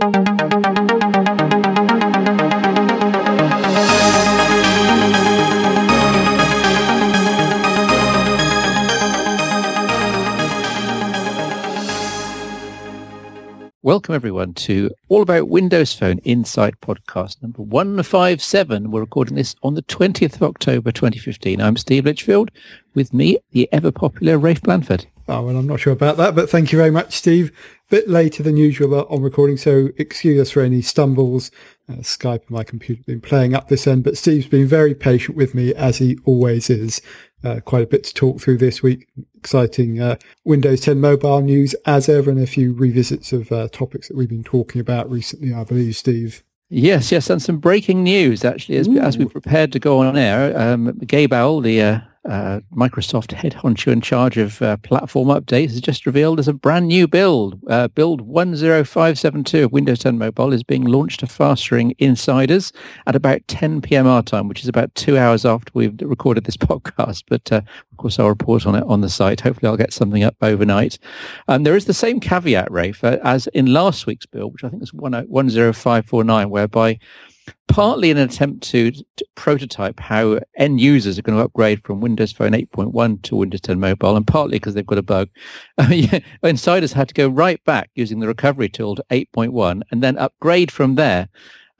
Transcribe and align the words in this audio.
Welcome 0.00 0.14
everyone 14.14 14.54
to 14.54 14.90
All 15.08 15.22
About 15.22 15.48
Windows 15.48 15.92
Phone 15.92 16.18
Insight 16.18 16.80
podcast 16.80 17.42
number 17.42 17.62
157. 17.62 18.92
We're 18.92 19.00
recording 19.00 19.34
this 19.34 19.56
on 19.64 19.74
the 19.74 19.82
20th 19.82 20.36
of 20.36 20.42
October 20.44 20.92
2015. 20.92 21.60
I'm 21.60 21.76
Steve 21.76 22.04
Litchfield. 22.04 22.52
With 22.94 23.12
me, 23.12 23.38
the 23.50 23.68
ever 23.72 23.90
popular 23.90 24.38
Rafe 24.38 24.62
Blandford. 24.62 25.06
Oh, 25.26 25.34
ah, 25.34 25.40
well, 25.42 25.56
I'm 25.56 25.66
not 25.66 25.80
sure 25.80 25.92
about 25.92 26.16
that, 26.18 26.36
but 26.36 26.48
thank 26.48 26.70
you 26.70 26.78
very 26.78 26.92
much, 26.92 27.16
Steve. 27.16 27.50
Bit 27.90 28.06
later 28.06 28.42
than 28.42 28.58
usual 28.58 29.06
on 29.06 29.22
recording, 29.22 29.56
so 29.56 29.88
excuse 29.96 30.38
us 30.38 30.50
for 30.50 30.60
any 30.60 30.82
stumbles. 30.82 31.50
Uh, 31.88 31.94
Skype 31.94 32.42
and 32.42 32.50
my 32.50 32.62
computer 32.62 32.98
have 32.98 33.06
been 33.06 33.22
playing 33.22 33.54
up 33.54 33.68
this 33.68 33.86
end, 33.86 34.04
but 34.04 34.18
Steve's 34.18 34.46
been 34.46 34.66
very 34.66 34.94
patient 34.94 35.38
with 35.38 35.54
me 35.54 35.74
as 35.74 35.96
he 35.96 36.18
always 36.26 36.68
is. 36.68 37.00
Uh, 37.42 37.60
quite 37.60 37.84
a 37.84 37.86
bit 37.86 38.04
to 38.04 38.12
talk 38.12 38.42
through 38.42 38.58
this 38.58 38.82
week. 38.82 39.08
Exciting 39.38 40.02
uh, 40.02 40.16
Windows 40.44 40.82
10 40.82 41.00
mobile 41.00 41.40
news 41.40 41.74
as 41.86 42.10
ever, 42.10 42.30
and 42.30 42.40
a 42.40 42.46
few 42.46 42.74
revisits 42.74 43.32
of 43.32 43.50
uh, 43.50 43.68
topics 43.68 44.08
that 44.08 44.16
we've 44.18 44.28
been 44.28 44.44
talking 44.44 44.82
about 44.82 45.10
recently, 45.10 45.54
I 45.54 45.64
believe, 45.64 45.96
Steve. 45.96 46.44
Yes, 46.68 47.10
yes, 47.10 47.30
and 47.30 47.40
some 47.40 47.56
breaking 47.56 48.02
news 48.02 48.44
actually 48.44 48.76
as, 48.76 48.88
as 48.98 49.16
we 49.16 49.24
prepared 49.24 49.72
to 49.72 49.78
go 49.78 50.00
on 50.00 50.18
air. 50.18 50.54
Um, 50.60 50.98
Gabe 51.06 51.32
Aul, 51.32 51.62
the 51.62 52.02
uh, 52.28 52.48
uh, 52.48 52.60
Microsoft 52.74 53.32
head 53.32 53.54
honcho 53.54 53.92
in 53.92 54.00
charge 54.00 54.38
of 54.38 54.62
uh, 54.62 54.76
platform 54.78 55.28
updates 55.28 55.70
has 55.70 55.80
just 55.80 56.06
revealed 56.06 56.38
there's 56.38 56.48
a 56.48 56.52
brand 56.52 56.88
new 56.88 57.06
build. 57.06 57.60
Uh, 57.68 57.88
build 57.88 58.20
10572 58.20 59.64
of 59.64 59.72
Windows 59.72 59.98
10 60.00 60.18
Mobile 60.18 60.52
is 60.52 60.62
being 60.62 60.84
launched 60.84 61.20
to 61.20 61.26
fast-ring 61.26 61.94
insiders 61.98 62.72
at 63.06 63.16
about 63.16 63.46
10 63.48 63.80
p.m. 63.82 64.06
our 64.06 64.22
time, 64.22 64.48
which 64.48 64.62
is 64.62 64.68
about 64.68 64.94
two 64.94 65.18
hours 65.18 65.44
after 65.44 65.70
we've 65.74 65.94
recorded 66.00 66.44
this 66.44 66.56
podcast. 66.68 67.24
But 67.28 67.52
uh, 67.52 67.62
of 67.92 67.96
course, 67.98 68.18
I'll 68.18 68.28
report 68.28 68.66
on 68.66 68.74
it 68.74 68.84
on 68.84 69.00
the 69.00 69.08
site. 69.08 69.40
Hopefully, 69.40 69.68
I'll 69.68 69.76
get 69.76 69.92
something 69.92 70.22
up 70.22 70.36
overnight. 70.40 70.98
Um, 71.48 71.64
there 71.64 71.76
is 71.76 71.84
the 71.84 71.94
same 71.94 72.20
caveat, 72.20 72.70
Rafe, 72.70 73.04
uh, 73.04 73.18
as 73.22 73.46
in 73.48 73.66
last 73.66 74.06
week's 74.06 74.26
build, 74.26 74.52
which 74.52 74.64
I 74.64 74.68
think 74.68 74.82
is 74.82 74.90
10549, 74.90 76.50
whereby 76.50 76.98
partly 77.68 78.10
in 78.10 78.16
an 78.16 78.28
attempt 78.28 78.62
to, 78.64 78.90
to, 78.90 79.04
prototype 79.34 80.00
how 80.00 80.40
end 80.56 80.80
users 80.80 81.18
are 81.18 81.22
going 81.22 81.38
to 81.38 81.44
upgrade 81.44 81.84
from 81.84 82.00
Windows 82.00 82.32
Phone 82.32 82.52
8.1 82.52 83.22
to 83.22 83.36
Windows 83.36 83.60
10 83.60 83.78
Mobile, 83.78 84.16
and 84.16 84.26
partly 84.26 84.58
because 84.58 84.74
they've 84.74 84.86
got 84.86 84.98
a 84.98 85.02
bug. 85.02 85.28
yeah, 85.90 86.18
insiders 86.42 86.94
had 86.94 87.08
to 87.08 87.14
go 87.14 87.28
right 87.28 87.62
back 87.64 87.90
using 87.94 88.20
the 88.20 88.26
recovery 88.26 88.68
tool 88.68 88.96
to 88.96 89.04
8.1 89.10 89.82
and 89.90 90.02
then 90.02 90.18
upgrade 90.18 90.70
from 90.70 90.96
there. 90.96 91.28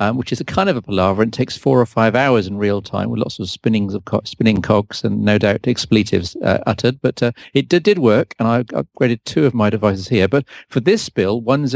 Um, 0.01 0.17
which 0.17 0.31
is 0.31 0.41
a 0.41 0.45
kind 0.45 0.69
of 0.69 0.77
a 0.77 0.83
palaver 0.83 1.23
and 1.23 1.33
takes 1.33 1.57
four 1.57 1.81
or 1.81 1.85
five 1.85 2.15
hours 2.15 2.47
in 2.47 2.57
real 2.57 2.81
time 2.81 3.11
with 3.11 3.19
lots 3.19 3.41
of 3.41 3.51
spinnings 3.51 3.95
of 3.95 4.05
co- 4.05 4.21
spinning 4.23 4.63
cogs 4.63 5.03
and 5.03 5.25
no 5.25 5.39
doubt 5.39 5.67
expletives 5.67 6.37
uh, 6.37 6.63
uttered. 6.69 7.01
But 7.03 7.21
uh, 7.21 7.33
it 7.53 7.69
did, 7.69 7.83
did 7.83 7.99
work, 7.99 8.33
and 8.39 8.47
I 8.47 8.63
upgraded 8.63 9.25
two 9.25 9.45
of 9.45 9.55
my 9.55 9.71
devices 9.71 10.07
here. 10.07 10.29
But 10.29 10.45
for 10.69 10.79
this 10.79 11.09
bill, 11.09 11.43
10 11.43 11.67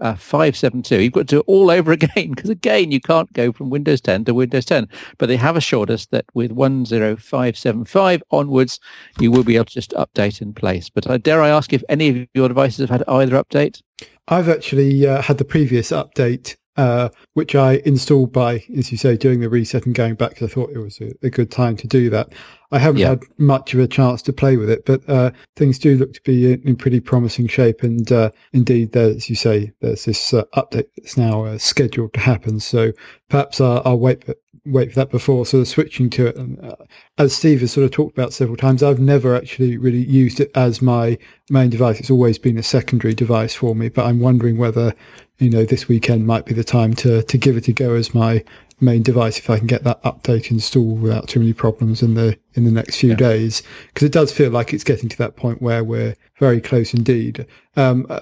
uh, 0.00 0.14
572, 0.14 1.02
you've 1.02 1.12
got 1.12 1.20
to 1.20 1.24
do 1.24 1.38
it 1.40 1.44
all 1.46 1.70
over 1.70 1.92
again 1.92 2.30
because 2.30 2.50
again, 2.50 2.90
you 2.90 3.00
can't 3.00 3.32
go 3.32 3.52
from 3.52 3.70
Windows 3.70 4.00
10 4.00 4.24
to 4.26 4.34
Windows 4.34 4.64
10. 4.64 4.88
But 5.18 5.26
they 5.26 5.36
have 5.36 5.56
assured 5.56 5.90
us 5.90 6.06
that 6.06 6.26
with 6.34 6.50
10575 6.50 8.22
onwards, 8.30 8.80
you 9.20 9.30
will 9.30 9.44
be 9.44 9.56
able 9.56 9.66
to 9.66 9.74
just 9.74 9.92
update 9.92 10.40
in 10.40 10.54
place. 10.54 10.88
But 10.88 11.06
uh, 11.06 11.18
dare 11.18 11.42
I 11.42 11.48
ask 11.48 11.72
if 11.72 11.84
any 11.88 12.08
of 12.08 12.28
your 12.34 12.48
devices 12.48 12.88
have 12.88 12.90
had 12.90 13.08
either 13.08 13.42
update? 13.42 13.82
I've 14.28 14.48
actually 14.48 15.06
uh, 15.06 15.22
had 15.22 15.38
the 15.38 15.44
previous 15.44 15.90
update 15.90 16.56
uh, 16.76 17.08
which 17.34 17.54
I 17.54 17.82
installed 17.84 18.32
by, 18.32 18.64
as 18.76 18.90
you 18.90 18.98
say, 18.98 19.16
doing 19.16 19.40
the 19.40 19.48
reset 19.48 19.86
and 19.86 19.94
going 19.94 20.14
back 20.14 20.30
because 20.30 20.50
I 20.50 20.54
thought 20.54 20.70
it 20.70 20.78
was 20.78 21.00
a, 21.00 21.12
a, 21.22 21.30
good 21.30 21.50
time 21.50 21.76
to 21.76 21.86
do 21.86 22.10
that. 22.10 22.32
I 22.72 22.78
haven't 22.80 23.00
yeah. 23.00 23.10
had 23.10 23.22
much 23.38 23.74
of 23.74 23.80
a 23.80 23.86
chance 23.86 24.22
to 24.22 24.32
play 24.32 24.56
with 24.56 24.68
it, 24.68 24.84
but 24.84 25.08
uh, 25.08 25.30
things 25.54 25.78
do 25.78 25.96
look 25.96 26.14
to 26.14 26.22
be 26.22 26.52
in, 26.52 26.62
in 26.62 26.76
pretty 26.76 26.98
promising 26.98 27.46
shape. 27.46 27.84
And 27.84 28.10
uh, 28.10 28.30
indeed, 28.52 28.96
as 28.96 29.30
you 29.30 29.36
say, 29.36 29.72
there's 29.80 30.04
this 30.04 30.34
uh, 30.34 30.44
update 30.56 30.88
that's 30.96 31.16
now 31.16 31.44
uh, 31.44 31.58
scheduled 31.58 32.14
to 32.14 32.20
happen. 32.20 32.58
So 32.58 32.92
perhaps 33.28 33.60
I'll, 33.60 33.82
I'll 33.84 33.98
wait 33.98 34.24
wait 34.66 34.90
for 34.90 34.96
that 34.96 35.10
before 35.10 35.44
sort 35.44 35.60
of 35.60 35.68
switching 35.68 36.08
to 36.10 36.26
it. 36.26 36.36
And, 36.36 36.58
uh, 36.64 36.76
as 37.18 37.34
Steve 37.34 37.60
has 37.60 37.72
sort 37.72 37.84
of 37.84 37.90
talked 37.90 38.16
about 38.16 38.32
several 38.32 38.56
times, 38.56 38.82
I've 38.82 38.98
never 38.98 39.36
actually 39.36 39.76
really 39.76 40.02
used 40.02 40.40
it 40.40 40.50
as 40.54 40.80
my 40.80 41.18
main 41.50 41.70
device. 41.70 42.00
It's 42.00 42.10
always 42.10 42.38
been 42.38 42.56
a 42.56 42.62
secondary 42.62 43.14
device 43.14 43.54
for 43.54 43.74
me, 43.74 43.88
but 43.88 44.06
I'm 44.06 44.20
wondering 44.20 44.56
whether 44.56 44.94
you 45.38 45.50
know, 45.50 45.64
this 45.64 45.88
weekend 45.88 46.26
might 46.26 46.46
be 46.46 46.54
the 46.54 46.64
time 46.64 46.94
to, 46.94 47.22
to 47.22 47.38
give 47.38 47.56
it 47.56 47.68
a 47.68 47.72
go 47.72 47.94
as 47.94 48.14
my 48.14 48.44
main 48.80 49.02
device 49.02 49.38
if 49.38 49.48
I 49.48 49.58
can 49.58 49.66
get 49.66 49.84
that 49.84 50.02
update 50.02 50.50
installed 50.50 51.00
without 51.00 51.28
too 51.28 51.40
many 51.40 51.52
problems 51.52 52.02
in 52.02 52.14
the 52.14 52.38
in 52.54 52.64
the 52.64 52.70
next 52.70 52.96
few 52.96 53.10
yeah. 53.10 53.16
days 53.16 53.62
because 53.88 54.04
it 54.06 54.12
does 54.12 54.32
feel 54.32 54.50
like 54.50 54.72
it's 54.72 54.84
getting 54.84 55.08
to 55.08 55.18
that 55.18 55.36
point 55.36 55.62
where 55.62 55.82
we're 55.82 56.16
very 56.38 56.60
close 56.60 56.92
indeed. 56.92 57.46
Um, 57.76 58.06
uh, 58.08 58.20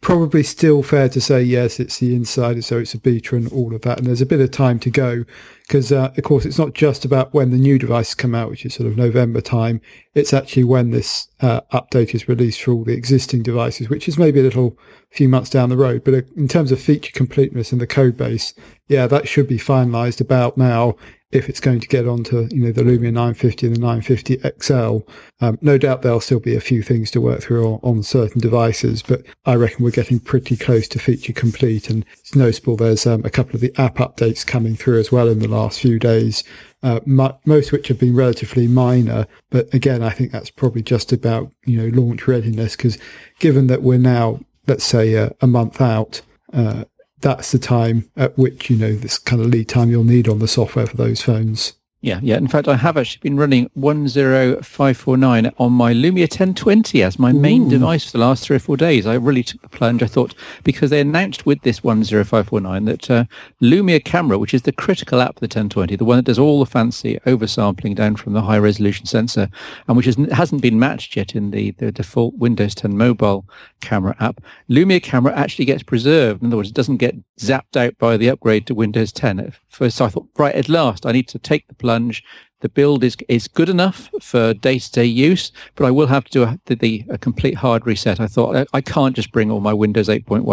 probably 0.00 0.42
still 0.42 0.82
fair 0.82 1.08
to 1.10 1.20
say 1.20 1.42
yes, 1.42 1.78
it's 1.78 1.98
the 1.98 2.14
insider, 2.14 2.62
so 2.62 2.78
it's 2.78 2.94
a 2.94 2.98
beta 2.98 3.36
and 3.36 3.52
all 3.52 3.74
of 3.74 3.82
that, 3.82 3.98
and 3.98 4.06
there's 4.06 4.22
a 4.22 4.26
bit 4.26 4.40
of 4.40 4.50
time 4.50 4.78
to 4.80 4.90
go 4.90 5.24
because, 5.68 5.92
uh, 5.92 6.12
of 6.16 6.24
course, 6.24 6.44
it's 6.44 6.58
not 6.58 6.72
just 6.72 7.04
about 7.04 7.32
when 7.34 7.50
the 7.50 7.58
new 7.58 7.78
devices 7.78 8.14
come 8.14 8.34
out, 8.34 8.50
which 8.50 8.64
is 8.64 8.74
sort 8.74 8.90
of 8.90 8.96
November 8.96 9.40
time. 9.40 9.80
It's 10.14 10.32
actually 10.32 10.64
when 10.64 10.90
this 10.90 11.28
uh, 11.40 11.60
update 11.72 12.14
is 12.14 12.28
released 12.28 12.62
for 12.62 12.72
all 12.72 12.84
the 12.84 12.94
existing 12.94 13.42
devices, 13.42 13.88
which 13.88 14.08
is 14.08 14.18
maybe 14.18 14.40
a 14.40 14.42
little 14.42 14.76
few 15.10 15.28
months 15.28 15.50
down 15.50 15.68
the 15.68 15.76
road. 15.76 16.02
But 16.02 16.14
uh, 16.14 16.22
in 16.36 16.48
terms 16.48 16.72
of 16.72 16.80
feature 16.80 17.12
completeness 17.12 17.70
and 17.70 17.80
the 17.80 17.86
code 17.86 18.16
base, 18.16 18.54
yeah, 18.90 19.06
that 19.06 19.28
should 19.28 19.46
be 19.46 19.56
finalized 19.56 20.20
about 20.20 20.58
now 20.58 20.96
if 21.30 21.48
it's 21.48 21.60
going 21.60 21.78
to 21.78 21.86
get 21.86 22.08
onto 22.08 22.48
you 22.50 22.60
know 22.60 22.72
the 22.72 22.82
Lumia 22.82 23.12
950 23.12 23.68
and 23.68 23.76
the 23.76 23.80
950 23.80 24.40
XL. 24.60 24.98
Um, 25.40 25.58
no 25.62 25.78
doubt 25.78 26.02
there'll 26.02 26.18
still 26.18 26.40
be 26.40 26.56
a 26.56 26.60
few 26.60 26.82
things 26.82 27.08
to 27.12 27.20
work 27.20 27.40
through 27.40 27.64
on, 27.64 27.80
on, 27.84 28.02
certain 28.02 28.40
devices, 28.40 29.00
but 29.04 29.22
I 29.46 29.54
reckon 29.54 29.84
we're 29.84 29.92
getting 29.92 30.18
pretty 30.18 30.56
close 30.56 30.88
to 30.88 30.98
feature 30.98 31.32
complete. 31.32 31.88
And 31.88 32.04
it's 32.18 32.34
noticeable 32.34 32.76
there's 32.76 33.06
um, 33.06 33.24
a 33.24 33.30
couple 33.30 33.54
of 33.54 33.60
the 33.60 33.72
app 33.80 33.94
updates 33.98 34.44
coming 34.44 34.74
through 34.74 34.98
as 34.98 35.12
well 35.12 35.28
in 35.28 35.38
the 35.38 35.46
last 35.46 35.78
few 35.78 36.00
days. 36.00 36.42
Uh, 36.82 36.98
most 37.06 37.68
of 37.68 37.72
which 37.72 37.88
have 37.88 38.00
been 38.00 38.16
relatively 38.16 38.66
minor, 38.66 39.28
but 39.50 39.72
again, 39.72 40.02
I 40.02 40.10
think 40.10 40.32
that's 40.32 40.50
probably 40.50 40.82
just 40.82 41.12
about 41.12 41.52
you 41.64 41.76
know 41.76 41.96
launch 41.96 42.26
readiness 42.26 42.74
because 42.74 42.98
given 43.38 43.68
that 43.68 43.82
we're 43.82 43.98
now 43.98 44.40
let's 44.66 44.84
say 44.84 45.14
a, 45.14 45.32
a 45.40 45.46
month 45.46 45.80
out, 45.80 46.22
uh, 46.52 46.84
that's 47.20 47.52
the 47.52 47.58
time 47.58 48.08
at 48.16 48.36
which 48.38 48.70
you 48.70 48.76
know 48.76 48.94
this 48.94 49.18
kind 49.18 49.42
of 49.42 49.48
lead 49.48 49.68
time 49.68 49.90
you'll 49.90 50.04
need 50.04 50.28
on 50.28 50.38
the 50.38 50.48
software 50.48 50.86
for 50.86 50.96
those 50.96 51.22
phones. 51.22 51.74
Yeah, 52.02 52.18
yeah. 52.22 52.38
In 52.38 52.48
fact, 52.48 52.66
I 52.66 52.76
have 52.76 52.96
actually 52.96 53.20
been 53.20 53.36
running 53.36 53.68
10549 53.74 55.52
on 55.58 55.72
my 55.72 55.92
Lumia 55.92 56.22
1020 56.22 57.02
as 57.02 57.18
my 57.18 57.30
main 57.30 57.66
Ooh. 57.66 57.70
device 57.70 58.06
for 58.06 58.12
the 58.12 58.24
last 58.24 58.42
three 58.42 58.56
or 58.56 58.60
four 58.60 58.78
days. 58.78 59.06
I 59.06 59.14
really 59.14 59.42
took 59.42 59.60
the 59.60 59.68
plunge. 59.68 60.02
I 60.02 60.06
thought, 60.06 60.34
because 60.64 60.88
they 60.88 61.00
announced 61.00 61.44
with 61.44 61.60
this 61.60 61.80
10549 61.80 62.86
that 62.86 63.10
uh, 63.10 63.24
Lumia 63.60 64.02
Camera, 64.02 64.38
which 64.38 64.54
is 64.54 64.62
the 64.62 64.72
critical 64.72 65.20
app 65.20 65.34
for 65.34 65.40
the 65.40 65.44
1020, 65.44 65.94
the 65.96 66.04
one 66.06 66.16
that 66.16 66.24
does 66.24 66.38
all 66.38 66.58
the 66.60 66.64
fancy 66.64 67.18
oversampling 67.26 67.96
down 67.96 68.16
from 68.16 68.32
the 68.32 68.42
high 68.42 68.58
resolution 68.58 69.04
sensor, 69.04 69.50
and 69.86 69.94
which 69.94 70.06
is, 70.06 70.16
hasn't 70.32 70.62
been 70.62 70.78
matched 70.78 71.16
yet 71.16 71.34
in 71.34 71.50
the, 71.50 71.72
the 71.72 71.92
default 71.92 72.34
Windows 72.36 72.74
10 72.74 72.96
mobile 72.96 73.44
camera 73.82 74.16
app, 74.20 74.40
Lumia 74.70 75.02
Camera 75.02 75.34
actually 75.34 75.66
gets 75.66 75.82
preserved. 75.82 76.40
In 76.40 76.46
other 76.46 76.56
words, 76.56 76.70
it 76.70 76.74
doesn't 76.74 76.96
get 76.96 77.16
zapped 77.38 77.76
out 77.76 77.98
by 77.98 78.16
the 78.16 78.30
upgrade 78.30 78.66
to 78.68 78.74
Windows 78.74 79.12
10. 79.12 79.38
At 79.38 79.52
first, 79.68 80.00
I 80.00 80.08
thought, 80.08 80.28
right, 80.38 80.54
at 80.54 80.70
last, 80.70 81.04
I 81.04 81.12
need 81.12 81.28
to 81.28 81.38
take 81.38 81.68
the 81.68 81.74
plunge 81.74 81.89
plunge. 81.90 82.22
The 82.60 82.68
build 82.68 83.02
is 83.04 83.16
is 83.28 83.48
good 83.48 83.68
enough 83.68 84.10
for 84.20 84.52
day 84.52 84.78
to 84.78 84.92
day 84.92 85.04
use, 85.04 85.50
but 85.76 85.86
I 85.86 85.90
will 85.90 86.08
have 86.08 86.24
to 86.26 86.30
do 86.30 86.42
a, 86.42 86.58
the, 86.66 87.04
a 87.08 87.16
complete 87.16 87.54
hard 87.54 87.86
reset. 87.86 88.20
I 88.20 88.26
thought 88.26 88.54
I, 88.54 88.66
I, 88.74 88.80
can't 88.82 89.16
just 89.16 89.32
bring 89.32 89.50
all 89.50 89.60
my 89.60 89.72
Windows 89.72 90.08
8.1 90.08 90.44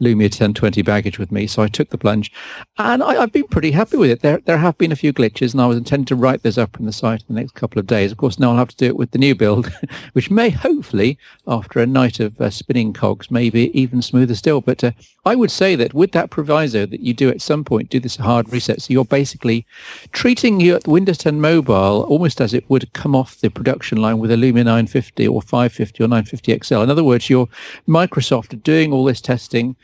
Lumia 0.00 0.30
1020 0.30 0.82
baggage 0.82 1.18
with 1.18 1.32
me, 1.32 1.48
so 1.48 1.62
I 1.62 1.68
took 1.68 1.90
the 1.90 1.98
plunge, 1.98 2.30
and 2.78 3.02
I, 3.02 3.14
have 3.14 3.32
been 3.32 3.48
pretty 3.48 3.72
happy 3.72 3.96
with 3.96 4.10
it. 4.10 4.20
There 4.20 4.38
there 4.38 4.58
have 4.58 4.78
been 4.78 4.92
a 4.92 4.96
few 4.96 5.12
glitches, 5.12 5.52
and 5.52 5.60
I 5.60 5.66
was 5.66 5.76
intending 5.76 6.06
to 6.06 6.16
write 6.16 6.44
those 6.44 6.58
up 6.58 6.78
in 6.78 6.86
the 6.86 6.92
site 6.92 7.24
in 7.28 7.34
the 7.34 7.40
next 7.40 7.54
couple 7.54 7.80
of 7.80 7.86
days. 7.86 8.12
Of 8.12 8.18
course, 8.18 8.38
now 8.38 8.50
I'll 8.52 8.56
have 8.56 8.68
to 8.68 8.76
do 8.76 8.86
it 8.86 8.96
with 8.96 9.10
the 9.10 9.18
new 9.18 9.34
build, 9.34 9.72
which 10.12 10.30
may 10.30 10.50
hopefully, 10.50 11.18
after 11.48 11.80
a 11.80 11.86
night 11.86 12.20
of 12.20 12.40
uh, 12.40 12.50
spinning 12.50 12.92
cogs, 12.92 13.30
maybe 13.30 13.76
even 13.78 14.02
smoother 14.02 14.36
still. 14.36 14.60
But 14.60 14.84
uh, 14.84 14.92
I 15.24 15.34
would 15.34 15.50
say 15.50 15.74
that 15.76 15.94
with 15.94 16.12
that 16.12 16.30
proviso 16.30 16.86
that 16.86 17.00
you 17.00 17.12
do 17.12 17.28
at 17.28 17.42
some 17.42 17.64
point 17.64 17.90
do 17.90 17.98
this 17.98 18.16
hard 18.16 18.52
reset, 18.52 18.82
so 18.82 18.92
you're 18.92 19.04
basically 19.04 19.66
treating 20.12 20.60
your 20.60 20.78
Windows 20.86 21.18
10 21.18 21.39
mobile 21.40 22.04
almost 22.08 22.40
as 22.40 22.54
it 22.54 22.68
would 22.68 22.92
come 22.92 23.16
off 23.16 23.40
the 23.40 23.50
production 23.50 23.98
line 23.98 24.18
with 24.18 24.30
a 24.30 24.36
Lumia 24.36 24.64
950 24.64 25.26
or 25.26 25.42
550 25.42 26.04
or 26.04 26.08
950 26.08 26.58
XL. 26.62 26.82
In 26.82 26.90
other 26.90 27.04
words, 27.04 27.30
your 27.30 27.48
Microsoft 27.88 28.52
are 28.52 28.56
doing 28.56 28.92
all 28.92 29.04
this 29.04 29.20
testing 29.20 29.76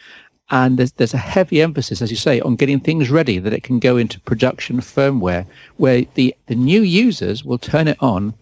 and 0.50 0.78
there's, 0.78 0.92
there's 0.92 1.14
a 1.14 1.18
heavy 1.18 1.60
emphasis, 1.60 2.00
as 2.00 2.10
you 2.10 2.16
say, 2.16 2.40
on 2.40 2.56
getting 2.56 2.78
things 2.78 3.10
ready 3.10 3.38
that 3.38 3.52
it 3.52 3.64
can 3.64 3.80
go 3.80 3.96
into 3.96 4.20
production 4.20 4.80
firmware 4.80 5.46
where 5.76 6.04
the, 6.14 6.34
the 6.46 6.54
new 6.54 6.82
users 6.82 7.44
will 7.44 7.58
turn 7.58 7.88
it 7.88 7.96
on 8.00 8.34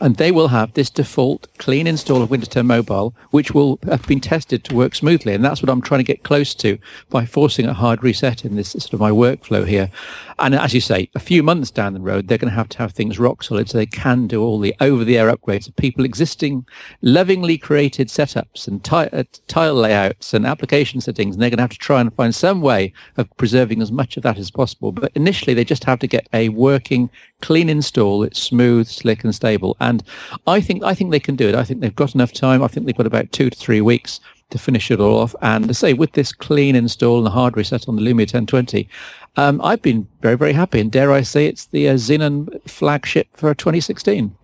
and 0.00 0.16
they 0.16 0.30
will 0.30 0.48
have 0.48 0.74
this 0.74 0.90
default 0.90 1.48
clean 1.58 1.86
install 1.86 2.22
of 2.22 2.30
Windows 2.30 2.48
10 2.48 2.66
Mobile, 2.66 3.14
which 3.30 3.52
will 3.52 3.78
have 3.86 4.06
been 4.06 4.20
tested 4.20 4.62
to 4.64 4.74
work 4.74 4.94
smoothly. 4.94 5.32
And 5.32 5.44
that's 5.44 5.62
what 5.62 5.70
I'm 5.70 5.80
trying 5.80 6.00
to 6.00 6.04
get 6.04 6.22
close 6.22 6.54
to 6.56 6.78
by 7.08 7.24
forcing 7.24 7.66
a 7.66 7.72
hard 7.72 8.02
reset 8.02 8.44
in 8.44 8.56
this 8.56 8.72
sort 8.72 8.92
of 8.92 9.00
my 9.00 9.10
workflow 9.10 9.66
here. 9.66 9.90
And 10.38 10.54
as 10.54 10.74
you 10.74 10.82
say, 10.82 11.08
a 11.14 11.18
few 11.18 11.42
months 11.42 11.70
down 11.70 11.94
the 11.94 12.00
road, 12.00 12.28
they're 12.28 12.36
going 12.36 12.50
to 12.50 12.56
have 12.56 12.68
to 12.70 12.78
have 12.78 12.92
things 12.92 13.18
rock 13.18 13.42
solid 13.42 13.70
so 13.70 13.78
they 13.78 13.86
can 13.86 14.26
do 14.26 14.42
all 14.42 14.58
the 14.58 14.74
over-the-air 14.80 15.34
upgrades 15.34 15.66
of 15.66 15.76
people 15.76 16.04
existing 16.04 16.66
lovingly 17.00 17.56
created 17.56 18.08
setups 18.08 18.68
and 18.68 18.84
t- 18.84 18.96
uh, 18.96 19.24
tile 19.46 19.74
layouts 19.74 20.34
and 20.34 20.46
application 20.46 21.00
settings. 21.00 21.36
And 21.36 21.42
they're 21.42 21.50
going 21.50 21.58
to 21.58 21.62
have 21.62 21.70
to 21.70 21.78
try 21.78 22.02
and 22.02 22.12
find 22.12 22.34
some 22.34 22.60
way 22.60 22.92
of 23.16 23.34
preserving 23.38 23.80
as 23.80 23.90
much 23.90 24.18
of 24.18 24.22
that 24.24 24.36
as 24.36 24.50
possible. 24.50 24.92
But 24.92 25.12
initially, 25.14 25.54
they 25.54 25.64
just 25.64 25.84
have 25.84 26.00
to 26.00 26.06
get 26.06 26.28
a 26.34 26.50
working 26.50 27.08
clean 27.42 27.68
install. 27.68 28.22
It's 28.22 28.40
smooth, 28.40 28.88
slick, 28.88 29.24
and 29.24 29.34
stable. 29.34 29.76
And 29.80 30.02
I 30.46 30.60
think 30.60 30.82
I 30.84 30.94
think 30.94 31.10
they 31.10 31.20
can 31.20 31.36
do 31.36 31.48
it. 31.48 31.54
I 31.54 31.64
think 31.64 31.80
they've 31.80 31.94
got 31.94 32.14
enough 32.14 32.32
time. 32.32 32.62
I 32.62 32.68
think 32.68 32.86
they've 32.86 32.96
got 32.96 33.06
about 33.06 33.32
two 33.32 33.50
to 33.50 33.56
three 33.56 33.80
weeks 33.80 34.20
to 34.50 34.58
finish 34.58 34.90
it 34.90 35.00
all 35.00 35.18
off. 35.18 35.34
And 35.42 35.66
to 35.68 35.74
say 35.74 35.92
with 35.92 36.12
this 36.12 36.32
clean 36.32 36.76
install 36.76 37.18
and 37.18 37.26
the 37.26 37.30
hard 37.30 37.56
reset 37.56 37.88
on 37.88 37.96
the 37.96 38.02
Lumia 38.02 38.20
1020, 38.20 38.88
um, 39.36 39.60
I've 39.62 39.82
been 39.82 40.08
very 40.20 40.36
very 40.36 40.52
happy. 40.52 40.80
And 40.80 40.90
dare 40.90 41.12
I 41.12 41.22
say, 41.22 41.46
it's 41.46 41.66
the 41.66 41.88
uh, 41.88 41.94
Xenon 41.94 42.68
flagship 42.68 43.28
for 43.36 43.54
2016. 43.54 44.36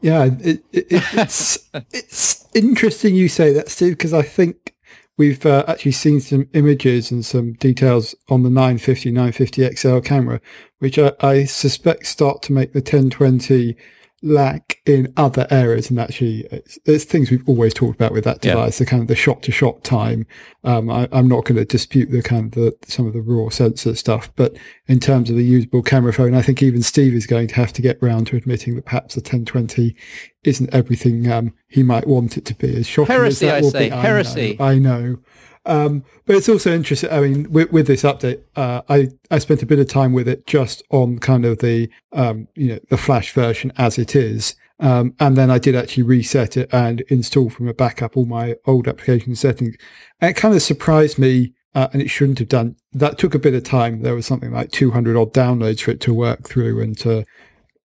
Yeah, 0.00 0.24
it, 0.40 0.64
it, 0.72 0.86
it's 0.90 1.68
it's 1.92 2.46
interesting 2.54 3.14
you 3.14 3.28
say 3.28 3.52
that, 3.52 3.68
Steve, 3.68 3.92
because 3.92 4.14
I 4.14 4.22
think 4.22 4.74
we've 5.20 5.44
uh, 5.44 5.62
actually 5.68 5.92
seen 5.92 6.18
some 6.18 6.48
images 6.54 7.10
and 7.10 7.26
some 7.26 7.52
details 7.52 8.14
on 8.30 8.42
the 8.42 8.48
950 8.48 9.10
950 9.10 9.76
XL 9.76 9.98
camera, 9.98 10.40
which 10.78 10.98
I, 10.98 11.12
I 11.20 11.44
suspect 11.44 12.06
start 12.06 12.40
to 12.44 12.54
make 12.54 12.72
the 12.72 12.78
1020 12.78 13.76
lack 14.22 14.80
in 14.84 15.12
other 15.16 15.46
areas. 15.50 15.90
And 15.90 15.98
actually, 15.98 16.46
it's, 16.50 16.78
it's, 16.84 17.04
things 17.04 17.30
we've 17.30 17.48
always 17.48 17.72
talked 17.72 17.96
about 17.96 18.12
with 18.12 18.24
that 18.24 18.40
device, 18.40 18.78
yeah. 18.78 18.84
the 18.84 18.90
kind 18.90 19.02
of 19.02 19.08
the 19.08 19.14
shot 19.14 19.42
to 19.44 19.52
shot 19.52 19.82
time. 19.82 20.26
Um, 20.62 20.90
I, 20.90 21.08
am 21.12 21.28
not 21.28 21.44
going 21.44 21.56
to 21.56 21.64
dispute 21.64 22.10
the 22.10 22.22
kind 22.22 22.46
of 22.46 22.50
the, 22.52 22.76
some 22.86 23.06
of 23.06 23.12
the 23.12 23.22
raw 23.22 23.48
sensor 23.48 23.94
stuff, 23.94 24.30
but 24.36 24.56
in 24.86 25.00
terms 25.00 25.30
of 25.30 25.36
the 25.36 25.44
usable 25.44 25.82
camera 25.82 26.12
phone, 26.12 26.34
I 26.34 26.42
think 26.42 26.62
even 26.62 26.82
Steve 26.82 27.14
is 27.14 27.26
going 27.26 27.48
to 27.48 27.54
have 27.54 27.72
to 27.74 27.82
get 27.82 28.02
round 28.02 28.26
to 28.28 28.36
admitting 28.36 28.76
that 28.76 28.84
perhaps 28.84 29.14
the 29.14 29.20
1020 29.20 29.96
isn't 30.44 30.74
everything 30.74 31.30
um, 31.30 31.54
he 31.68 31.82
might 31.82 32.06
want 32.06 32.36
it 32.36 32.44
to 32.46 32.54
be. 32.54 32.76
As 32.76 32.86
shocking 32.86 33.14
heresy, 33.14 33.48
as 33.48 33.50
that 33.50 33.56
I 33.56 33.60
will 33.60 33.70
say, 33.70 33.90
be, 33.90 33.96
heresy. 33.96 34.56
I 34.60 34.78
know. 34.78 34.96
I 34.96 34.98
know. 35.02 35.18
Um, 35.66 36.04
but 36.24 36.36
it's 36.36 36.48
also 36.48 36.74
interesting. 36.74 37.10
I 37.10 37.20
mean, 37.20 37.50
with, 37.50 37.70
with 37.70 37.86
this 37.86 38.02
update, 38.02 38.42
uh, 38.56 38.82
I 38.88 39.08
I 39.30 39.38
spent 39.38 39.62
a 39.62 39.66
bit 39.66 39.78
of 39.78 39.88
time 39.88 40.12
with 40.12 40.26
it 40.26 40.46
just 40.46 40.82
on 40.90 41.18
kind 41.18 41.44
of 41.44 41.58
the 41.58 41.90
um, 42.12 42.48
you 42.54 42.68
know 42.68 42.78
the 42.88 42.96
Flash 42.96 43.32
version 43.32 43.72
as 43.76 43.98
it 43.98 44.16
is, 44.16 44.54
um, 44.78 45.14
and 45.20 45.36
then 45.36 45.50
I 45.50 45.58
did 45.58 45.76
actually 45.76 46.04
reset 46.04 46.56
it 46.56 46.72
and 46.72 47.02
install 47.08 47.50
from 47.50 47.68
a 47.68 47.74
backup 47.74 48.16
all 48.16 48.24
my 48.24 48.56
old 48.66 48.88
application 48.88 49.34
settings. 49.34 49.76
And 50.20 50.30
it 50.30 50.34
kind 50.34 50.54
of 50.54 50.62
surprised 50.62 51.18
me, 51.18 51.52
uh, 51.74 51.88
and 51.92 52.00
it 52.00 52.08
shouldn't 52.08 52.38
have 52.38 52.48
done. 52.48 52.76
That 52.92 53.18
took 53.18 53.34
a 53.34 53.38
bit 53.38 53.54
of 53.54 53.62
time. 53.62 54.00
There 54.00 54.14
was 54.14 54.26
something 54.26 54.52
like 54.52 54.70
200 54.70 55.16
odd 55.16 55.34
downloads 55.34 55.82
for 55.82 55.90
it 55.90 56.00
to 56.00 56.14
work 56.14 56.48
through 56.48 56.80
and 56.80 56.96
to 56.98 57.24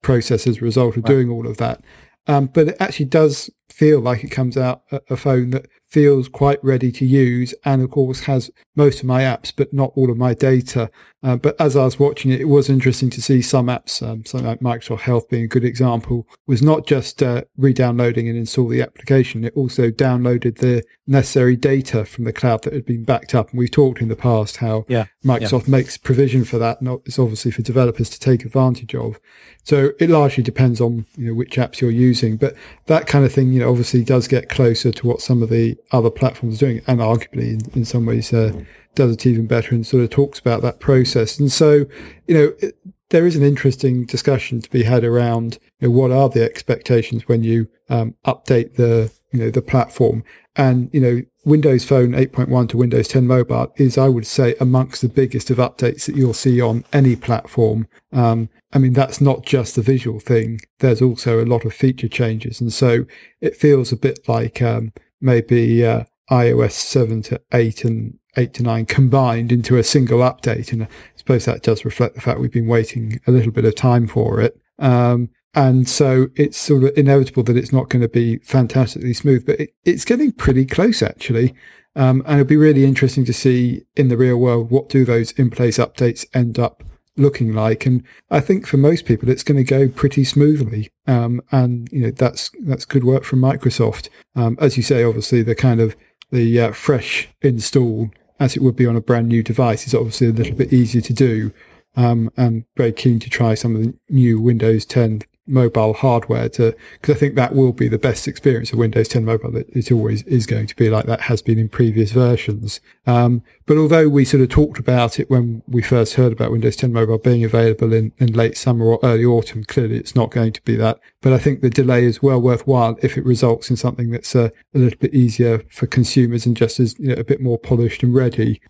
process 0.01 0.47
as 0.47 0.57
a 0.57 0.61
result 0.61 0.95
of 0.95 1.03
right. 1.03 1.09
doing 1.09 1.29
all 1.29 1.45
of 1.45 1.57
that. 1.57 1.83
Um, 2.27 2.47
but 2.47 2.69
it 2.69 2.77
actually 2.79 3.05
does 3.05 3.49
feel 3.69 3.99
like 3.99 4.23
it 4.23 4.29
comes 4.29 4.55
out 4.57 4.83
a, 4.91 5.01
a 5.11 5.17
phone 5.17 5.49
that 5.51 5.67
feels 5.95 6.27
quite 6.27 6.61
ready 6.61 6.91
to 6.91 7.05
use 7.05 7.55
and 7.63 7.81
of 7.81 7.89
course 7.89 8.25
has 8.25 8.51
most 8.75 8.99
of 8.99 9.05
my 9.05 9.21
apps 9.21 9.53
but 9.55 9.71
not 9.71 9.93
all 9.95 10.11
of 10.11 10.17
my 10.17 10.33
data. 10.33 10.91
Uh, 11.23 11.37
but 11.37 11.55
as 11.59 11.77
I 11.77 11.85
was 11.85 11.97
watching 11.97 12.31
it 12.31 12.41
it 12.41 12.49
was 12.49 12.69
interesting 12.69 13.09
to 13.11 13.21
see 13.21 13.41
some 13.41 13.67
apps 13.67 14.05
um, 14.05 14.25
something 14.25 14.45
like 14.45 14.59
Microsoft 14.59 14.99
Health 14.99 15.29
being 15.29 15.45
a 15.45 15.47
good 15.47 15.63
example 15.63 16.27
was 16.47 16.61
not 16.61 16.85
just 16.85 17.23
uh, 17.23 17.43
re-downloading 17.55 18.27
and 18.27 18.37
install 18.37 18.67
the 18.67 18.81
application 18.81 19.45
it 19.45 19.53
also 19.55 19.89
downloaded 19.89 20.57
the 20.57 20.83
necessary 21.07 21.55
data 21.55 22.03
from 22.03 22.25
the 22.25 22.33
cloud 22.33 22.63
that 22.63 22.73
had 22.73 22.85
been 22.85 23.05
backed 23.05 23.33
up. 23.33 23.51
And 23.51 23.59
we've 23.59 23.71
talked 23.71 24.01
in 24.01 24.09
the 24.09 24.17
past 24.17 24.57
how 24.57 24.83
yeah, 24.89 25.05
Microsoft 25.23 25.67
yeah. 25.67 25.77
makes 25.77 25.97
provision 25.97 26.43
for 26.43 26.57
that 26.57 26.81
and 26.81 26.89
it's 27.05 27.17
obviously 27.17 27.51
for 27.51 27.61
developers 27.61 28.09
to 28.09 28.19
take 28.19 28.43
advantage 28.43 28.93
of. 28.93 29.17
So 29.63 29.91
it 29.97 30.09
largely 30.09 30.43
depends 30.43 30.81
on 30.81 31.05
you 31.15 31.27
know 31.27 31.33
which 31.33 31.55
apps 31.55 31.79
you're 31.79 31.89
using 31.89 32.35
but 32.35 32.53
that 32.87 33.07
kind 33.07 33.23
of 33.23 33.31
thing 33.31 33.53
you 33.53 33.61
know 33.61 33.69
obviously 33.69 34.03
does 34.03 34.27
get 34.27 34.49
closer 34.49 34.91
to 34.91 35.07
what 35.07 35.21
some 35.21 35.41
of 35.41 35.49
the 35.49 35.77
other 35.91 36.09
platforms 36.09 36.59
doing, 36.59 36.81
and 36.87 36.99
arguably 36.99 37.53
in, 37.53 37.71
in 37.73 37.85
some 37.85 38.05
ways 38.05 38.33
uh, 38.33 38.63
does 38.95 39.11
it 39.11 39.25
even 39.25 39.47
better 39.47 39.75
and 39.75 39.85
sort 39.85 40.03
of 40.03 40.09
talks 40.09 40.39
about 40.39 40.61
that 40.61 40.79
process. 40.79 41.39
And 41.39 41.51
so, 41.51 41.85
you 42.27 42.35
know, 42.35 42.53
it, 42.59 42.77
there 43.09 43.27
is 43.27 43.35
an 43.35 43.43
interesting 43.43 44.05
discussion 44.05 44.61
to 44.61 44.69
be 44.69 44.83
had 44.83 45.03
around 45.03 45.59
you 45.79 45.87
know, 45.87 45.93
what 45.93 46.11
are 46.11 46.29
the 46.29 46.43
expectations 46.43 47.27
when 47.27 47.43
you 47.43 47.67
um, 47.89 48.15
update 48.25 48.75
the 48.75 49.11
you 49.31 49.39
know 49.39 49.49
the 49.49 49.61
platform 49.61 50.23
and 50.55 50.89
you 50.93 51.01
know 51.01 51.21
Windows 51.43 51.83
Phone 51.83 52.11
8.1 52.11 52.69
to 52.69 52.77
Windows 52.77 53.07
10 53.09 53.27
Mobile 53.27 53.71
is 53.75 53.97
I 53.97 54.07
would 54.07 54.25
say 54.25 54.55
amongst 54.59 55.01
the 55.01 55.09
biggest 55.09 55.49
of 55.49 55.57
updates 55.57 56.05
that 56.05 56.15
you'll 56.15 56.33
see 56.33 56.59
on 56.61 56.85
any 56.91 57.15
platform. 57.15 57.87
Um, 58.11 58.49
I 58.73 58.79
mean 58.79 58.93
that's 58.93 59.19
not 59.19 59.45
just 59.45 59.75
the 59.75 59.81
visual 59.81 60.19
thing. 60.19 60.61
There's 60.79 61.01
also 61.01 61.43
a 61.43 61.45
lot 61.45 61.65
of 61.65 61.73
feature 61.73 62.07
changes, 62.07 62.61
and 62.61 62.71
so 62.71 63.05
it 63.41 63.57
feels 63.57 63.91
a 63.91 63.97
bit 63.97 64.27
like 64.27 64.61
um, 64.61 64.93
maybe 65.25 65.85
uh, 65.85 66.03
iOS 66.31 66.71
7 66.71 67.21
to 67.23 67.41
8 67.53 67.83
and 67.83 68.19
8 68.37 68.53
to 68.55 68.63
9 68.63 68.85
combined 68.85 69.51
into 69.51 69.77
a 69.77 69.83
single 69.83 70.19
update. 70.19 70.71
And 70.71 70.83
I 70.83 70.87
suppose 71.15 71.45
that 71.45 71.63
does 71.63 71.83
reflect 71.83 72.15
the 72.15 72.21
fact 72.21 72.39
we've 72.39 72.51
been 72.51 72.67
waiting 72.67 73.19
a 73.27 73.31
little 73.31 73.51
bit 73.51 73.65
of 73.65 73.75
time 73.75 74.07
for 74.07 74.39
it. 74.39 74.57
Um, 74.79 75.29
and 75.53 75.87
so 75.87 76.27
it's 76.35 76.57
sort 76.57 76.83
of 76.83 76.97
inevitable 76.97 77.43
that 77.43 77.57
it's 77.57 77.71
not 77.71 77.89
going 77.89 78.01
to 78.01 78.09
be 78.09 78.37
fantastically 78.39 79.13
smooth, 79.13 79.45
but 79.45 79.59
it, 79.59 79.73
it's 79.85 80.05
getting 80.05 80.31
pretty 80.31 80.65
close 80.65 81.01
actually. 81.01 81.53
Um, 81.95 82.21
and 82.25 82.41
it'll 82.41 82.49
be 82.49 82.57
really 82.57 82.83
interesting 82.83 83.23
to 83.25 83.33
see 83.33 83.83
in 83.95 84.09
the 84.09 84.17
real 84.17 84.37
world 84.37 84.69
what 84.69 84.89
do 84.89 85.05
those 85.05 85.31
in 85.33 85.49
place 85.49 85.77
updates 85.77 86.25
end 86.33 86.59
up 86.59 86.83
looking 87.17 87.53
like. 87.53 87.85
And 87.85 88.03
I 88.29 88.39
think 88.39 88.67
for 88.67 88.77
most 88.77 89.05
people, 89.05 89.29
it's 89.29 89.43
going 89.43 89.57
to 89.57 89.63
go 89.63 89.87
pretty 89.87 90.23
smoothly. 90.23 90.89
Um, 91.07 91.41
and 91.51 91.89
you 91.91 92.01
know 92.01 92.11
that's 92.11 92.51
that's 92.61 92.85
good 92.85 93.03
work 93.03 93.23
from 93.23 93.39
Microsoft. 93.39 94.09
Um, 94.35 94.57
as 94.59 94.77
you 94.77 94.83
say, 94.83 95.03
obviously 95.03 95.41
the 95.41 95.55
kind 95.55 95.79
of 95.79 95.95
the 96.31 96.59
uh, 96.59 96.71
fresh 96.71 97.29
install 97.41 98.11
as 98.39 98.55
it 98.55 98.61
would 98.61 98.75
be 98.75 98.85
on 98.85 98.95
a 98.95 99.01
brand 99.01 99.29
new 99.29 99.41
device 99.41 99.87
is 99.87 99.95
obviously 99.95 100.27
a 100.27 100.31
little 100.31 100.55
bit 100.55 100.73
easier 100.73 101.01
to 101.01 101.13
do. 101.13 101.51
Um, 101.95 102.29
I'm 102.37 102.65
very 102.75 102.91
keen 102.91 103.19
to 103.19 103.29
try 103.29 103.53
some 103.53 103.75
of 103.75 103.83
the 103.83 103.93
new 104.09 104.39
Windows 104.41 104.85
10 104.85 105.21
mobile 105.47 105.93
hardware 105.93 106.49
to 106.49 106.75
because 106.93 107.15
I 107.15 107.19
think 107.19 107.35
that 107.35 107.53
will 107.53 107.71
be 107.71 107.87
the 107.87 107.99
best 107.99 108.27
experience 108.27 108.71
of 108.71 108.79
Windows 108.79 109.07
10 109.07 109.25
mobile. 109.25 109.55
It, 109.55 109.69
it 109.69 109.91
always 109.91 110.23
is 110.23 110.45
going 110.45 110.67
to 110.67 110.75
be 110.75 110.89
like 110.89 111.05
that 111.05 111.21
has 111.21 111.41
been 111.41 111.59
in 111.59 111.69
previous 111.69 112.11
versions. 112.11 112.81
Um, 113.05 113.43
but 113.65 113.77
although 113.77 114.09
we 114.09 114.25
sort 114.25 114.41
of 114.41 114.49
talked 114.49 114.79
about 114.79 115.19
it 115.19 115.29
when 115.29 115.61
we 115.67 115.81
first 115.81 116.15
heard 116.15 116.31
about 116.31 116.51
Windows 116.51 116.75
10 116.75 116.91
mobile 116.91 117.17
being 117.17 117.43
available 117.43 117.93
in, 117.93 118.11
in 118.17 118.33
late 118.33 118.57
summer 118.57 118.85
or 118.85 118.99
early 119.03 119.25
autumn, 119.25 119.63
clearly 119.63 119.97
it's 119.97 120.15
not 120.15 120.31
going 120.31 120.53
to 120.53 120.61
be 120.63 120.75
that. 120.75 120.99
But 121.21 121.33
I 121.33 121.37
think 121.37 121.61
the 121.61 121.69
delay 121.69 122.05
is 122.05 122.21
well 122.21 122.41
worthwhile 122.41 122.97
if 123.01 123.17
it 123.17 123.25
results 123.25 123.69
in 123.69 123.75
something 123.75 124.11
that's 124.11 124.35
uh, 124.35 124.49
a 124.73 124.77
little 124.77 124.99
bit 124.99 125.13
easier 125.13 125.63
for 125.69 125.87
consumers 125.87 126.45
and 126.45 126.57
just 126.57 126.79
as 126.79 126.97
you 126.99 127.09
know, 127.09 127.15
a 127.15 127.23
bit 127.23 127.41
more 127.41 127.59
polished 127.59 128.03
and 128.03 128.13
ready. 128.13 128.61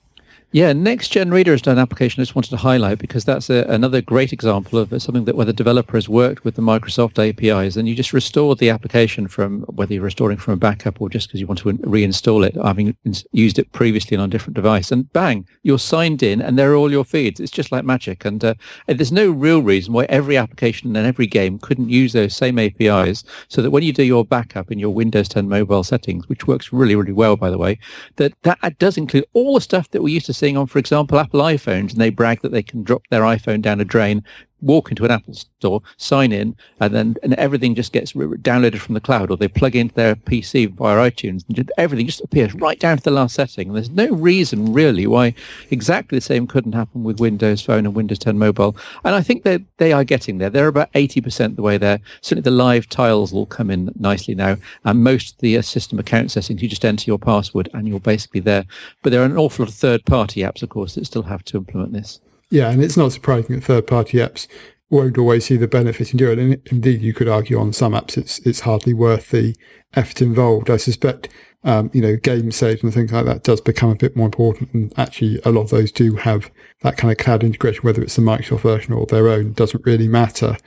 Yeah, 0.56 0.72
Next 0.72 1.10
Gen 1.10 1.32
Reader 1.32 1.54
is 1.54 1.68
an 1.68 1.78
application 1.78 2.22
I 2.22 2.24
just 2.24 2.34
wanted 2.34 2.52
to 2.52 2.56
highlight 2.56 2.98
because 3.00 3.26
that's 3.26 3.50
a, 3.50 3.66
another 3.68 4.00
great 4.00 4.32
example 4.32 4.80
of 4.80 4.90
something 5.02 5.26
that 5.26 5.36
where 5.36 5.46
the 5.46 5.52
developer 5.52 5.98
has 5.98 6.08
worked 6.08 6.46
with 6.46 6.56
the 6.56 6.62
Microsoft 6.62 7.20
APIs 7.20 7.76
and 7.76 7.90
you 7.90 7.94
just 7.94 8.14
restore 8.14 8.56
the 8.56 8.70
application 8.70 9.28
from 9.28 9.64
whether 9.64 9.94
you're 9.94 10.02
restoring 10.02 10.38
from 10.38 10.54
a 10.54 10.56
backup 10.56 11.02
or 11.02 11.10
just 11.10 11.28
because 11.28 11.42
you 11.42 11.46
want 11.46 11.60
to 11.60 11.74
reinstall 11.74 12.48
it, 12.48 12.56
having 12.56 12.96
used 13.34 13.60
it 13.60 13.70
previously 13.74 14.16
on 14.16 14.24
a 14.24 14.28
different 14.30 14.56
device, 14.56 14.94
and 14.94 15.12
bang, 15.12 15.46
you're 15.64 15.78
signed 15.78 16.24
in 16.24 16.42
and 16.42 16.58
there 16.58 16.72
are 16.72 16.76
all 16.76 16.90
your 16.90 17.04
feeds. 17.04 17.42
It's 17.42 17.52
just 17.52 17.74
like 17.74 17.84
magic, 17.84 18.24
and, 18.24 18.42
uh, 18.42 18.54
there's 18.88 19.12
no 19.12 19.30
real 19.32 19.62
reason 19.62 19.92
why 19.92 20.06
every 20.06 20.38
application 20.38 20.96
and 20.96 21.06
every 21.06 21.28
game 21.28 21.60
couldn't 21.60 21.90
use 21.90 22.14
those 22.14 22.34
same 22.34 22.58
APIs, 22.58 23.26
so 23.50 23.62
that 23.62 23.72
when 23.72 23.84
you 23.84 23.92
do 23.92 24.04
your 24.04 24.24
backup 24.24 24.72
in 24.72 24.80
your 24.80 24.94
Windows 24.94 25.28
10 25.28 25.50
mobile 25.50 25.84
settings, 25.84 26.30
which 26.30 26.48
works 26.48 26.72
really 26.72 26.96
really 26.96 27.12
well 27.12 27.36
by 27.36 27.50
the 27.50 27.58
way, 27.58 27.78
that 28.16 28.32
that 28.44 28.80
does 28.80 28.96
include 28.96 29.26
all 29.34 29.56
the 29.56 29.60
stuff 29.60 29.92
that 29.92 30.02
we 30.02 30.14
used 30.14 30.26
to 30.28 30.34
see 30.34 30.45
seeing 30.46 30.58
on, 30.58 30.68
for 30.68 30.78
example, 30.78 31.18
Apple 31.18 31.40
iPhones, 31.40 31.92
and 31.92 32.00
they 32.00 32.12
brag 32.12 32.42
that 32.42 32.52
they 32.52 32.62
can 32.62 32.84
drop 32.84 33.02
their 33.10 33.24
iPhone 33.24 33.64
down 33.64 33.82
a 33.82 33.86
drain 33.86 34.24
walk 34.62 34.90
into 34.90 35.06
an 35.06 35.12
Apple 35.12 35.34
store, 35.34 35.82
sign 35.98 36.32
in, 36.32 36.56
and 36.80 36.94
then 36.94 37.16
and 37.24 37.34
everything 37.36 37.76
just 37.76 37.92
gets 37.92 38.14
downloaded 38.14 38.80
from 38.80 38.94
the 38.94 39.02
cloud, 39.02 39.30
or 39.30 39.38
they 39.38 39.48
plug 39.48 39.76
into 39.76 39.94
their 39.96 40.16
PC 40.16 40.70
via 40.72 41.10
iTunes, 41.10 41.44
and 41.48 41.72
everything 41.78 42.06
just 42.06 42.24
appears 42.24 42.54
right 42.56 42.80
down 42.80 42.98
to 42.98 43.04
the 43.04 43.12
last 43.12 43.36
setting. 43.36 43.68
And 43.68 43.76
there's 43.76 43.90
no 43.90 44.08
reason 44.10 44.74
really 44.74 45.08
why 45.08 45.34
exactly 45.70 46.18
the 46.18 46.22
same 46.22 46.48
couldn't 46.48 46.74
happen 46.74 47.04
with 47.04 47.20
Windows 47.20 47.62
Phone 47.62 47.86
and 47.86 47.96
Windows 47.96 48.20
10 48.20 48.38
Mobile. 48.38 48.76
And 49.04 49.16
I 49.16 49.22
think 49.22 49.44
that 49.44 49.62
they 49.78 49.92
are 49.92 50.04
getting 50.04 50.38
there. 50.38 50.50
They're 50.50 50.68
about 50.68 50.92
80% 50.94 51.56
the 51.56 51.62
way 51.62 51.78
there. 51.78 52.00
Certainly 52.22 52.44
the 52.44 52.52
live 52.52 52.90
tiles 52.90 53.34
will 53.34 53.46
come 53.46 53.70
in 53.70 53.92
nicely 53.98 54.36
now, 54.36 54.58
and 54.84 55.04
most 55.04 55.36
of 55.36 55.40
the 55.40 55.58
uh, 55.58 55.62
system 55.62 56.00
account 56.00 56.32
settings, 56.32 56.62
you 56.62 56.70
just 56.70 56.86
enter 56.86 57.06
your 57.08 57.20
password 57.20 57.70
and 57.74 57.88
you're 57.88 58.00
basically 58.00 58.40
there. 58.40 58.66
But 59.04 59.12
there 59.12 59.22
are 59.22 59.26
an 59.26 59.38
awful 59.38 59.64
lot 59.64 59.70
of 59.70 59.76
third-party 59.76 60.42
apps, 60.42 60.64
of 60.64 60.70
course, 60.70 60.96
that 60.96 61.06
still 61.06 61.24
have 61.24 61.44
to 61.46 61.58
implement 61.58 61.94
this. 61.94 62.20
Yeah, 62.50 62.72
and 62.72 62.84
it's 62.84 62.98
not 62.98 63.12
surprising 63.12 63.56
that 63.56 63.64
third 63.64 63.88
party 63.88 64.20
apps 64.20 64.48
won't 64.90 65.18
always 65.18 65.46
see 65.46 65.58
the 65.58 65.68
benefit 65.68 66.12
in 66.12 66.18
doing 66.18 66.40
it. 66.40 66.44
And 66.44 66.68
indeed, 66.72 67.02
you 67.02 67.14
could 67.14 67.28
argue 67.28 67.60
on 67.60 67.74
some 67.74 67.94
apps 67.94 68.18
it's 68.18 68.40
it's 68.40 68.62
hardly 68.62 68.94
worth 68.94 69.32
the 69.32 69.56
effort 69.94 70.22
involved. 70.22 70.70
I 70.70 70.78
suspect, 70.78 71.30
um, 71.64 71.90
you 71.94 72.02
know, 72.02 72.16
game 72.16 72.52
saves 72.52 72.84
and 72.84 72.94
things 72.94 73.12
like 73.12 73.26
that 73.26 73.44
does 73.44 73.62
become 73.62 73.90
a 73.90 73.96
bit 73.96 74.16
more 74.16 74.28
important. 74.28 74.74
And 74.74 74.94
actually, 74.98 75.40
a 75.44 75.52
lot 75.52 75.64
of 75.64 75.70
those 75.72 75.92
do 75.92 76.16
have 76.18 76.52
that 76.82 76.98
kind 76.98 77.12
of 77.12 77.18
cloud 77.18 77.44
integration, 77.44 77.82
whether 77.84 78.02
it's 78.02 78.16
the 78.16 78.22
Microsoft 78.22 78.62
version 78.62 78.94
or 78.94 79.06
their 79.06 79.28
own, 79.28 79.54
doesn't 79.54 79.86
really 79.86 80.08
matter. 80.08 80.58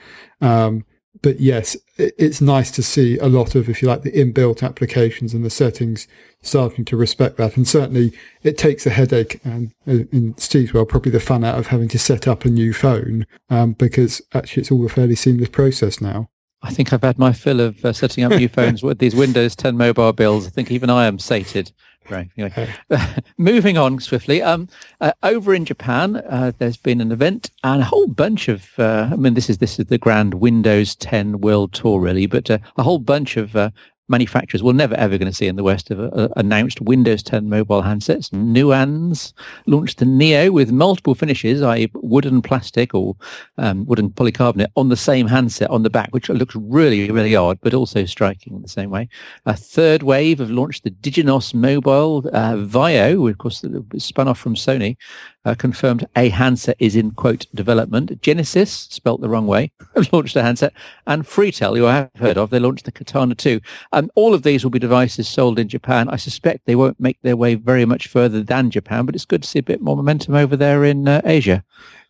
Um, 0.40 0.84
but 1.22 1.40
yes, 1.40 1.76
it's 1.96 2.40
nice 2.40 2.70
to 2.72 2.82
see 2.82 3.18
a 3.18 3.26
lot 3.26 3.54
of, 3.54 3.68
if 3.68 3.82
you 3.82 3.88
like, 3.88 4.02
the 4.02 4.12
inbuilt 4.12 4.62
applications 4.62 5.34
and 5.34 5.44
the 5.44 5.50
settings 5.50 6.06
starting 6.42 6.84
to 6.86 6.96
respect 6.96 7.36
that. 7.36 7.56
And 7.56 7.66
certainly 7.66 8.12
it 8.42 8.56
takes 8.56 8.86
a 8.86 8.90
headache 8.90 9.40
and 9.44 9.72
uh, 9.86 10.04
in 10.12 10.36
Steve's 10.38 10.72
world, 10.72 10.88
probably 10.88 11.12
the 11.12 11.20
fun 11.20 11.44
out 11.44 11.58
of 11.58 11.68
having 11.68 11.88
to 11.88 11.98
set 11.98 12.28
up 12.28 12.44
a 12.44 12.48
new 12.48 12.72
phone 12.72 13.26
um, 13.50 13.72
because 13.72 14.22
actually 14.32 14.62
it's 14.62 14.70
all 14.70 14.86
a 14.86 14.88
fairly 14.88 15.16
seamless 15.16 15.48
process 15.48 16.00
now. 16.00 16.28
I 16.62 16.70
think 16.72 16.92
I've 16.92 17.02
had 17.02 17.18
my 17.18 17.32
fill 17.32 17.60
of 17.60 17.84
uh, 17.84 17.92
setting 17.92 18.24
up 18.24 18.32
new 18.32 18.48
phones 18.58 18.82
with 18.82 18.98
these 18.98 19.14
Windows 19.14 19.54
10 19.54 19.76
mobile 19.76 20.12
bills. 20.12 20.46
I 20.46 20.50
think 20.50 20.70
even 20.70 20.90
I 20.90 21.06
am 21.06 21.18
sated. 21.18 21.72
Right. 22.10 22.30
Anyway, 22.38 22.68
moving 23.38 23.76
on 23.76 24.00
swiftly. 24.00 24.40
Um, 24.40 24.68
uh, 25.00 25.12
over 25.22 25.54
in 25.54 25.64
Japan, 25.66 26.16
uh, 26.16 26.52
there's 26.58 26.78
been 26.78 27.00
an 27.00 27.12
event 27.12 27.50
and 27.62 27.82
a 27.82 27.84
whole 27.84 28.06
bunch 28.06 28.48
of. 28.48 28.78
Uh, 28.78 29.10
I 29.12 29.16
mean, 29.16 29.34
this 29.34 29.50
is 29.50 29.58
this 29.58 29.78
is 29.78 29.86
the 29.86 29.98
grand 29.98 30.34
Windows 30.34 30.94
10 30.96 31.40
World 31.40 31.74
Tour, 31.74 32.00
really, 32.00 32.26
but 32.26 32.50
uh, 32.50 32.58
a 32.78 32.82
whole 32.82 32.98
bunch 32.98 33.36
of 33.36 33.54
uh, 33.54 33.70
manufacturers 34.08 34.62
we're 34.62 34.72
never 34.72 34.94
ever 34.94 35.18
going 35.18 35.30
to 35.30 35.36
see 35.36 35.46
in 35.46 35.56
the 35.56 35.62
West 35.62 35.88
have 35.88 36.00
uh, 36.00 36.28
announced 36.36 36.80
Windows 36.80 37.22
10 37.22 37.48
mobile 37.48 37.82
handsets. 37.82 38.30
NuAns 38.30 39.32
launched 39.66 39.98
the 39.98 40.04
Neo 40.04 40.50
with 40.50 40.72
multiple 40.72 41.14
finishes, 41.14 41.62
i.e. 41.62 41.90
wooden 41.94 42.42
plastic 42.42 42.94
or 42.94 43.16
um, 43.58 43.86
wooden 43.86 44.10
polycarbonate 44.10 44.68
on 44.76 44.88
the 44.88 44.96
same 44.96 45.26
handset 45.26 45.70
on 45.70 45.82
the 45.82 45.90
back, 45.90 46.08
which 46.12 46.28
looks 46.28 46.56
really, 46.56 47.10
really 47.10 47.36
odd, 47.36 47.58
but 47.60 47.74
also 47.74 48.04
striking 48.04 48.54
in 48.54 48.62
the 48.62 48.68
same 48.68 48.90
way. 48.90 49.08
A 49.46 49.56
third 49.56 50.02
wave 50.02 50.38
have 50.38 50.50
launched 50.50 50.84
the 50.84 50.90
Diginnos 50.90 51.54
mobile 51.54 52.28
uh, 52.32 52.54
Vaio, 52.54 53.30
of 53.30 53.38
course, 53.38 53.64
spun 53.98 54.28
off 54.28 54.38
from 54.38 54.54
Sony, 54.54 54.96
uh, 55.44 55.54
confirmed 55.54 56.06
a 56.16 56.28
handset 56.28 56.76
is 56.78 56.94
in 56.94 57.10
quote 57.12 57.46
development. 57.54 58.20
Genesis, 58.20 58.70
spelt 58.90 59.20
the 59.20 59.28
wrong 59.28 59.46
way, 59.46 59.72
launched 60.12 60.36
a 60.36 60.42
handset, 60.42 60.72
and 61.06 61.24
Freetel, 61.24 61.76
who 61.76 61.86
I 61.86 61.94
have 61.94 62.10
heard 62.16 62.36
of, 62.36 62.50
they 62.50 62.58
launched 62.58 62.84
the 62.84 62.92
Katana 62.92 63.34
2. 63.34 63.60
Um, 63.98 64.10
all 64.14 64.32
of 64.32 64.44
these 64.44 64.62
will 64.62 64.70
be 64.70 64.78
devices 64.78 65.26
sold 65.26 65.58
in 65.58 65.68
Japan. 65.68 66.08
I 66.08 66.16
suspect 66.16 66.66
they 66.66 66.76
won't 66.76 67.00
make 67.00 67.20
their 67.22 67.36
way 67.36 67.56
very 67.56 67.84
much 67.84 68.06
further 68.06 68.42
than 68.44 68.70
Japan, 68.70 69.06
but 69.06 69.16
it's 69.16 69.24
good 69.24 69.42
to 69.42 69.48
see 69.48 69.58
a 69.58 69.62
bit 69.62 69.80
more 69.80 69.96
momentum 69.96 70.34
over 70.34 70.56
there 70.56 70.84
in 70.84 71.08
uh, 71.08 71.20
Asia. 71.24 71.64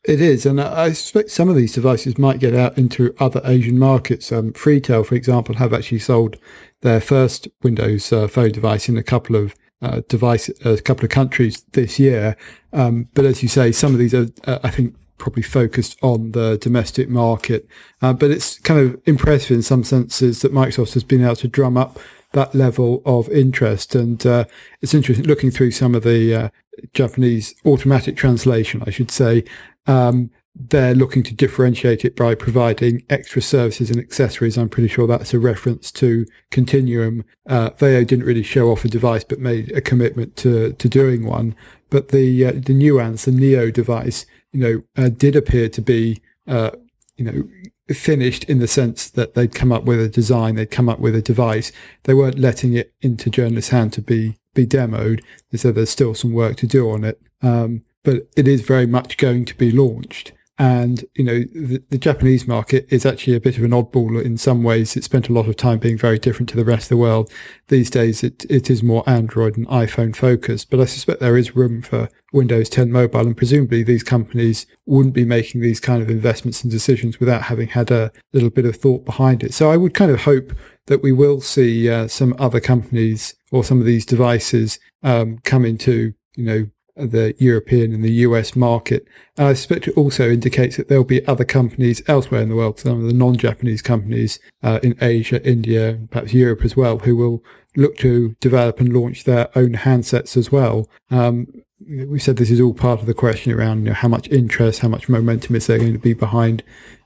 It 0.05 0.21
is, 0.21 0.45
and 0.45 0.61
I 0.61 0.93
suspect 0.93 1.31
some 1.31 1.49
of 1.49 1.57
these 1.57 1.73
devices 1.73 2.19
might 2.19 2.41
get 2.41 2.55
out 2.55 2.77
into 2.77 3.15
other 3.19 3.41
Asian 3.43 3.79
markets. 3.79 4.31
Um, 4.31 4.53
Freetel, 4.53 5.05
for 5.07 5.15
example, 5.15 5.57
have 5.57 5.73
actually 5.73 5.99
sold 6.01 6.37
their 6.83 7.01
first 7.01 7.49
Windows 7.63 8.13
uh, 8.13 8.29
Phone 8.29 8.53
device 8.53 8.89
in 8.89 8.99
a 8.99 9.03
couple 9.03 9.35
of 9.35 9.55
uh, 9.81 10.03
device 10.09 10.51
a 10.65 10.77
couple 10.83 11.05
of 11.05 11.11
countries 11.11 11.65
this 11.73 11.99
year. 11.99 12.37
Um, 12.73 13.09
but 13.15 13.25
as 13.25 13.43
you 13.43 13.49
say, 13.49 13.73
some 13.73 13.93
of 13.93 13.99
these 13.99 14.15
are, 14.15 14.27
uh, 14.45 14.59
I 14.63 14.71
think, 14.71 14.95
probably 15.19 15.43
focused 15.43 15.99
on 16.03 16.33
the 16.33 16.59
domestic 16.59 17.09
market. 17.09 17.69
Uh, 18.01 18.13
but 18.13 18.31
it's 18.31 18.59
kind 18.61 18.81
of 18.81 19.01
impressive 19.07 19.51
in 19.51 19.63
some 19.63 19.85
senses 19.85 20.43
that 20.43 20.53
Microsoft 20.53 20.95
has 20.95 21.05
been 21.05 21.25
able 21.25 21.37
to 21.37 21.49
drum 21.49 21.77
up 21.77 21.99
that 22.33 22.55
level 22.55 23.03
of 23.05 23.29
interest. 23.31 23.95
And 23.95 24.25
uh, 24.27 24.45
it's 24.81 24.95
interesting 24.95 25.27
looking 25.27 25.51
through 25.51 25.73
some 25.73 25.95
of 25.95 26.03
the 26.03 26.35
uh, 26.35 26.49
Japanese 26.95 27.55
automatic 27.65 28.17
translation, 28.17 28.83
I 28.87 28.91
should 28.91 29.11
say. 29.11 29.45
Um, 29.87 30.31
they're 30.55 30.95
looking 30.95 31.23
to 31.23 31.35
differentiate 31.35 32.05
it 32.05 32.17
by 32.17 32.35
providing 32.35 33.05
extra 33.09 33.41
services 33.41 33.91
and 33.91 34.01
accessories. 34.01 34.59
I'm 34.59 34.69
pretty 34.69 34.89
sure 34.89 35.07
that's 35.07 35.33
a 35.33 35.39
reference 35.39 35.93
to 35.93 36.27
Continuum. 36.51 37.25
Uh, 37.47 37.71
Vaio 37.71 38.05
didn't 38.05 38.27
really 38.27 38.43
show 38.43 38.71
off 38.71 38.85
a 38.85 38.89
device, 38.89 39.23
but 39.23 39.39
made 39.39 39.71
a 39.73 39.81
commitment 39.81 40.35
to, 40.37 40.73
to 40.73 40.89
doing 40.89 41.25
one. 41.25 41.55
But 41.91 42.09
the 42.09 42.45
uh, 42.45 42.53
the 42.53 42.75
NuAns, 42.75 43.25
the 43.25 43.33
Neo 43.33 43.71
device, 43.71 44.27
you 44.59 44.65
know, 44.97 45.05
uh, 45.05 45.09
did 45.09 45.37
appear 45.37 45.69
to 45.69 45.81
be, 45.81 46.21
uh, 46.49 46.73
you 47.17 47.25
know, 47.25 47.95
finished 47.95 48.43
in 48.45 48.59
the 48.59 48.67
sense 48.67 49.09
that 49.09 49.35
they'd 49.35 49.55
come 49.55 49.71
up 49.71 49.85
with 49.85 50.01
a 50.01 50.09
design, 50.09 50.57
they'd 50.57 50.71
come 50.71 50.89
up 50.89 50.99
with 50.99 51.15
a 51.15 51.23
device. 51.23 51.71
They 52.05 52.15
weren't 52.15 52.41
letting 52.41 52.75
it 52.75 52.93
into 53.01 53.31
journalists' 53.31 53.71
hand 53.71 53.93
to 53.93 54.03
be 54.03 54.37
be 54.55 54.67
demoed. 54.67 55.23
They 55.51 55.59
said 55.59 55.77
there's 55.77 55.91
still 55.91 56.13
some 56.15 56.33
work 56.33 56.57
to 56.57 56.67
do 56.67 56.91
on 56.91 57.05
it. 57.05 57.21
Um, 57.41 57.85
but 58.03 58.27
it 58.37 58.49
is 58.49 58.63
very 58.63 58.87
much 58.87 59.17
going 59.17 59.45
to 59.45 59.55
be 59.55 59.71
launched. 59.71 60.33
And, 60.59 61.05
you 61.15 61.23
know, 61.23 61.39
the, 61.55 61.81
the, 61.89 61.99
Japanese 61.99 62.49
market 62.49 62.87
is 62.91 63.07
actually 63.07 63.37
a 63.37 63.41
bit 63.41 63.59
of 63.59 63.63
an 63.63 63.71
oddball 63.71 64.21
in 64.21 64.37
some 64.37 64.65
ways. 64.65 64.97
It 64.97 65.05
spent 65.05 65.29
a 65.29 65.33
lot 65.33 65.47
of 65.47 65.55
time 65.55 65.79
being 65.79 65.97
very 65.97 66.19
different 66.19 66.49
to 66.49 66.57
the 66.57 66.65
rest 66.65 66.87
of 66.87 66.89
the 66.89 66.97
world. 66.97 67.31
These 67.69 67.91
days, 67.91 68.25
it, 68.25 68.45
it 68.51 68.69
is 68.69 68.83
more 68.83 69.09
Android 69.09 69.57
and 69.57 69.69
iPhone 69.69 70.17
focused, 70.17 70.69
but 70.69 70.81
I 70.81 70.87
suspect 70.87 71.21
there 71.21 71.37
is 71.37 71.55
room 71.55 71.81
for 71.81 72.09
Windows 72.33 72.69
10 72.71 72.91
mobile. 72.91 73.21
And 73.21 73.37
presumably 73.37 73.85
these 73.85 74.03
companies 74.03 74.67
wouldn't 74.85 75.15
be 75.15 75.25
making 75.25 75.61
these 75.61 75.79
kind 75.79 76.03
of 76.03 76.11
investments 76.11 76.65
and 76.65 76.73
decisions 76.73 77.21
without 77.21 77.43
having 77.43 77.69
had 77.69 77.93
a 77.93 78.11
little 78.33 78.51
bit 78.51 78.67
of 78.67 78.75
thought 78.75 79.05
behind 79.05 79.45
it. 79.45 79.55
So 79.55 79.71
I 79.71 79.77
would 79.77 79.95
kind 79.95 80.11
of 80.11 80.23
hope 80.23 80.53
that 80.87 81.05
we 81.05 81.13
will 81.13 81.41
see 81.41 81.89
uh, 81.89 82.09
some 82.09 82.35
other 82.37 82.59
companies 82.59 83.35
or 83.53 83.63
some 83.63 83.79
of 83.79 83.87
these 83.87 84.05
devices 84.05 84.81
um, 85.05 85.39
come 85.45 85.65
into, 85.65 86.15
you 86.35 86.45
know, 86.45 86.67
the 86.99 87.35
European 87.39 87.93
and 87.95 88.05
the 88.05 88.13
US 88.13 88.57
market. 88.57 89.07
And 89.37 89.49
I 89.49 89.55
suspect 89.55 89.89
it 89.89 89.97
also 89.97 90.31
indicates 90.31 90.77
that 90.77 90.89
there'll 90.89 91.05
be 91.05 91.27
other 91.27 91.45
companies 91.45 92.03
elsewhere 92.07 92.43
in 92.43 92.49
the 92.49 92.57
world, 92.57 92.79
some 92.79 93.01
of 93.01 93.07
the 93.07 93.13
non-Japanese 93.13 93.83
companies 93.83 94.41
uh, 94.63 94.81
in 94.83 94.97
Asia, 95.01 95.45
India, 95.49 95.99
perhaps 96.11 96.35
Europe 96.35 96.65
as 96.65 96.77
well, 96.77 96.99
who 96.99 97.17
will 97.17 97.45
look 97.77 97.97
to 97.99 98.35
develop 98.41 98.81
and 98.81 98.93
launch 98.93 99.25
their 99.25 99.49
own 99.57 99.75
handsets 99.75 100.37
as 100.37 100.51
well. 100.51 100.89
Um, 101.11 101.47
we 101.81 102.19
said 102.19 102.37
this 102.37 102.51
is 102.51 102.61
all 102.61 102.75
part 102.75 103.01
of 103.01 103.07
the 103.07 103.15
question 103.15 103.53
around 103.53 103.79
you 103.79 103.85
know, 103.85 103.95
how 103.95 104.09
much 104.09 104.29
interest, 104.29 104.81
how 104.81 104.89
much 104.89 105.09
momentum 105.09 105.55
is 105.55 105.67
there 105.67 105.79
going 105.79 105.93
to 105.93 105.99
be 105.99 106.13
behind 106.13 106.63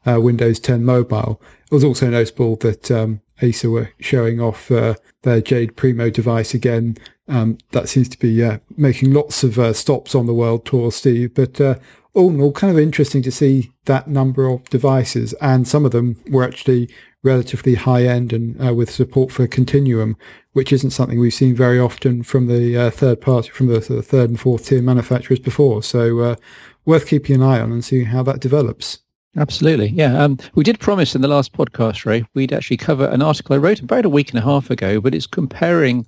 uh, 0.07 0.21
Windows 0.21 0.59
10 0.59 0.85
Mobile. 0.85 1.41
It 1.71 1.75
was 1.75 1.85
also 1.85 2.09
noticeable 2.09 2.57
that 2.57 2.91
um, 2.91 3.21
Acer 3.43 3.71
were 3.71 3.91
showing 4.01 4.41
off 4.41 4.71
uh, 4.71 4.95
their 5.23 5.41
Jade 5.41 5.77
Primo 5.77 6.11
device 6.11 6.55
again 6.55 6.97
um, 7.29 7.59
that 7.71 7.89
seems 7.89 8.09
to 8.11 8.19
be 8.19 8.43
uh, 8.43 8.59
making 8.77 9.13
lots 9.13 9.45
of 9.45 9.59
uh, 9.59 9.73
stops 9.73 10.15
on 10.15 10.27
the 10.27 10.35
world 10.35 10.67
tour, 10.67 10.91
Steve. 10.93 11.35
But 11.35 11.61
uh, 11.61 11.77
all 12.15 12.31
in 12.31 12.41
all, 12.41 12.53
kind 12.53 12.71
of 12.71 12.79
interesting 12.79 13.23
to 13.23 13.33
see 13.33 13.73
that 13.87 14.09
number 14.09 14.47
of 14.47 14.65
devices, 14.69 15.33
and 15.35 15.67
some 15.67 15.85
of 15.85 15.93
them 15.93 16.23
were 16.29 16.45
actually 16.45 16.91
relatively 17.23 17.77
high 17.77 18.05
end 18.05 18.33
and 18.33 18.61
uh, 18.65 18.75
with 18.75 18.91
support 18.91 19.31
for 19.31 19.47
Continuum, 19.47 20.17
which 20.53 20.73
isn't 20.73 20.91
something 20.91 21.21
we've 21.21 21.33
seen 21.33 21.55
very 21.55 21.79
often 21.79 22.23
from 22.23 22.49
the 22.49 22.77
uh, 22.77 22.91
third 22.91 23.21
party, 23.21 23.49
from 23.51 23.69
the, 23.69 23.79
the, 23.79 24.03
third 24.03 24.29
and 24.29 24.41
fourth 24.41 24.67
tier 24.67 24.83
manufacturers 24.83 25.39
before. 25.39 25.83
So 25.83 26.37
worth 26.85 27.07
keeping 27.07 27.37
an 27.37 27.43
eye 27.43 27.61
on 27.61 27.71
and 27.71 27.85
seeing 27.85 28.07
how 28.07 28.25
that 28.25 28.41
develops. 28.41 28.99
Absolutely, 29.37 29.89
yeah. 29.89 30.23
Um, 30.23 30.39
we 30.55 30.63
did 30.63 30.79
promise 30.79 31.15
in 31.15 31.23
the 31.23 31.29
last 31.29 31.53
podcast, 31.55 32.05
Ray, 32.05 32.25
we'd 32.35 32.53
actually 32.53 32.77
cover 32.77 33.07
an 33.07 33.23
article 33.23 33.55
I 33.55 33.59
wrote 33.59 33.81
about 33.81 34.05
a 34.05 34.11
week 34.11 34.29
and 34.31 34.39
a 34.39 34.43
half 34.43 34.69
ago, 34.71 35.01
but 35.01 35.15
it's 35.15 35.27
comparing 35.27 36.07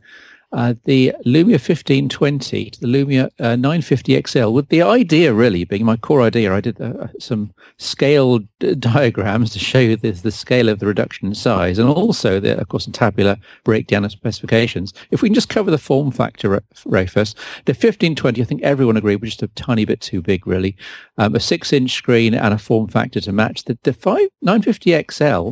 uh, 0.55 0.75
the 0.85 1.13
Lumia 1.27 1.59
1520 1.59 2.71
to 2.71 2.81
the 2.81 2.87
Lumia 2.87 3.29
uh, 3.41 3.57
950 3.57 4.23
XL 4.23 4.51
with 4.51 4.69
the 4.69 4.83
idea 4.83 5.35
really 5.35 5.65
being 5.65 5.85
my 5.85 5.97
core 5.97 6.23
idea. 6.23 6.55
I 6.55 6.61
did 6.61 6.81
uh, 6.81 7.09
some 7.19 7.53
scale 7.77 8.39
d- 8.61 8.75
diagrams 8.79 9.51
to 9.51 9.59
show 9.59 9.81
you 9.81 9.97
the 9.97 10.31
scale 10.31 10.69
of 10.69 10.79
the 10.79 10.87
reduction 10.87 11.27
in 11.27 11.35
size 11.35 11.79
and 11.79 11.89
also 11.89 12.39
the, 12.39 12.57
of 12.61 12.69
course, 12.69 12.87
a 12.87 12.93
tabular 12.93 13.37
breakdown 13.65 14.05
of 14.05 14.13
specifications. 14.13 14.95
If 15.11 15.23
we 15.23 15.29
can 15.29 15.35
just 15.35 15.49
cover 15.49 15.73
the 15.73 15.79
form 15.79 16.13
factor, 16.13 16.63
Ray, 16.87 17.07
first. 17.07 17.37
The 17.65 17.73
1520, 17.73 18.41
I 18.41 18.45
think 18.45 18.63
everyone 18.63 18.97
agreed 18.97 19.21
was 19.21 19.31
just 19.31 19.43
a 19.43 19.49
tiny 19.49 19.85
bit 19.85 20.01
too 20.01 20.23
big 20.23 20.47
really. 20.47 20.77
Um, 21.19 21.35
a 21.35 21.41
six 21.41 21.73
inch 21.73 21.93
screen 21.93 22.33
and 22.33 22.55
a 22.55 22.59
form 22.59 22.87
factor 22.87 23.21
to 23.23 23.33
match. 23.33 23.65
The, 23.65 23.77
the 23.83 23.93
5, 23.93 24.29
950 24.41 25.05
XL 25.11 25.51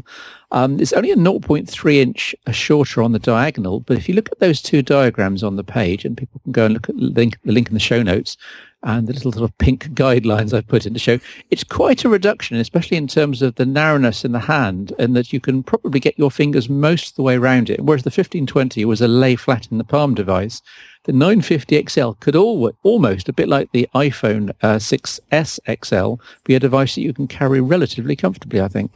um, 0.52 0.78
it's 0.78 0.92
only 0.92 1.10
a 1.10 1.16
0.3 1.16 1.96
inch 1.96 2.34
shorter 2.52 3.02
on 3.02 3.12
the 3.12 3.18
diagonal, 3.18 3.80
but 3.80 3.96
if 3.96 4.08
you 4.08 4.14
look 4.14 4.30
at 4.30 4.38
those 4.38 4.60
two 4.60 4.82
diagrams 4.82 5.42
on 5.42 5.56
the 5.56 5.64
page, 5.64 6.04
and 6.04 6.16
people 6.16 6.40
can 6.44 6.52
go 6.52 6.66
and 6.66 6.74
look 6.74 6.90
at 6.90 6.96
the 6.96 7.02
link, 7.02 7.38
the 7.42 7.52
link 7.52 7.68
in 7.68 7.74
the 7.74 7.80
show 7.80 8.02
notes, 8.02 8.36
and 8.82 9.06
the 9.06 9.14
little 9.14 9.32
sort 9.32 9.48
of 9.48 9.56
pink 9.56 9.88
guidelines 9.94 10.52
I've 10.52 10.68
put 10.68 10.84
in 10.84 10.92
to 10.92 11.00
show, 11.00 11.18
it's 11.50 11.64
quite 11.64 12.04
a 12.04 12.08
reduction, 12.10 12.58
especially 12.58 12.98
in 12.98 13.08
terms 13.08 13.40
of 13.40 13.54
the 13.54 13.64
narrowness 13.64 14.26
in 14.26 14.32
the 14.32 14.40
hand, 14.40 14.92
and 14.98 15.16
that 15.16 15.32
you 15.32 15.40
can 15.40 15.62
probably 15.62 16.00
get 16.00 16.18
your 16.18 16.30
fingers 16.30 16.68
most 16.68 17.10
of 17.10 17.16
the 17.16 17.22
way 17.22 17.36
around 17.36 17.70
it. 17.70 17.80
Whereas 17.80 18.02
the 18.02 18.08
1520 18.08 18.84
was 18.84 19.00
a 19.00 19.08
lay 19.08 19.36
flat 19.36 19.68
in 19.70 19.78
the 19.78 19.84
palm 19.84 20.14
device, 20.14 20.60
the 21.04 21.12
950 21.12 21.84
XL 21.88 22.10
could 22.20 22.36
all, 22.36 22.70
almost, 22.82 23.28
a 23.28 23.32
bit 23.32 23.48
like 23.48 23.72
the 23.72 23.88
iPhone 23.94 24.50
uh, 24.62 24.76
6s 24.76 25.58
XL, 25.84 26.22
be 26.44 26.54
a 26.54 26.60
device 26.60 26.94
that 26.94 27.00
you 27.00 27.12
can 27.12 27.26
carry 27.26 27.60
relatively 27.60 28.14
comfortably, 28.14 28.60
I 28.60 28.68
think. 28.68 28.92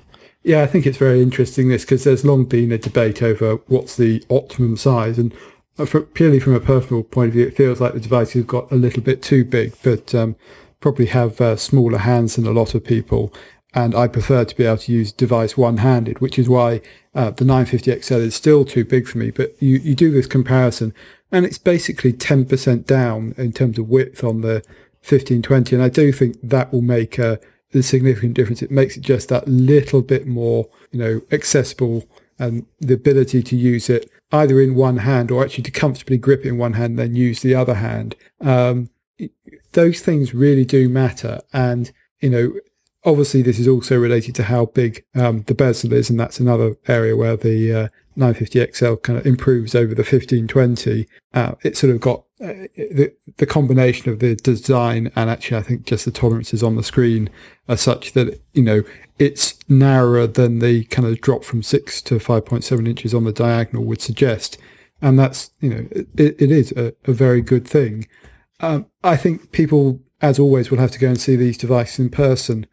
Yeah, 0.47 0.63
I 0.63 0.69
think 0.69 0.87
it's 0.87 0.97
very 0.97 1.23
interesting 1.23 1.71
this 1.71 1.83
because 1.83 2.05
there's 2.05 2.25
long 2.25 2.45
been 2.45 2.71
a 2.71 2.79
debate 2.79 3.21
over 3.21 3.57
what's 3.67 3.97
the 3.97 4.25
optimum 4.31 4.77
size, 4.77 5.19
and 5.19 5.35
uh, 5.77 5.87
for, 5.87 6.03
purely 6.03 6.39
from 6.39 6.55
a 6.55 6.61
personal 6.61 7.03
point 7.03 7.31
of 7.31 7.35
view, 7.35 7.45
it 7.49 7.57
feels 7.57 7.81
like 7.81 7.95
the 7.95 8.01
device 8.01 8.35
has 8.35 8.45
got 8.45 8.71
a 8.71 8.77
little 8.77 9.03
bit 9.03 9.23
too 9.23 9.45
big, 9.45 9.75
but 9.83 10.15
um, 10.15 10.37
probably 10.79 11.07
have 11.07 11.41
uh, 11.41 11.57
smaller 11.57 11.99
hands 11.99 12.37
than 12.37 12.47
a 12.47 12.53
lot 12.53 12.77
of 12.77 12.85
people. 12.85 13.35
and 13.75 13.93
I 13.93 14.07
prefer 14.07 14.45
to 14.45 14.57
be 14.57 14.65
able 14.65 14.77
to 14.77 14.93
use 14.93 15.11
device 15.11 15.57
one-handed, 15.57 16.21
which 16.21 16.39
is 16.39 16.49
why 16.49 16.81
uh, 17.13 17.31
the 17.31 17.45
950 17.45 18.01
XL 18.01 18.15
is 18.15 18.37
still 18.37 18.65
too 18.65 18.85
big 18.85 19.09
for 19.09 19.19
me. 19.19 19.33
But 19.33 19.61
you, 19.61 19.79
you 19.79 19.97
do 19.97 20.13
this 20.13 20.29
comparison, 20.29 20.95
and 21.33 21.45
it's 21.45 21.59
basically 21.59 22.13
10% 22.13 22.87
down 22.87 23.35
in 23.37 23.51
terms 23.51 23.81
of 23.81 23.89
width 23.89 24.23
on 24.23 24.43
the 24.43 24.63
1520, 25.03 25.75
and 25.75 25.85
I 25.85 25.89
do 25.89 26.13
think 26.13 26.37
that 26.41 26.73
will 26.73 26.83
make 26.83 27.19
a, 27.19 27.41
a 27.77 27.83
significant 27.83 28.35
difference. 28.35 28.63
It 28.63 28.71
makes 28.71 28.97
it 28.97 29.03
just 29.03 29.29
that 29.29 29.47
little 29.47 30.03
bit 30.03 30.27
more, 30.27 30.69
you 30.91 30.99
know, 30.99 31.21
accessible 31.31 32.05
and 32.39 32.67
the 32.81 32.95
ability 32.95 33.43
to 33.43 33.57
use 33.57 33.89
it 33.89 34.11
either 34.33 34.61
in 34.61 34.75
one 34.75 34.99
hand 34.99 35.31
or 35.31 35.45
actually 35.45 35.65
to 35.65 35.71
comfortably 35.71 36.19
grip 36.19 36.45
it 36.45 36.49
in 36.49 36.59
one 36.59 36.75
hand, 36.75 36.99
then 36.99 37.15
use 37.15 37.41
the 37.41 37.55
other 37.55 37.75
hand. 37.75 38.15
Um, 38.41 38.91
those 39.73 40.01
things 40.01 40.35
really 40.35 40.65
do 40.65 40.89
matter. 40.89 41.41
And, 41.53 41.93
you 42.21 42.31
know, 42.31 42.53
obviously 43.05 43.41
this 43.41 43.59
is 43.59 43.69
also 43.69 43.97
related 43.99 44.35
to 44.35 44.45
how 44.45 44.67
big 44.67 45.05
um, 45.15 45.43
the 45.43 45.55
bezel 45.55 45.93
is. 45.93 46.11
And 46.11 46.19
that's 46.19 46.41
another 46.41 46.77
area 46.89 47.17
where 47.17 47.37
the 47.37 47.73
uh, 47.73 47.89
950 48.17 48.73
XL 48.73 48.95
kind 48.97 49.19
of 49.19 49.27
improves 49.27 49.75
over 49.75 49.95
the 49.95 50.03
1520. 50.03 51.07
Uh, 51.33 51.55
it 51.63 51.77
sort 51.77 51.95
of 51.95 52.01
got 52.01 52.25
the, 52.39 53.13
the 53.39 53.47
combination 53.47 54.13
of 54.13 54.19
the 54.19 54.37
design 54.37 55.11
and 55.17 55.31
actually 55.31 55.57
I 55.57 55.63
think 55.63 55.87
just 55.87 56.05
the 56.05 56.11
tolerances 56.11 56.63
on 56.63 56.77
the 56.77 56.83
screen 56.83 57.31
are 57.69 57.77
such 57.77 58.13
that, 58.13 58.41
you 58.53 58.63
know, 58.63 58.83
it's 59.19 59.59
narrower 59.69 60.27
than 60.27 60.59
the 60.59 60.85
kind 60.85 61.09
of 61.09 61.21
drop 61.21 61.45
from 61.45 61.63
six 61.63 62.03
to 62.03 62.17
5.7 62.17 62.87
inches 62.87 63.15
on 63.15 63.25
the 63.25 63.33
diagonal 63.33 63.85
would 63.85 64.03
suggest. 64.03 64.59
And 65.01 65.19
that's, 65.19 65.51
you 65.61 65.71
know, 65.71 65.89
it, 65.93 66.41
it 66.41 66.51
is 66.51 66.73
a, 66.73 66.95
a, 67.05 67.13
very 67.13 67.41
good 67.41 67.67
thing. 67.67 68.07
Um, 68.61 68.87
I 69.05 69.17
think 69.17 69.53
people, 69.53 70.01
as 70.23 70.39
always, 70.39 70.71
will 70.71 70.79
have 70.79 70.91
to 70.93 70.99
go 70.99 71.09
and 71.09 71.21
see 71.21 71.37
these 71.37 71.59
devices 71.59 71.99
in 71.99 72.11
person. 72.11 72.67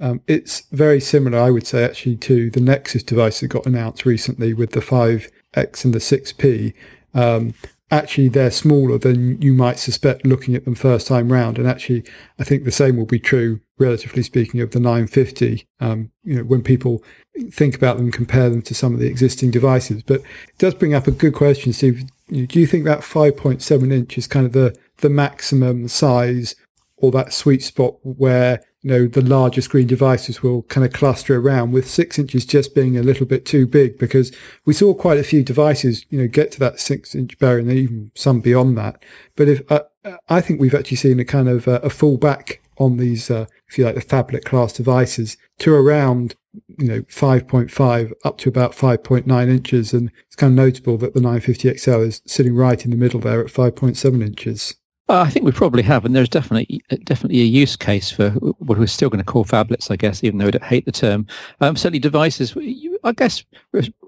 Um, 0.00 0.20
it's 0.26 0.62
very 0.72 1.00
similar, 1.00 1.38
I 1.38 1.50
would 1.50 1.66
say, 1.66 1.84
actually, 1.84 2.16
to 2.16 2.50
the 2.50 2.60
Nexus 2.60 3.02
device 3.02 3.40
that 3.40 3.48
got 3.48 3.66
announced 3.66 4.04
recently 4.04 4.54
with 4.54 4.72
the 4.72 4.80
5X 4.80 5.84
and 5.84 5.94
the 5.94 5.98
6P. 5.98 6.74
Um, 7.14 7.54
actually 7.90 8.28
they're 8.28 8.50
smaller 8.50 8.98
than 8.98 9.40
you 9.40 9.52
might 9.54 9.78
suspect 9.78 10.26
looking 10.26 10.54
at 10.54 10.64
them 10.64 10.74
first 10.74 11.06
time 11.06 11.32
round. 11.32 11.58
And 11.58 11.66
actually, 11.66 12.04
I 12.38 12.44
think 12.44 12.64
the 12.64 12.70
same 12.70 12.96
will 12.96 13.06
be 13.06 13.18
true, 13.18 13.60
relatively 13.78 14.22
speaking, 14.22 14.60
of 14.60 14.72
the 14.72 14.80
950. 14.80 15.66
Um, 15.80 16.10
you 16.22 16.36
know, 16.36 16.44
when 16.44 16.62
people 16.62 17.02
think 17.50 17.74
about 17.74 17.96
them, 17.96 18.10
compare 18.10 18.50
them 18.50 18.62
to 18.62 18.74
some 18.74 18.94
of 18.94 19.00
the 19.00 19.06
existing 19.06 19.50
devices. 19.50 20.02
But 20.02 20.20
it 20.20 20.58
does 20.58 20.74
bring 20.74 20.94
up 20.94 21.06
a 21.06 21.12
good 21.12 21.34
question, 21.34 21.72
Steve. 21.72 22.04
Do 22.30 22.60
you 22.60 22.66
think 22.66 22.84
that 22.84 23.00
5.7 23.00 23.92
inch 23.92 24.18
is 24.18 24.26
kind 24.26 24.44
of 24.44 24.52
the 24.52 24.76
the 24.98 25.08
maximum 25.08 25.86
size 25.86 26.56
or 27.00 27.10
that 27.12 27.32
sweet 27.32 27.62
spot 27.62 27.96
where 28.02 28.60
you 28.82 28.90
know, 28.90 29.06
the 29.08 29.22
larger 29.22 29.60
screen 29.60 29.86
devices 29.86 30.42
will 30.42 30.62
kind 30.62 30.86
of 30.86 30.92
cluster 30.92 31.36
around 31.36 31.72
with 31.72 31.90
six 31.90 32.18
inches 32.18 32.46
just 32.46 32.74
being 32.74 32.96
a 32.96 33.02
little 33.02 33.26
bit 33.26 33.44
too 33.44 33.66
big 33.66 33.98
because 33.98 34.32
we 34.64 34.72
saw 34.72 34.94
quite 34.94 35.18
a 35.18 35.24
few 35.24 35.42
devices, 35.42 36.06
you 36.10 36.18
know, 36.18 36.28
get 36.28 36.52
to 36.52 36.60
that 36.60 36.78
six 36.78 37.14
inch 37.14 37.36
barrier 37.38 37.58
and 37.58 37.72
even 37.72 38.12
some 38.14 38.40
beyond 38.40 38.78
that. 38.78 39.02
But 39.34 39.48
if, 39.48 39.72
uh, 39.72 39.82
I 40.28 40.40
think 40.40 40.60
we've 40.60 40.74
actually 40.74 40.98
seen 40.98 41.18
a 41.18 41.24
kind 41.24 41.48
of 41.48 41.66
uh, 41.66 41.80
a 41.82 41.88
fallback 41.88 42.58
on 42.76 42.98
these, 42.98 43.30
uh, 43.30 43.46
if 43.68 43.76
you 43.76 43.84
like, 43.84 43.96
the 43.96 44.00
phablet 44.00 44.44
class 44.44 44.72
devices 44.72 45.36
to 45.58 45.74
around, 45.74 46.36
you 46.78 46.86
know, 46.86 47.02
5.5 47.02 48.12
up 48.24 48.38
to 48.38 48.48
about 48.48 48.72
5.9 48.72 49.48
inches. 49.48 49.92
And 49.92 50.12
it's 50.28 50.36
kind 50.36 50.52
of 50.52 50.64
notable 50.64 50.96
that 50.98 51.14
the 51.14 51.20
950 51.20 51.76
XL 51.76 52.02
is 52.02 52.22
sitting 52.26 52.54
right 52.54 52.84
in 52.84 52.92
the 52.92 52.96
middle 52.96 53.18
there 53.18 53.40
at 53.40 53.52
5.7 53.52 54.24
inches. 54.24 54.76
Uh, 55.10 55.22
I 55.22 55.30
think 55.30 55.46
we 55.46 55.52
probably 55.52 55.82
have, 55.84 56.04
and 56.04 56.14
there's 56.14 56.28
definitely 56.28 56.82
definitely 57.04 57.40
a 57.40 57.44
use 57.44 57.76
case 57.76 58.10
for 58.10 58.30
what 58.30 58.78
we're 58.78 58.86
still 58.86 59.08
going 59.08 59.24
to 59.24 59.32
call 59.32 59.44
phablets, 59.44 59.90
I 59.90 59.96
guess, 59.96 60.22
even 60.22 60.38
though 60.38 60.50
I 60.60 60.64
hate 60.66 60.84
the 60.84 60.92
term. 60.92 61.26
Um, 61.62 61.76
certainly, 61.76 61.98
devices, 61.98 62.54
I 63.02 63.12
guess, 63.12 63.42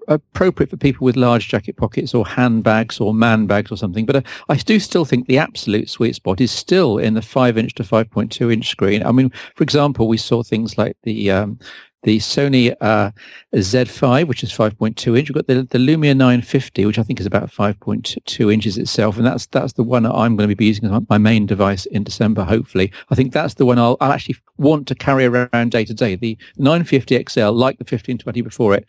appropriate 0.08 0.68
for 0.68 0.76
people 0.76 1.06
with 1.06 1.16
large 1.16 1.48
jacket 1.48 1.78
pockets 1.78 2.14
or 2.14 2.26
handbags 2.26 3.00
or 3.00 3.14
man 3.14 3.46
bags 3.46 3.72
or 3.72 3.76
something. 3.76 4.04
But 4.04 4.16
uh, 4.16 4.22
I 4.50 4.56
do 4.56 4.78
still 4.78 5.06
think 5.06 5.26
the 5.26 5.38
absolute 5.38 5.88
sweet 5.88 6.16
spot 6.16 6.38
is 6.38 6.50
still 6.50 6.98
in 6.98 7.14
the 7.14 7.22
five 7.22 7.56
inch 7.56 7.74
to 7.76 7.84
five 7.84 8.10
point 8.10 8.30
two 8.30 8.50
inch 8.50 8.68
screen. 8.68 9.02
I 9.02 9.12
mean, 9.12 9.30
for 9.54 9.62
example, 9.62 10.06
we 10.06 10.18
saw 10.18 10.42
things 10.42 10.76
like 10.76 10.98
the 11.04 11.30
um, 11.30 11.58
the 12.02 12.18
Sony 12.18 12.74
uh, 12.80 13.10
Z5, 13.54 14.26
which 14.26 14.42
is 14.42 14.52
5.2 14.52 15.18
inch. 15.18 15.28
We've 15.28 15.34
got 15.34 15.46
the, 15.46 15.62
the 15.62 15.78
Lumia 15.78 16.16
950, 16.16 16.86
which 16.86 16.98
I 16.98 17.02
think 17.02 17.20
is 17.20 17.26
about 17.26 17.50
5.2 17.50 18.52
inches 18.52 18.78
itself, 18.78 19.16
and 19.16 19.26
that's 19.26 19.46
that's 19.46 19.74
the 19.74 19.82
one 19.82 20.06
I'm 20.06 20.36
going 20.36 20.48
to 20.48 20.56
be 20.56 20.66
using 20.66 20.92
as 20.92 21.02
my 21.08 21.18
main 21.18 21.46
device 21.46 21.86
in 21.86 22.04
December. 22.04 22.44
Hopefully, 22.44 22.92
I 23.10 23.14
think 23.14 23.32
that's 23.32 23.54
the 23.54 23.66
one 23.66 23.78
I'll, 23.78 23.96
I'll 24.00 24.12
actually 24.12 24.36
want 24.56 24.86
to 24.88 24.94
carry 24.94 25.26
around 25.26 25.70
day 25.70 25.84
to 25.84 25.94
day. 25.94 26.16
The 26.16 26.38
950 26.56 27.24
XL, 27.28 27.50
like 27.50 27.78
the 27.78 27.84
1520 27.84 28.40
before 28.40 28.74
it, 28.74 28.86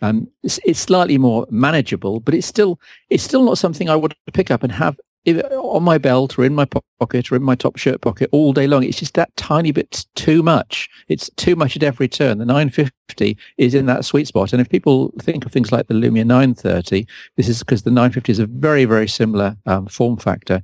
um, 0.00 0.28
it's, 0.42 0.58
it's, 0.64 0.80
slightly 0.80 1.16
more 1.16 1.46
manageable, 1.50 2.20
but 2.20 2.34
it's 2.34 2.46
still 2.46 2.80
it's 3.08 3.22
still 3.22 3.44
not 3.44 3.58
something 3.58 3.88
I 3.88 3.96
want 3.96 4.14
to 4.26 4.32
pick 4.32 4.50
up 4.50 4.62
and 4.62 4.72
have 4.72 4.98
on 5.26 5.82
my 5.82 5.98
belt 5.98 6.38
or 6.38 6.44
in 6.44 6.54
my 6.54 6.64
pocket 6.64 7.30
or 7.30 7.36
in 7.36 7.42
my 7.42 7.54
top 7.54 7.76
shirt 7.76 8.00
pocket 8.00 8.28
all 8.32 8.52
day 8.52 8.66
long. 8.66 8.82
It's 8.82 8.98
just 8.98 9.14
that 9.14 9.34
tiny 9.36 9.70
bit 9.70 10.04
too 10.14 10.42
much. 10.42 10.88
It's 11.08 11.30
too 11.36 11.54
much 11.54 11.76
at 11.76 11.82
every 11.82 12.08
turn. 12.08 12.38
The 12.38 12.44
950 12.44 13.36
is 13.56 13.74
in 13.74 13.86
that 13.86 14.04
sweet 14.04 14.26
spot. 14.26 14.52
And 14.52 14.60
if 14.60 14.68
people 14.68 15.12
think 15.20 15.46
of 15.46 15.52
things 15.52 15.70
like 15.70 15.86
the 15.86 15.94
Lumia 15.94 16.26
930, 16.26 17.06
this 17.36 17.48
is 17.48 17.60
because 17.60 17.82
the 17.82 17.90
950 17.90 18.32
is 18.32 18.38
a 18.40 18.46
very, 18.46 18.84
very 18.84 19.08
similar 19.08 19.56
um, 19.66 19.86
form 19.86 20.16
factor 20.16 20.62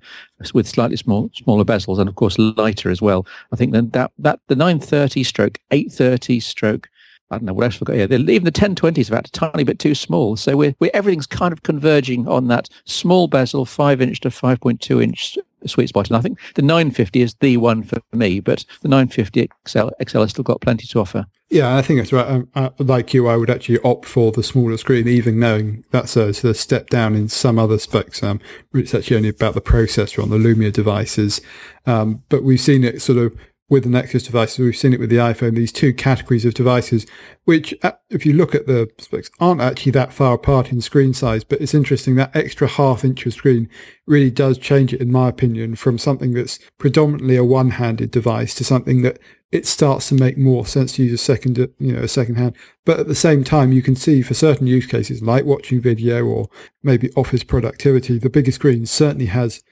with 0.52 0.66
slightly 0.66 0.96
small, 0.96 1.30
smaller 1.34 1.64
bezels 1.64 1.98
and 1.98 2.08
of 2.08 2.16
course 2.16 2.38
lighter 2.38 2.90
as 2.90 3.00
well. 3.00 3.26
I 3.52 3.56
think 3.56 3.72
that, 3.72 3.92
that, 3.92 4.12
that 4.18 4.40
the 4.48 4.56
930 4.56 5.22
stroke, 5.22 5.58
830 5.70 6.40
stroke, 6.40 6.88
I 7.30 7.36
don't 7.36 7.44
know 7.44 7.52
what 7.52 7.64
else 7.64 7.80
we 7.80 7.84
got 7.84 7.96
here. 7.96 8.06
Even 8.10 8.44
the 8.44 8.50
1020 8.50 9.00
is 9.00 9.08
about 9.08 9.28
a 9.28 9.32
tiny 9.32 9.64
bit 9.64 9.78
too 9.78 9.94
small. 9.94 10.36
So 10.36 10.56
we're, 10.56 10.74
we're, 10.78 10.90
everything's 10.94 11.26
kind 11.26 11.52
of 11.52 11.62
converging 11.62 12.26
on 12.26 12.48
that 12.48 12.68
small 12.84 13.28
bezel, 13.28 13.66
5 13.66 14.00
inch 14.00 14.20
to 14.20 14.30
5.2 14.30 15.02
inch 15.02 15.38
sweet 15.66 15.88
spot. 15.88 16.08
And 16.08 16.16
I 16.16 16.20
think 16.20 16.38
the 16.54 16.62
950 16.62 17.20
is 17.20 17.34
the 17.40 17.56
one 17.56 17.82
for 17.82 18.00
me, 18.12 18.40
but 18.40 18.64
the 18.82 18.88
950 18.88 19.50
XL, 19.66 19.88
XL 20.06 20.20
has 20.20 20.30
still 20.30 20.44
got 20.44 20.60
plenty 20.60 20.86
to 20.86 21.00
offer. 21.00 21.26
Yeah, 21.50 21.76
I 21.76 21.82
think 21.82 21.98
that's 21.98 22.12
right. 22.12 22.26
Um, 22.26 22.48
uh, 22.54 22.70
like 22.78 23.14
you, 23.14 23.26
I 23.26 23.36
would 23.36 23.48
actually 23.48 23.78
opt 23.80 24.04
for 24.04 24.32
the 24.32 24.42
smaller 24.42 24.76
screen, 24.76 25.08
even 25.08 25.38
knowing 25.38 25.84
that's 25.90 26.14
a, 26.16 26.34
step 26.54 26.90
down 26.90 27.14
in 27.14 27.28
some 27.28 27.58
other 27.58 27.78
specs. 27.78 28.22
Um, 28.22 28.40
it's 28.74 28.94
actually 28.94 29.16
only 29.16 29.30
about 29.30 29.54
the 29.54 29.62
processor 29.62 30.22
on 30.22 30.28
the 30.28 30.36
Lumia 30.36 30.72
devices. 30.72 31.40
Um, 31.86 32.22
but 32.28 32.42
we've 32.42 32.60
seen 32.60 32.84
it 32.84 33.00
sort 33.00 33.18
of 33.18 33.34
with 33.68 33.82
the 33.82 33.90
Nexus 33.90 34.22
devices. 34.22 34.58
We've 34.58 34.76
seen 34.76 34.94
it 34.94 35.00
with 35.00 35.10
the 35.10 35.16
iPhone, 35.16 35.54
these 35.54 35.72
two 35.72 35.92
categories 35.92 36.44
of 36.44 36.54
devices, 36.54 37.06
which, 37.44 37.74
uh, 37.82 37.92
if 38.08 38.24
you 38.24 38.32
look 38.32 38.54
at 38.54 38.66
the 38.66 38.90
specs, 38.98 39.30
aren't 39.38 39.60
actually 39.60 39.92
that 39.92 40.12
far 40.12 40.34
apart 40.34 40.72
in 40.72 40.80
screen 40.80 41.12
size. 41.12 41.44
But 41.44 41.60
it's 41.60 41.74
interesting 41.74 42.14
that 42.14 42.34
extra 42.34 42.66
half 42.66 43.04
inch 43.04 43.26
of 43.26 43.34
screen 43.34 43.68
really 44.06 44.30
does 44.30 44.56
change 44.56 44.94
it, 44.94 45.02
in 45.02 45.12
my 45.12 45.28
opinion, 45.28 45.76
from 45.76 45.98
something 45.98 46.32
that's 46.32 46.58
predominantly 46.78 47.36
a 47.36 47.44
one 47.44 47.70
handed 47.70 48.10
device 48.10 48.54
to 48.54 48.64
something 48.64 49.02
that 49.02 49.18
it 49.50 49.66
starts 49.66 50.08
to 50.08 50.14
make 50.14 50.36
more 50.36 50.66
sense 50.66 50.92
to 50.92 51.02
use 51.02 51.12
a 51.12 51.18
second, 51.18 51.58
you 51.78 51.92
know, 51.92 52.02
a 52.02 52.08
second 52.08 52.36
hand. 52.36 52.56
But 52.84 53.00
at 53.00 53.08
the 53.08 53.14
same 53.14 53.44
time, 53.44 53.72
you 53.72 53.82
can 53.82 53.96
see 53.96 54.22
for 54.22 54.34
certain 54.34 54.66
use 54.66 54.86
cases 54.86 55.22
like 55.22 55.44
watching 55.44 55.80
video 55.80 56.24
or 56.24 56.48
maybe 56.82 57.10
office 57.16 57.44
productivity, 57.44 58.18
the 58.18 58.30
bigger 58.30 58.52
screen 58.52 58.86
certainly 58.86 59.26
has 59.26 59.62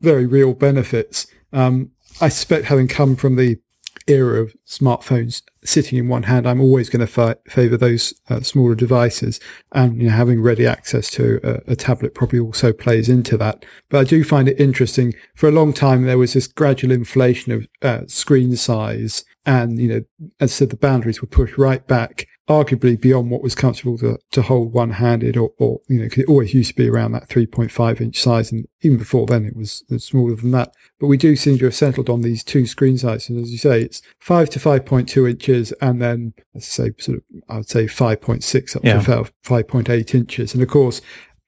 very 0.00 0.26
real 0.26 0.52
benefits. 0.52 1.26
Um, 1.52 1.90
I 2.20 2.28
suspect 2.28 2.66
having 2.66 2.88
come 2.88 3.14
from 3.16 3.36
the 3.36 3.58
era 4.06 4.40
of 4.40 4.54
smartphones 4.66 5.42
sitting 5.64 5.98
in 5.98 6.08
one 6.08 6.24
hand, 6.24 6.48
I'm 6.48 6.60
always 6.60 6.88
going 6.88 7.06
to 7.06 7.36
favour 7.48 7.76
those 7.76 8.14
uh, 8.30 8.40
smaller 8.40 8.74
devices, 8.74 9.40
and 9.72 10.00
you 10.00 10.08
know, 10.08 10.14
having 10.14 10.40
ready 10.40 10.66
access 10.66 11.10
to 11.10 11.40
a, 11.42 11.72
a, 11.72 11.76
tablet 11.76 12.14
probably 12.14 12.38
also 12.38 12.72
plays 12.72 13.08
into 13.08 13.36
that. 13.38 13.64
But 13.88 13.98
I 13.98 14.04
do 14.04 14.24
find 14.24 14.48
it 14.48 14.60
interesting. 14.60 15.14
For 15.34 15.48
a 15.48 15.52
long 15.52 15.72
time, 15.72 16.04
there 16.04 16.18
was 16.18 16.34
this 16.34 16.46
gradual 16.46 16.92
inflation 16.92 17.52
of 17.52 17.68
uh, 17.82 18.06
screen 18.06 18.56
size, 18.56 19.24
and 19.44 19.78
you 19.78 19.88
know, 19.88 20.28
as 20.40 20.52
I 20.52 20.54
said, 20.54 20.70
the 20.70 20.76
boundaries 20.76 21.20
were 21.20 21.28
pushed 21.28 21.58
right 21.58 21.86
back 21.86 22.26
arguably 22.48 23.00
beyond 23.00 23.30
what 23.30 23.42
was 23.42 23.56
comfortable 23.56 23.98
to, 23.98 24.18
to 24.30 24.42
hold 24.42 24.72
one 24.72 24.90
handed 24.90 25.36
or, 25.36 25.52
or, 25.58 25.80
you 25.88 26.00
know, 26.00 26.08
cause 26.08 26.18
it 26.18 26.28
always 26.28 26.54
used 26.54 26.70
to 26.70 26.76
be 26.76 26.88
around 26.88 27.12
that 27.12 27.28
3.5 27.28 28.00
inch 28.00 28.20
size. 28.20 28.52
And 28.52 28.66
even 28.82 28.98
before 28.98 29.26
then, 29.26 29.44
it 29.44 29.56
was, 29.56 29.82
smaller 29.98 30.36
than 30.36 30.52
that. 30.52 30.72
But 31.00 31.08
we 31.08 31.16
do 31.16 31.34
seem 31.34 31.58
to 31.58 31.64
have 31.64 31.74
settled 31.74 32.08
on 32.08 32.20
these 32.20 32.44
two 32.44 32.66
screen 32.66 32.98
sizes. 32.98 33.30
And 33.30 33.40
as 33.40 33.50
you 33.50 33.58
say, 33.58 33.82
it's 33.82 34.00
five 34.20 34.48
to 34.50 34.60
5.2 34.60 35.28
inches 35.28 35.72
and 35.80 36.00
then, 36.00 36.34
let's 36.54 36.68
say, 36.68 36.92
sort 36.98 37.18
of, 37.18 37.24
I 37.48 37.56
would 37.56 37.68
say 37.68 37.86
5.6 37.86 38.76
up 38.76 38.84
yeah. 38.84 39.00
to 39.00 39.30
5.8 39.44 40.14
inches. 40.14 40.54
And 40.54 40.62
of 40.62 40.68
course, 40.68 41.00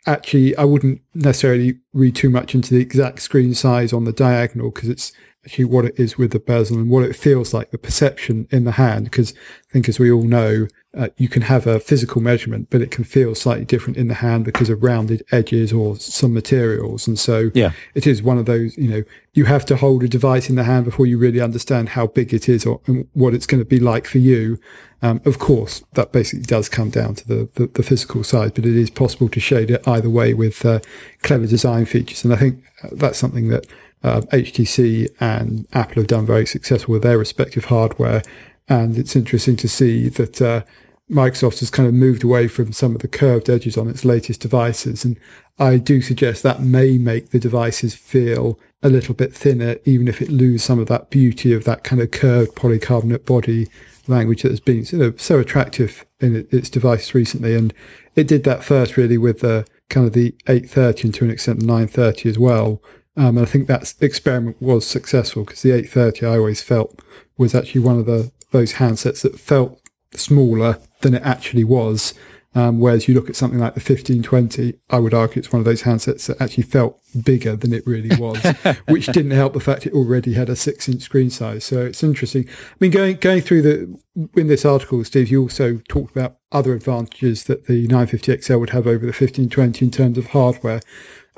actually, 0.06 0.56
I 0.56 0.64
wouldn't 0.64 1.02
necessarily 1.14 1.78
read 1.92 2.16
too 2.16 2.30
much 2.30 2.54
into 2.54 2.74
the 2.74 2.80
exact 2.80 3.20
screen 3.20 3.54
size 3.54 3.92
on 3.92 4.04
the 4.04 4.12
diagonal 4.12 4.70
because 4.70 4.88
it's 4.88 5.12
actually 5.44 5.64
what 5.64 5.84
it 5.84 5.98
is 5.98 6.18
with 6.18 6.32
the 6.32 6.38
bezel 6.38 6.78
and 6.78 6.90
what 6.90 7.04
it 7.04 7.16
feels 7.16 7.54
like, 7.54 7.70
the 7.70 7.78
perception 7.78 8.46
in 8.50 8.64
the 8.64 8.72
hand. 8.72 9.04
Because 9.04 9.32
I 9.70 9.72
think, 9.72 9.88
as 9.88 9.98
we 9.98 10.10
all 10.10 10.24
know, 10.24 10.66
uh, 10.96 11.08
you 11.16 11.28
can 11.28 11.42
have 11.42 11.66
a 11.66 11.78
physical 11.78 12.20
measurement, 12.22 12.68
but 12.70 12.80
it 12.80 12.90
can 12.90 13.04
feel 13.04 13.34
slightly 13.34 13.64
different 13.64 13.96
in 13.96 14.08
the 14.08 14.14
hand 14.14 14.44
because 14.44 14.70
of 14.70 14.82
rounded 14.82 15.22
edges 15.30 15.72
or 15.72 15.96
some 15.96 16.32
materials. 16.32 17.06
And 17.06 17.18
so 17.18 17.50
yeah. 17.54 17.72
it 17.94 18.06
is 18.06 18.22
one 18.22 18.38
of 18.38 18.46
those, 18.46 18.76
you 18.76 18.88
know, 18.88 19.02
you 19.34 19.44
have 19.44 19.66
to 19.66 19.76
hold 19.76 20.02
a 20.02 20.08
device 20.08 20.48
in 20.48 20.56
the 20.56 20.64
hand 20.64 20.86
before 20.86 21.06
you 21.06 21.18
really 21.18 21.40
understand 21.40 21.90
how 21.90 22.06
big 22.06 22.32
it 22.32 22.48
is 22.48 22.64
or 22.64 22.80
what 23.12 23.34
it's 23.34 23.46
going 23.46 23.60
to 23.60 23.68
be 23.68 23.78
like 23.78 24.06
for 24.06 24.18
you. 24.18 24.58
Um, 25.00 25.20
of 25.24 25.38
course, 25.38 25.84
that 25.92 26.10
basically 26.10 26.44
does 26.44 26.68
come 26.68 26.90
down 26.90 27.14
to 27.16 27.28
the, 27.28 27.48
the, 27.54 27.66
the, 27.68 27.84
physical 27.84 28.24
side, 28.24 28.54
but 28.54 28.66
it 28.66 28.74
is 28.74 28.90
possible 28.90 29.28
to 29.28 29.38
shade 29.38 29.70
it 29.70 29.86
either 29.86 30.10
way 30.10 30.34
with 30.34 30.64
uh, 30.66 30.80
clever 31.22 31.46
design 31.46 31.84
features. 31.84 32.24
And 32.24 32.34
I 32.34 32.36
think 32.36 32.64
uh, 32.82 32.88
that's 32.92 33.18
something 33.18 33.48
that 33.48 33.66
uh, 34.02 34.20
HTC 34.32 35.08
and 35.20 35.66
Apple 35.72 35.96
have 35.96 36.06
done 36.06 36.26
very 36.26 36.46
successful 36.46 36.92
with 36.92 37.02
their 37.02 37.18
respective 37.18 37.66
hardware. 37.66 38.22
And 38.68 38.98
it's 38.98 39.16
interesting 39.16 39.56
to 39.56 39.68
see 39.68 40.08
that 40.10 40.42
uh, 40.42 40.62
Microsoft 41.10 41.60
has 41.60 41.70
kind 41.70 41.88
of 41.88 41.94
moved 41.94 42.22
away 42.22 42.48
from 42.48 42.72
some 42.72 42.94
of 42.94 43.00
the 43.00 43.08
curved 43.08 43.48
edges 43.48 43.76
on 43.76 43.88
its 43.88 44.04
latest 44.04 44.40
devices. 44.40 45.04
And 45.04 45.18
I 45.58 45.78
do 45.78 46.02
suggest 46.02 46.42
that 46.42 46.60
may 46.60 46.98
make 46.98 47.30
the 47.30 47.40
devices 47.40 47.94
feel 47.94 48.58
a 48.82 48.88
little 48.88 49.14
bit 49.14 49.34
thinner, 49.34 49.76
even 49.84 50.06
if 50.06 50.22
it 50.22 50.30
loses 50.30 50.62
some 50.62 50.78
of 50.78 50.86
that 50.88 51.10
beauty 51.10 51.52
of 51.52 51.64
that 51.64 51.82
kind 51.82 52.00
of 52.00 52.10
curved 52.10 52.54
polycarbonate 52.54 53.24
body 53.24 53.68
language 54.06 54.42
that 54.42 54.50
has 54.50 54.60
been 54.60 54.84
sort 54.84 55.02
of 55.02 55.20
so 55.20 55.38
attractive 55.38 56.04
in 56.20 56.46
its 56.50 56.70
devices 56.70 57.14
recently. 57.14 57.54
And 57.54 57.74
it 58.14 58.28
did 58.28 58.44
that 58.44 58.62
first 58.62 58.96
really 58.96 59.18
with 59.18 59.40
the 59.40 59.66
kind 59.88 60.06
of 60.06 60.12
the 60.12 60.34
830 60.46 61.04
and 61.04 61.14
to 61.14 61.24
an 61.24 61.30
extent 61.30 61.60
the 61.60 61.66
930 61.66 62.28
as 62.28 62.38
well, 62.38 62.82
um, 63.18 63.36
and 63.36 63.40
I 63.40 63.44
think 63.44 63.66
that 63.66 63.92
experiment 64.00 64.62
was 64.62 64.86
successful 64.86 65.44
because 65.44 65.62
the 65.62 65.72
830 65.72 66.24
I 66.24 66.38
always 66.38 66.62
felt 66.62 67.00
was 67.36 67.54
actually 67.54 67.80
one 67.80 67.98
of 67.98 68.06
the 68.06 68.30
those 68.52 68.74
handsets 68.74 69.22
that 69.22 69.38
felt 69.38 69.80
smaller 70.14 70.78
than 71.00 71.14
it 71.14 71.22
actually 71.22 71.64
was. 71.64 72.14
Um, 72.54 72.80
whereas 72.80 73.06
you 73.06 73.14
look 73.14 73.28
at 73.28 73.36
something 73.36 73.60
like 73.60 73.74
the 73.74 73.80
1520, 73.80 74.78
I 74.88 74.98
would 74.98 75.12
argue 75.12 75.38
it's 75.38 75.52
one 75.52 75.60
of 75.60 75.66
those 75.66 75.82
handsets 75.82 76.26
that 76.26 76.40
actually 76.40 76.64
felt 76.64 76.98
bigger 77.22 77.54
than 77.54 77.72
it 77.72 77.86
really 77.86 78.16
was, 78.16 78.42
which 78.88 79.06
didn't 79.06 79.32
help 79.32 79.52
the 79.52 79.60
fact 79.60 79.86
it 79.86 79.92
already 79.92 80.32
had 80.32 80.48
a 80.48 80.56
six 80.56 80.88
inch 80.88 81.02
screen 81.02 81.28
size. 81.28 81.64
So 81.64 81.84
it's 81.84 82.02
interesting. 82.02 82.48
I 82.48 82.74
mean, 82.80 82.90
going, 82.90 83.16
going 83.16 83.42
through 83.42 83.62
the, 83.62 84.00
in 84.34 84.46
this 84.46 84.64
article, 84.64 85.04
Steve, 85.04 85.28
you 85.28 85.42
also 85.42 85.76
talked 85.88 86.16
about 86.16 86.38
other 86.50 86.72
advantages 86.72 87.44
that 87.44 87.66
the 87.66 87.82
950 87.82 88.40
XL 88.40 88.56
would 88.56 88.70
have 88.70 88.86
over 88.86 89.04
the 89.04 89.06
1520 89.08 89.84
in 89.84 89.90
terms 89.90 90.18
of 90.18 90.28
hardware. 90.28 90.80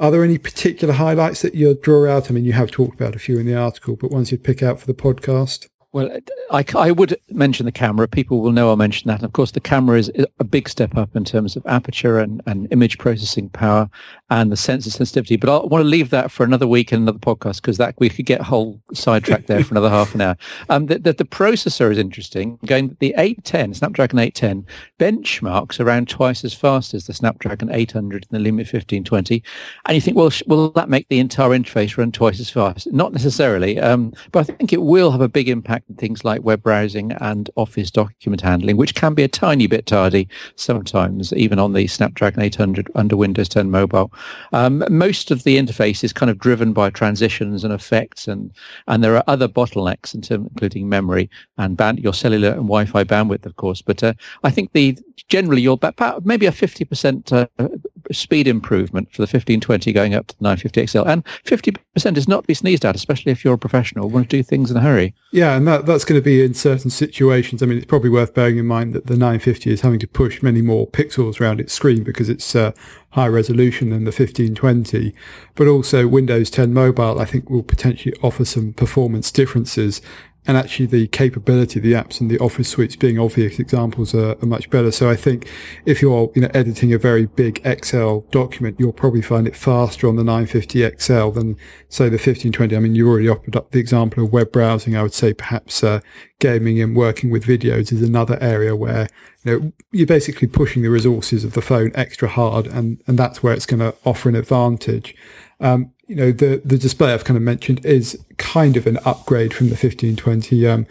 Are 0.01 0.11
there 0.11 0.25
any 0.25 0.39
particular 0.39 0.95
highlights 0.95 1.43
that 1.43 1.55
you'd 1.55 1.83
draw 1.83 2.11
out? 2.11 2.31
I 2.31 2.35
mean, 2.35 2.47
you 2.47 2.55
have 2.55 2.71
talked 2.71 2.99
about 2.99 3.15
a 3.15 3.19
few 3.19 3.39
in 3.39 3.45
the 3.45 3.55
article, 3.55 3.97
but 3.97 4.11
ones 4.11 4.33
you'd 4.33 4.43
pick 4.43 4.63
out 4.63 4.81
for 4.81 4.87
the 4.87 4.95
podcast? 4.95 5.69
Well, 5.93 6.09
I, 6.51 6.65
I 6.75 6.91
would 6.91 7.21
mention 7.29 7.67
the 7.67 7.73
camera. 7.73 8.09
People 8.09 8.41
will 8.41 8.53
know 8.53 8.71
I'll 8.71 8.77
mention 8.77 9.09
that. 9.09 9.17
And 9.17 9.25
of 9.25 9.35
course, 9.35 9.51
the 9.51 9.61
camera 9.61 9.99
is 9.99 10.11
a 10.39 10.45
big 10.45 10.71
step 10.71 10.97
up 10.97 11.15
in 11.15 11.25
terms 11.25 11.55
of 11.55 11.67
aperture 11.67 12.19
and, 12.19 12.41
and 12.47 12.67
image 12.71 12.97
processing 12.97 13.51
power 13.51 13.91
and 14.31 14.53
the 14.53 14.57
sensor 14.57 14.91
sensitivity. 14.91 15.37
But 15.37 15.51
I 15.51 15.67
want 15.67 15.83
to 15.83 15.89
leave 15.89 16.11
that 16.11 16.31
for 16.31 16.45
another 16.45 16.67
week 16.67 16.93
and 16.93 17.03
another 17.03 17.19
podcast 17.19 17.57
because 17.57 17.79
that 17.79 17.97
we 17.99 18.09
could 18.09 18.27
get 18.27 18.43
whole 18.43 18.81
sidetrack 18.95 19.47
there 19.47 19.65
for 19.65 19.75
another 19.75 19.91
half 19.91 20.15
an 20.15 20.21
hour. 20.21 20.37
Um, 20.69 20.87
the, 20.87 20.99
the, 20.99 21.13
the, 21.13 21.25
processor 21.25 21.91
is 21.91 21.99
interesting. 21.99 22.59
Going 22.67 22.97
the 23.01 23.15
810, 23.17 23.75
Snapdragon 23.75 24.19
810, 24.19 24.67
benchmarks 24.99 25.81
around 25.81 26.09
twice 26.09 26.45
as 26.45 26.55
fast 26.55 26.95
as 26.95 27.07
the 27.07 27.15
Snapdragon 27.15 27.71
800 27.73 28.27
and 28.31 28.45
the 28.45 28.49
Lumia 28.49 28.59
1520. 28.59 29.43
And 29.87 29.95
you 29.95 30.01
think, 30.01 30.17
well, 30.17 30.31
sh- 30.31 30.43
will 30.47 30.71
that 30.71 30.89
make 30.89 31.09
the 31.09 31.19
entire 31.19 31.51
interface 31.51 31.97
run 31.97 32.13
twice 32.13 32.41
as 32.41 32.51
fast? 32.51 32.93
Not 32.93 33.13
necessarily, 33.13 33.79
um, 33.81 34.13
but 34.33 34.41
I 34.41 34.55
think 34.55 34.73
it 34.73 34.83
will 34.83 35.11
have 35.11 35.21
a 35.21 35.29
big 35.29 35.49
impact 35.49 35.87
on 35.91 35.97
things 35.97 36.25
like 36.25 36.43
web 36.45 36.63
browsing 36.63 37.13
and 37.13 37.51
Office 37.57 37.91
document 37.91 38.43
handling, 38.43 38.77
which 38.77 38.95
can 38.95 39.15
be 39.15 39.23
a 39.23 39.29
tiny 39.29 39.67
bit 39.67 39.87
tardy 39.87 40.29
sometimes, 40.57 41.33
even 41.33 41.59
on 41.59 41.73
the 41.73 41.87
Snapdragon 41.87 42.43
800 42.43 42.91
under 42.95 43.17
Windows 43.17 43.49
10 43.49 43.71
mobile. 43.71 44.13
Um, 44.53 44.85
most 44.91 45.31
of 45.31 45.45
the 45.45 45.57
interface 45.57 46.03
is 46.05 46.13
kind 46.13 46.31
of 46.31 46.39
driven 46.39 46.73
by 46.73 46.91
transitions 46.91 47.65
and 47.65 47.73
effects, 47.73 48.29
and 48.29 48.53
and 48.87 49.03
there 49.03 49.17
are 49.17 49.25
other 49.27 49.49
bottlenecks, 49.49 50.15
in 50.15 50.23
term, 50.23 50.49
including 50.51 50.89
memory 50.89 51.31
and 51.59 51.77
band, 51.77 52.01
your 52.01 52.15
cellular 52.15 52.51
and 52.51 52.63
Wi-Fi 52.63 53.05
bandwidth, 53.05 53.47
of 53.47 53.57
course. 53.57 53.83
But 53.83 54.03
uh, 54.03 54.15
I 54.45 54.51
think 54.51 54.73
the 54.73 54.99
generally 55.29 55.63
you're 55.63 55.75
about 55.75 56.27
maybe 56.27 56.47
a 56.47 56.53
50% 56.53 57.33
uh, 57.33 57.69
speed 58.13 58.47
improvement 58.47 59.11
for 59.11 59.19
the 59.19 59.23
1520 59.23 59.93
going 59.93 60.15
up 60.15 60.27
to 60.29 60.39
the 60.39 60.45
950 60.45 60.87
XL, 60.87 61.03
and 61.03 61.25
50% 61.45 62.17
is 62.17 62.29
not 62.29 62.43
to 62.43 62.47
be 62.47 62.55
sneezed 62.55 62.85
at, 62.85 62.97
especially 62.97 63.33
if 63.33 63.45
you're 63.45 63.55
a 63.55 63.59
professional 63.59 64.11
want 64.11 64.31
to 64.31 64.37
do 64.37 64.43
things 64.43 64.71
in 64.71 64.77
a 64.77 64.81
hurry. 64.81 65.15
Yeah, 65.33 65.57
and 65.57 65.67
that, 65.67 65.87
that's 65.87 66.05
going 66.05 66.21
to 66.21 66.25
be 66.25 66.45
in 66.45 66.55
certain 66.55 66.91
situations. 66.91 67.63
I 67.63 67.67
mean, 67.67 67.79
it's 67.79 67.87
probably 67.87 68.11
worth 68.11 68.35
bearing 68.35 68.59
in 68.59 68.67
mind 68.67 68.93
that 68.95 69.07
the 69.07 69.15
950 69.15 69.71
is 69.71 69.81
having 69.83 70.01
to 70.01 70.07
push 70.07 70.43
many 70.43 70.61
more 70.61 70.87
pixels 70.87 71.41
around 71.41 71.61
its 71.61 71.73
screen 71.73 72.03
because 72.03 72.29
it's 72.29 72.55
uh, 72.55 72.73
higher 73.11 73.31
resolution 73.31 73.91
than 73.91 74.05
the 74.05 74.11
1520. 74.11 75.15
But 75.55 75.69
also 75.69 76.07
Windows 76.07 76.51
10 76.51 76.73
Mobile, 76.73 77.21
I 77.21 77.25
think, 77.25 77.49
will 77.49 77.63
potentially 77.63 78.15
offer 78.23 78.45
some 78.45 78.73
performance 78.73 79.31
differences 79.31 80.01
and 80.47 80.57
actually 80.57 80.87
the 80.87 81.07
capability 81.09 81.79
of 81.79 81.83
the 81.83 81.93
apps 81.93 82.21
and 82.21 82.31
the 82.31 82.39
office 82.39 82.69
suites 82.69 82.97
being 82.97 83.19
obvious 83.19 83.59
examples 83.59 84.15
are, 84.15 84.37
are, 84.43 84.47
much 84.47 84.71
better. 84.71 84.91
So 84.91 85.11
I 85.11 85.15
think 85.15 85.47
if 85.85 86.01
you're 86.01 86.33
you 86.35 86.43
know 86.43 86.51
editing 86.55 86.93
a 86.93 86.99
very 86.99 87.27
big 87.27 87.61
Excel 87.65 88.23
document, 88.31 88.77
you'll 88.79 88.93
probably 88.93 89.23
find 89.23 89.47
it 89.47 89.55
faster 89.55 90.09
on 90.09 90.17
the 90.17 90.25
950 90.25 90.97
XL 90.99 91.31
than 91.31 91.57
say 91.89 92.05
the 92.05 92.17
1520. 92.17 92.75
I 92.75 92.79
mean, 92.81 92.95
you 92.95 93.09
already 93.09 93.29
offered 93.29 93.55
up 93.55 93.71
the 93.71 93.79
example 93.79 94.25
of 94.25 94.33
web 94.33 94.51
browsing. 94.51 94.97
I 94.97 95.03
would 95.03 95.15
say 95.15 95.35
perhaps 95.35 95.85
uh, 95.85 96.01
gaming 96.39 96.81
and 96.81 96.97
working 96.97 97.31
with 97.31 97.45
videos 97.45 97.93
is 97.93 98.03
another 98.03 98.39
area 98.41 98.75
where 98.75 99.09
you 99.45 99.53
know 99.53 99.73
you're 99.93 100.07
basically 100.07 100.49
pushing 100.49 100.83
the 100.83 100.91
resources 100.91 101.45
of 101.45 101.53
the 101.53 101.63
phone 101.63 101.93
extra 101.95 102.29
hard, 102.29 102.67
and 102.67 103.03
and 103.07 103.19
that's 103.19 103.43
where 103.43 103.53
it's 103.53 103.67
going 103.67 103.81
to 103.81 103.95
offer 104.05 104.31
an 104.31 104.37
advantage. 104.37 105.15
Um, 105.61 105.93
you 106.11 106.17
know, 106.17 106.33
the, 106.33 106.61
the 106.65 106.77
display 106.77 107.15
I've 107.15 107.23
kind 107.23 107.37
of 107.37 107.43
mentioned 107.45 107.87
is 107.87 108.19
kind 108.37 108.77
of 108.77 108.89
an 108.89 108.99
upgrade 109.05 109.55
from 109.55 109.69
the 109.69 109.75
1520. 109.75 110.67
Um, 110.67 110.85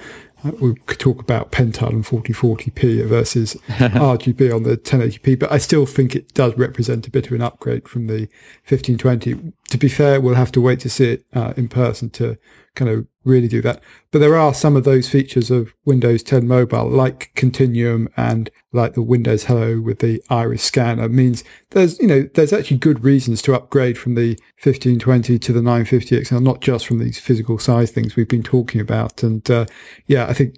we 0.61 0.75
could 0.85 0.97
talk 0.97 1.19
about 1.19 1.51
Pentile 1.51 1.89
and 1.89 2.05
4040p 2.05 3.05
versus 3.05 3.55
RGB 3.67 4.55
on 4.55 4.63
the 4.63 4.77
1080p, 4.77 5.37
but 5.37 5.51
I 5.51 5.57
still 5.57 5.85
think 5.85 6.15
it 6.15 6.33
does 6.33 6.57
represent 6.57 7.05
a 7.05 7.11
bit 7.11 7.27
of 7.27 7.33
an 7.33 7.41
upgrade 7.41 7.89
from 7.89 8.07
the 8.07 8.29
1520. 8.69 9.51
To 9.71 9.77
be 9.77 9.89
fair, 9.89 10.21
we'll 10.21 10.35
have 10.35 10.53
to 10.53 10.61
wait 10.61 10.79
to 10.79 10.89
see 10.89 11.11
it 11.11 11.25
uh, 11.33 11.53
in 11.57 11.67
person 11.67 12.09
to 12.11 12.37
kind 12.75 12.89
of 12.89 13.05
really 13.29 13.47
do 13.47 13.61
that. 13.61 13.81
But 14.11 14.19
there 14.19 14.35
are 14.35 14.53
some 14.53 14.75
of 14.75 14.83
those 14.83 15.07
features 15.07 15.51
of 15.51 15.73
Windows 15.85 16.23
10 16.23 16.47
Mobile, 16.47 16.89
like 16.89 17.31
Continuum 17.35 18.09
and 18.17 18.49
like 18.73 18.93
the 18.93 19.01
Windows 19.01 19.45
Hello 19.45 19.79
with 19.79 19.99
the 19.99 20.21
iris 20.29 20.63
scanner, 20.63 21.07
means 21.07 21.43
there's 21.71 21.99
you 21.99 22.07
know 22.07 22.29
there's 22.33 22.53
actually 22.53 22.77
good 22.77 23.03
reasons 23.03 23.41
to 23.43 23.55
upgrade 23.55 23.97
from 23.97 24.15
the 24.15 24.31
1520 24.63 25.39
to 25.39 25.53
the 25.53 25.61
950 25.61 26.23
XL, 26.23 26.39
not 26.39 26.61
just 26.61 26.85
from 26.85 26.99
these 26.99 27.19
physical 27.19 27.57
size 27.57 27.91
things 27.91 28.15
we've 28.15 28.27
been 28.27 28.43
talking 28.43 28.81
about. 28.81 29.23
And 29.23 29.49
uh, 29.49 29.65
yeah, 30.07 30.25
I 30.25 30.33
think 30.33 30.55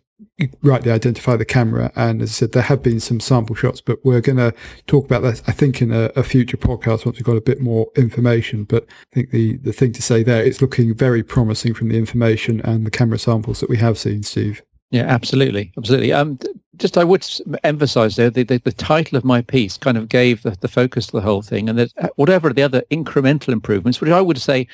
rightly 0.61 0.91
identify 0.91 1.35
the 1.35 1.45
camera. 1.45 1.91
And 1.95 2.21
as 2.21 2.29
I 2.29 2.33
said, 2.33 2.51
there 2.51 2.63
have 2.63 2.83
been 2.83 2.99
some 2.99 3.19
sample 3.19 3.55
shots, 3.55 3.81
but 3.81 4.03
we're 4.03 4.21
going 4.21 4.37
to 4.37 4.53
talk 4.87 5.05
about 5.05 5.21
that, 5.23 5.41
I 5.47 5.51
think, 5.51 5.81
in 5.81 5.91
a, 5.91 6.11
a, 6.15 6.23
future 6.23 6.57
podcast 6.57 7.05
once 7.05 7.17
we've 7.17 7.23
got 7.23 7.37
a 7.37 7.41
bit 7.41 7.59
more 7.59 7.87
information. 7.95 8.63
But 8.63 8.85
I 9.11 9.15
think 9.15 9.31
the, 9.31 9.57
the 9.57 9.73
thing 9.73 9.91
to 9.93 10.01
say 10.01 10.23
there, 10.23 10.43
it's 10.43 10.61
looking 10.61 10.93
very 10.93 11.23
promising 11.23 11.73
from 11.73 11.89
the 11.89 11.97
information 11.97 12.61
and 12.61 12.85
the 12.85 12.91
camera 12.91 13.19
samples 13.19 13.59
that 13.59 13.69
we 13.69 13.77
have 13.77 13.97
seen, 13.97 14.23
Steve. 14.23 14.61
Yeah, 14.91 15.03
absolutely. 15.03 15.71
Absolutely. 15.77 16.11
Um, 16.11 16.37
just 16.75 16.97
I 16.97 17.03
would 17.03 17.25
emphasize 17.63 18.15
there 18.15 18.29
the, 18.29 18.43
the, 18.43 18.57
the, 18.57 18.71
title 18.71 19.17
of 19.17 19.23
my 19.23 19.41
piece 19.41 19.77
kind 19.77 19.97
of 19.97 20.09
gave 20.09 20.41
the, 20.41 20.57
the 20.59 20.67
focus 20.67 21.07
to 21.07 21.11
the 21.13 21.21
whole 21.21 21.41
thing 21.41 21.69
and 21.69 21.77
that 21.77 21.93
uh, 21.97 22.09
whatever 22.15 22.51
the 22.51 22.63
other 22.63 22.83
incremental 22.91 23.49
improvements, 23.49 24.01
which 24.01 24.09
I 24.09 24.19
would 24.19 24.41
say 24.41 24.67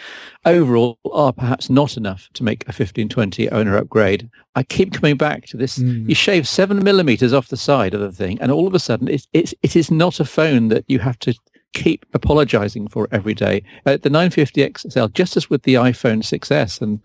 overall 0.45 0.97
are 1.11 1.33
perhaps 1.33 1.69
not 1.69 1.97
enough 1.97 2.29
to 2.33 2.43
make 2.43 2.63
a 2.63 2.73
1520 2.73 3.49
owner 3.49 3.77
upgrade. 3.77 4.29
I 4.55 4.63
keep 4.63 4.93
coming 4.93 5.17
back 5.17 5.45
to 5.47 5.57
this. 5.57 5.77
Mm. 5.77 6.09
You 6.09 6.15
shave 6.15 6.47
seven 6.47 6.83
millimeters 6.83 7.33
off 7.33 7.49
the 7.49 7.57
side 7.57 7.93
of 7.93 7.99
the 7.99 8.11
thing 8.11 8.39
and 8.41 8.51
all 8.51 8.67
of 8.67 8.73
a 8.73 8.79
sudden 8.79 9.07
it's, 9.07 9.27
it's, 9.33 9.53
it 9.61 9.75
is 9.75 9.91
not 9.91 10.19
a 10.19 10.25
phone 10.25 10.69
that 10.69 10.85
you 10.87 10.99
have 10.99 11.19
to 11.19 11.35
keep 11.73 12.05
apologizing 12.13 12.87
for 12.87 13.07
every 13.11 13.33
day. 13.33 13.63
Uh, 13.85 13.97
the 13.97 14.09
950 14.09 14.73
XL, 14.77 15.05
just 15.07 15.37
as 15.37 15.49
with 15.49 15.63
the 15.63 15.75
iPhone 15.75 16.23
6s 16.23 16.81
and 16.81 17.01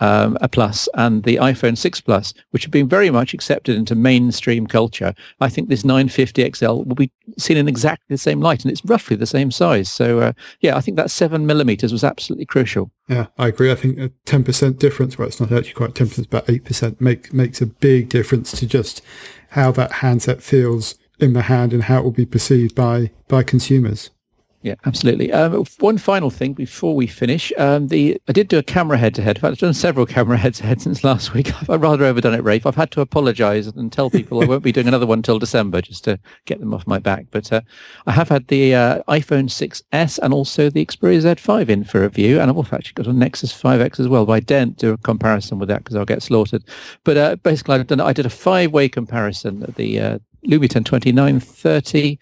um, 0.00 0.36
a 0.40 0.48
Plus 0.48 0.88
and 0.94 1.22
the 1.22 1.36
iPhone 1.36 1.76
6 1.76 2.00
Plus, 2.00 2.34
which 2.50 2.64
have 2.64 2.70
been 2.70 2.88
very 2.88 3.10
much 3.10 3.34
accepted 3.34 3.76
into 3.76 3.94
mainstream 3.94 4.66
culture, 4.66 5.14
I 5.40 5.48
think 5.48 5.68
this 5.68 5.84
950 5.84 6.52
XL 6.52 6.66
will 6.66 6.94
be 6.94 7.12
seen 7.38 7.56
in 7.56 7.68
exactly 7.68 8.06
the 8.08 8.18
same 8.18 8.40
light, 8.40 8.64
and 8.64 8.72
it's 8.72 8.84
roughly 8.84 9.16
the 9.16 9.26
same 9.26 9.50
size. 9.50 9.90
So, 9.90 10.20
uh, 10.20 10.32
yeah, 10.60 10.76
I 10.76 10.80
think 10.80 10.96
that 10.96 11.10
seven 11.10 11.46
millimeters 11.46 11.92
was 11.92 12.04
absolutely 12.04 12.46
crucial. 12.46 12.90
Yeah, 13.08 13.26
I 13.38 13.48
agree. 13.48 13.70
I 13.70 13.76
think 13.76 13.98
a 13.98 14.08
10% 14.26 14.78
difference, 14.78 15.18
well, 15.18 15.28
it's 15.28 15.40
not 15.40 15.52
actually 15.52 15.74
quite 15.74 15.94
10%, 15.94 16.18
it's 16.18 16.26
about 16.26 16.46
8%, 16.46 17.00
make, 17.00 17.32
makes 17.32 17.60
a 17.60 17.66
big 17.66 18.08
difference 18.08 18.52
to 18.58 18.66
just 18.66 19.02
how 19.50 19.70
that 19.72 19.92
handset 19.92 20.42
feels 20.42 20.96
in 21.20 21.32
the 21.32 21.42
hand 21.42 21.72
and 21.72 21.84
how 21.84 22.00
it 22.00 22.04
will 22.04 22.10
be 22.10 22.26
perceived 22.26 22.74
by, 22.74 23.10
by 23.28 23.42
consumers. 23.42 24.10
Yeah, 24.64 24.76
absolutely. 24.86 25.30
Um, 25.30 25.66
one 25.80 25.98
final 25.98 26.30
thing 26.30 26.54
before 26.54 26.96
we 26.96 27.06
finish. 27.06 27.52
Um, 27.58 27.88
the 27.88 28.18
I 28.26 28.32
did 28.32 28.48
do 28.48 28.56
a 28.56 28.62
camera 28.62 28.96
head-to-head. 28.96 29.36
In 29.36 29.40
fact, 29.42 29.52
I've 29.52 29.58
done 29.58 29.74
several 29.74 30.06
camera 30.16 30.38
head-to-head 30.38 30.80
since 30.80 31.04
last 31.04 31.34
week. 31.34 31.52
I've 31.68 31.82
rather 31.82 32.06
overdone 32.06 32.32
it, 32.32 32.42
Rafe. 32.42 32.64
I've 32.64 32.74
had 32.74 32.90
to 32.92 33.02
apologise 33.02 33.66
and 33.66 33.92
tell 33.92 34.08
people 34.08 34.42
I 34.42 34.46
won't 34.46 34.62
be 34.62 34.72
doing 34.72 34.88
another 34.88 35.04
one 35.04 35.20
till 35.20 35.38
December 35.38 35.82
just 35.82 36.02
to 36.04 36.18
get 36.46 36.60
them 36.60 36.72
off 36.72 36.86
my 36.86 36.98
back. 36.98 37.26
But 37.30 37.52
uh, 37.52 37.60
I 38.06 38.12
have 38.12 38.30
had 38.30 38.48
the 38.48 38.74
uh, 38.74 39.02
iPhone 39.06 39.50
6s 39.50 40.18
and 40.22 40.32
also 40.32 40.70
the 40.70 40.86
Xperia 40.86 41.20
Z5 41.20 41.68
in 41.68 41.84
for 41.84 41.98
a 41.98 42.04
review, 42.04 42.40
and 42.40 42.48
I've 42.48 42.56
also 42.56 42.74
actually 42.74 42.94
got 42.94 43.06
a 43.06 43.12
Nexus 43.12 43.52
5X 43.52 44.00
as 44.00 44.08
well. 44.08 44.24
But 44.24 44.32
I 44.32 44.40
daren't 44.40 44.78
do 44.78 44.94
a 44.94 44.96
comparison 44.96 45.58
with 45.58 45.68
that 45.68 45.84
because 45.84 45.94
I'll 45.94 46.06
get 46.06 46.22
slaughtered. 46.22 46.64
But 47.04 47.16
uh, 47.18 47.36
basically, 47.36 47.74
I've 47.74 47.86
done. 47.86 48.00
I 48.00 48.14
did 48.14 48.24
a 48.24 48.30
five-way 48.30 48.88
comparison. 48.88 49.74
The 49.76 50.20
Lumia 50.46 50.68
10 50.68 50.84
2930, 50.84 52.18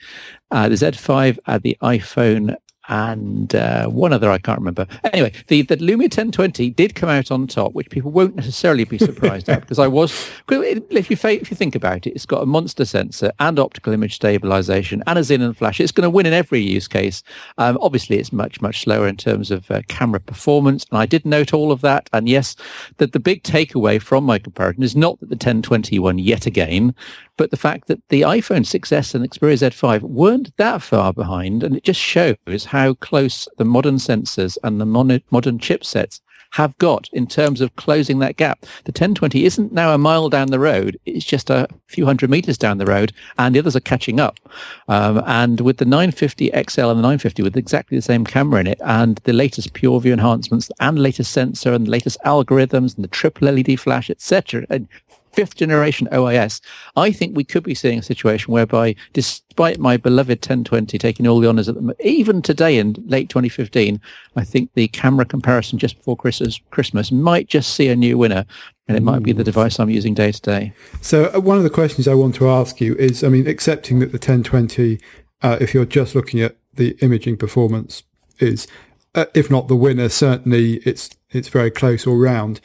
uh, 0.51 0.69
the 0.69 0.75
Z5, 0.75 1.39
uh, 1.47 1.59
the 1.59 1.77
iPhone 1.83 2.57
and 2.89 3.55
uh, 3.55 3.87
one 3.87 4.13
other 4.13 4.31
I 4.31 4.39
can't 4.39 4.59
remember. 4.59 4.87
Anyway, 5.13 5.33
the, 5.47 5.63
the 5.63 5.77
Lumia 5.77 6.03
1020 6.03 6.71
did 6.71 6.95
come 6.95 7.09
out 7.09 7.31
on 7.31 7.47
top, 7.47 7.73
which 7.75 7.91
people 7.91 8.11
won't 8.11 8.35
necessarily 8.35 8.85
be 8.85 8.99
surprised 8.99 9.49
at 9.49 9.61
because 9.63 9.79
I 9.79 9.87
was. 9.87 10.13
If 10.51 11.11
you 11.11 11.17
if 11.29 11.51
you 11.51 11.57
think 11.57 11.75
about 11.75 12.07
it, 12.07 12.11
it's 12.11 12.27
got 12.27 12.43
a 12.43 12.47
monster 12.47 12.85
sensor 12.85 13.33
and 13.39 13.59
optical 13.59 13.93
image 13.93 14.17
stabilization 14.17 15.03
and 15.07 15.19
a 15.19 15.23
xenon 15.23 15.57
flash. 15.57 15.81
It's 15.81 15.93
going 15.93 16.05
to 16.05 16.11
win 16.11 16.27
in 16.27 16.33
every 16.33 16.61
use 16.61 16.89
case. 16.89 17.23
Um, 17.59 17.79
obviously, 17.81 18.19
it's 18.19 18.33
much 18.33 18.61
much 18.61 18.83
slower 18.83 19.07
in 19.07 19.17
terms 19.17 19.51
of 19.51 19.71
uh, 19.71 19.83
camera 19.89 20.21
performance, 20.21 20.85
and 20.91 20.99
I 20.99 21.07
did 21.07 21.25
note 21.25 21.55
all 21.55 21.71
of 21.71 21.83
that. 21.83 22.11
And 22.13 22.29
yes, 22.29 22.57
that 22.97 23.13
the 23.13 23.21
big 23.21 23.43
takeaway 23.43 24.03
from 24.03 24.25
my 24.25 24.39
comparison 24.39 24.83
is 24.83 24.97
not 24.97 25.21
that 25.21 25.29
the 25.29 25.35
1021 25.35 26.19
yet 26.19 26.47
again 26.47 26.95
but 27.43 27.51
the 27.51 27.57
fact 27.57 27.89
that 27.89 28.01
the 28.09 28.21
iPhone 28.21 28.61
6s 28.61 29.17
and 29.17 29.29
Xperia 29.29 29.69
Z5 29.69 30.03
weren't 30.03 30.57
that 30.59 30.81
far 30.81 31.13
behind, 31.13 31.65
and 31.65 31.77
it 31.77 31.83
just 31.83 31.99
shows 31.99 32.67
how 32.67 32.95
close 32.95 33.49
the 33.59 33.65
modern 33.65 33.97
sensors 33.97 34.57
and 34.63 34.81
the 34.81 34.87
mon- 34.87 35.23
modern 35.33 35.59
chipsets 35.59 36.21
have 36.53 36.79
got 36.79 37.09
in 37.13 37.27
terms 37.27 37.61
of 37.61 37.75
closing 37.75 38.21
that 38.21 38.37
gap. 38.37 38.61
The 38.85 38.93
1020 38.93 39.45
isn't 39.45 39.73
now 39.73 39.93
a 39.93 39.99
mile 39.99 40.29
down 40.29 40.53
the 40.53 40.61
road. 40.61 41.01
It's 41.05 41.25
just 41.25 41.51
a 41.51 41.67
few 41.89 42.07
hundred 42.07 42.31
meters 42.31 42.59
down 42.59 42.79
the 42.79 42.87
road 42.87 43.13
and 43.39 43.57
the 43.57 43.59
others 43.59 43.75
are 43.75 43.81
catching 43.81 44.21
up. 44.21 44.39
Um, 44.87 45.21
and 45.27 45.63
with 45.63 45.79
the 45.79 45.85
950 45.85 46.51
XL 46.51 46.91
and 46.91 46.99
the 46.99 47.03
950 47.03 47.43
with 47.43 47.57
exactly 47.57 47.99
the 47.99 48.03
same 48.03 48.25
camera 48.25 48.61
in 48.61 48.69
it 48.69 48.81
and 48.85 49.17
the 49.25 49.33
latest 49.33 49.73
PureView 49.73 50.13
enhancements 50.13 50.71
and 50.79 50.97
latest 50.97 51.33
sensor 51.33 51.73
and 51.73 51.87
the 51.89 51.91
latest 51.91 52.19
algorithms 52.25 52.95
and 52.95 53.03
the 53.03 53.09
triple 53.09 53.51
LED 53.51 53.81
flash, 53.81 54.11
etc. 54.11 54.65
And 54.71 54.87
fifth 55.33 55.57
generation 55.57 56.09
OIS, 56.13 56.61
I 56.97 57.11
think 57.11 57.37
we 57.37 57.45
could 57.45 57.63
be 57.63 57.75
seeing 57.75 57.99
a 57.99 58.03
situation 58.03 58.53
whereby, 58.53 58.95
despite 59.13 59.79
my 59.79 59.97
beloved 59.97 60.39
1020 60.39 60.99
taking 60.99 61.27
all 61.27 61.41
the 61.41 61.49
honors 61.49 61.69
at 61.69 61.75
the, 61.75 61.97
even 62.01 62.43
today 62.43 62.79
in 62.79 62.97
late 63.07 63.29
2015, 63.29 64.01
I 64.37 64.45
think 64.45 64.71
the 64.75 64.89
camera 64.89 65.25
comparison 65.25 65.79
just 65.79 65.97
before 65.97 66.17
Christmas, 66.17 66.61
Christmas 66.71 67.11
might 67.11 67.49
just 67.49 67.75
see 67.75 67.89
a 67.89 67.97
new 67.97 68.19
winner. 68.19 68.45
And 68.89 68.97
it 68.97 69.03
might 69.03 69.23
be 69.23 69.33
the 69.33 69.45
device 69.45 69.79
I'm 69.79 69.91
using 69.91 70.13
day 70.13 70.33
to 70.33 70.41
day. 70.41 70.73
So 71.01 71.31
uh, 71.33 71.41
one 71.41 71.57
of 71.57 71.63
the 71.63 71.71
questions 71.71 72.09
I 72.09 72.15
want 72.15 72.35
to 72.37 72.49
ask 72.49 72.81
you 72.81 72.95
is, 72.97 73.23
I 73.23 73.29
mean, 73.29 73.47
accepting 73.47 74.01
that 74.01 74.07
the 74.07 74.19
1020, 74.19 74.99
uh, 75.41 75.57
if 75.61 75.73
you're 75.73 75.87
just 75.87 76.15
looking 76.15 76.41
at 76.41 76.57
the 76.75 76.97
imaging 77.01 77.37
performance, 77.37 78.03
is 78.41 78.67
uh, 79.15 79.27
if 79.35 79.51
not 79.51 79.69
the 79.69 79.77
winner, 79.77 80.09
certainly 80.09 80.75
it's 80.85 81.11
it's 81.31 81.49
very 81.49 81.71
close 81.71 82.07
all 82.07 82.17
round 82.17 82.61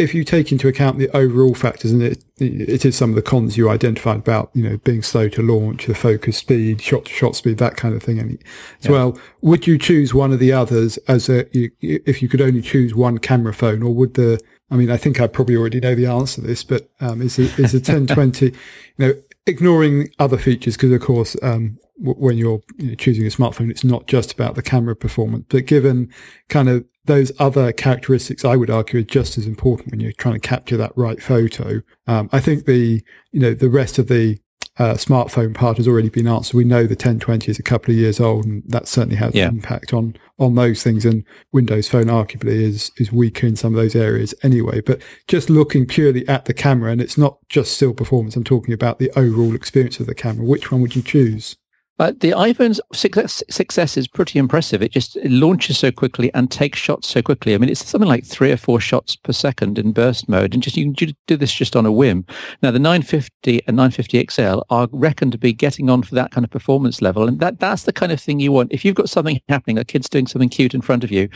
if 0.00 0.14
you 0.14 0.24
take 0.24 0.50
into 0.50 0.66
account 0.66 0.98
the 0.98 1.14
overall 1.14 1.54
factors, 1.54 1.92
and 1.92 2.02
it, 2.02 2.24
it 2.38 2.84
is 2.84 2.96
some 2.96 3.10
of 3.10 3.16
the 3.16 3.22
cons 3.22 3.56
you 3.56 3.68
identified 3.68 4.16
about, 4.16 4.50
you 4.54 4.62
know, 4.62 4.78
being 4.78 5.02
slow 5.02 5.28
to 5.28 5.42
launch, 5.42 5.86
the 5.86 5.94
focus 5.94 6.38
speed, 6.38 6.80
shot 6.80 7.04
to 7.04 7.12
shot 7.12 7.36
speed, 7.36 7.58
that 7.58 7.76
kind 7.76 7.94
of 7.94 8.02
thing, 8.02 8.18
as 8.18 8.38
yeah. 8.86 8.90
well, 8.90 9.18
would 9.42 9.66
you 9.66 9.76
choose 9.76 10.14
one 10.14 10.32
of 10.32 10.38
the 10.38 10.52
others 10.52 10.96
as 11.06 11.28
a, 11.28 11.44
if 11.80 12.22
you 12.22 12.28
could 12.28 12.40
only 12.40 12.62
choose 12.62 12.94
one 12.94 13.18
camera 13.18 13.52
phone, 13.52 13.82
or 13.82 13.94
would 13.94 14.14
the, 14.14 14.40
I 14.70 14.76
mean, 14.76 14.90
I 14.90 14.96
think 14.96 15.20
I 15.20 15.26
probably 15.26 15.56
already 15.56 15.80
know 15.80 15.94
the 15.94 16.06
answer 16.06 16.40
to 16.40 16.46
this, 16.46 16.64
but 16.64 16.90
um, 17.00 17.20
is 17.20 17.38
it, 17.38 17.58
is 17.58 17.74
a 17.74 17.76
1020, 17.92 18.46
you 18.46 18.52
know, 18.98 19.14
ignoring 19.46 20.10
other 20.18 20.38
features, 20.38 20.76
because 20.76 20.92
of 20.92 21.00
course, 21.00 21.36
um, 21.42 21.78
when 21.96 22.38
you're 22.38 22.60
you 22.78 22.88
know, 22.88 22.94
choosing 22.94 23.26
a 23.26 23.30
smartphone, 23.30 23.70
it's 23.70 23.84
not 23.84 24.06
just 24.06 24.32
about 24.32 24.54
the 24.54 24.62
camera 24.62 24.96
performance, 24.96 25.44
but 25.48 25.66
given 25.66 26.10
kind 26.48 26.68
of 26.68 26.84
those 27.04 27.32
other 27.38 27.72
characteristics, 27.72 28.44
I 28.44 28.56
would 28.56 28.70
argue, 28.70 29.00
are 29.00 29.04
just 29.04 29.36
as 29.36 29.46
important 29.46 29.90
when 29.90 30.00
you're 30.00 30.12
trying 30.12 30.34
to 30.34 30.48
capture 30.48 30.76
that 30.76 30.92
right 30.96 31.22
photo. 31.22 31.82
Um, 32.06 32.28
I 32.32 32.40
think 32.40 32.66
the 32.66 33.02
you 33.32 33.40
know 33.40 33.54
the 33.54 33.68
rest 33.68 33.98
of 33.98 34.08
the 34.08 34.38
uh, 34.78 34.94
smartphone 34.94 35.54
part 35.54 35.76
has 35.76 35.86
already 35.86 36.08
been 36.08 36.28
answered. 36.28 36.56
We 36.56 36.64
know 36.64 36.82
the 36.82 36.90
1020 36.90 37.50
is 37.50 37.58
a 37.58 37.62
couple 37.62 37.92
of 37.92 37.98
years 37.98 38.20
old, 38.20 38.44
and 38.44 38.62
that 38.66 38.88
certainly 38.88 39.16
has 39.16 39.34
yeah. 39.34 39.48
an 39.48 39.56
impact 39.56 39.92
on 39.92 40.16
on 40.38 40.54
those 40.54 40.82
things. 40.82 41.04
And 41.04 41.24
Windows 41.52 41.88
Phone 41.88 42.06
arguably 42.06 42.62
is 42.62 42.90
is 42.96 43.12
weaker 43.12 43.46
in 43.46 43.56
some 43.56 43.74
of 43.74 43.80
those 43.80 43.96
areas 43.96 44.34
anyway. 44.42 44.80
But 44.80 45.02
just 45.28 45.50
looking 45.50 45.86
purely 45.86 46.26
at 46.28 46.46
the 46.46 46.54
camera, 46.54 46.92
and 46.92 47.00
it's 47.00 47.18
not 47.18 47.38
just 47.48 47.74
still 47.74 47.92
performance. 47.92 48.36
I'm 48.36 48.44
talking 48.44 48.72
about 48.72 48.98
the 48.98 49.10
overall 49.16 49.54
experience 49.54 50.00
of 50.00 50.06
the 50.06 50.14
camera. 50.14 50.46
Which 50.46 50.70
one 50.70 50.80
would 50.80 50.96
you 50.96 51.02
choose? 51.02 51.56
But 52.00 52.20
the 52.20 52.30
iPhone's 52.30 52.80
success, 52.94 53.42
success 53.50 53.98
is 53.98 54.08
pretty 54.08 54.38
impressive. 54.38 54.80
It 54.80 54.90
just 54.90 55.16
it 55.16 55.30
launches 55.30 55.76
so 55.76 55.92
quickly 55.92 56.32
and 56.32 56.50
takes 56.50 56.78
shots 56.78 57.08
so 57.08 57.20
quickly. 57.20 57.52
I 57.54 57.58
mean, 57.58 57.68
it's 57.68 57.84
something 57.84 58.08
like 58.08 58.24
three 58.24 58.50
or 58.50 58.56
four 58.56 58.80
shots 58.80 59.16
per 59.16 59.34
second 59.34 59.78
in 59.78 59.92
burst 59.92 60.26
mode, 60.26 60.54
and 60.54 60.62
just 60.62 60.78
you 60.78 60.94
can 60.94 61.14
do 61.26 61.36
this 61.36 61.52
just 61.52 61.76
on 61.76 61.84
a 61.84 61.92
whim. 61.92 62.24
Now, 62.62 62.70
the 62.70 62.78
950 62.78 63.60
and 63.66 63.76
950 63.76 64.26
XL 64.30 64.60
are 64.70 64.88
reckoned 64.92 65.32
to 65.32 65.38
be 65.38 65.52
getting 65.52 65.90
on 65.90 66.02
for 66.02 66.14
that 66.14 66.30
kind 66.30 66.42
of 66.42 66.50
performance 66.50 67.02
level, 67.02 67.28
and 67.28 67.38
that 67.40 67.60
that's 67.60 67.82
the 67.82 67.92
kind 67.92 68.12
of 68.12 68.18
thing 68.18 68.40
you 68.40 68.50
want. 68.50 68.72
If 68.72 68.82
you've 68.82 68.94
got 68.94 69.10
something 69.10 69.38
happening, 69.50 69.76
a 69.76 69.84
kid's 69.84 70.08
doing 70.08 70.26
something 70.26 70.48
cute 70.48 70.72
in 70.72 70.80
front 70.80 71.04
of 71.04 71.10
you, 71.10 71.28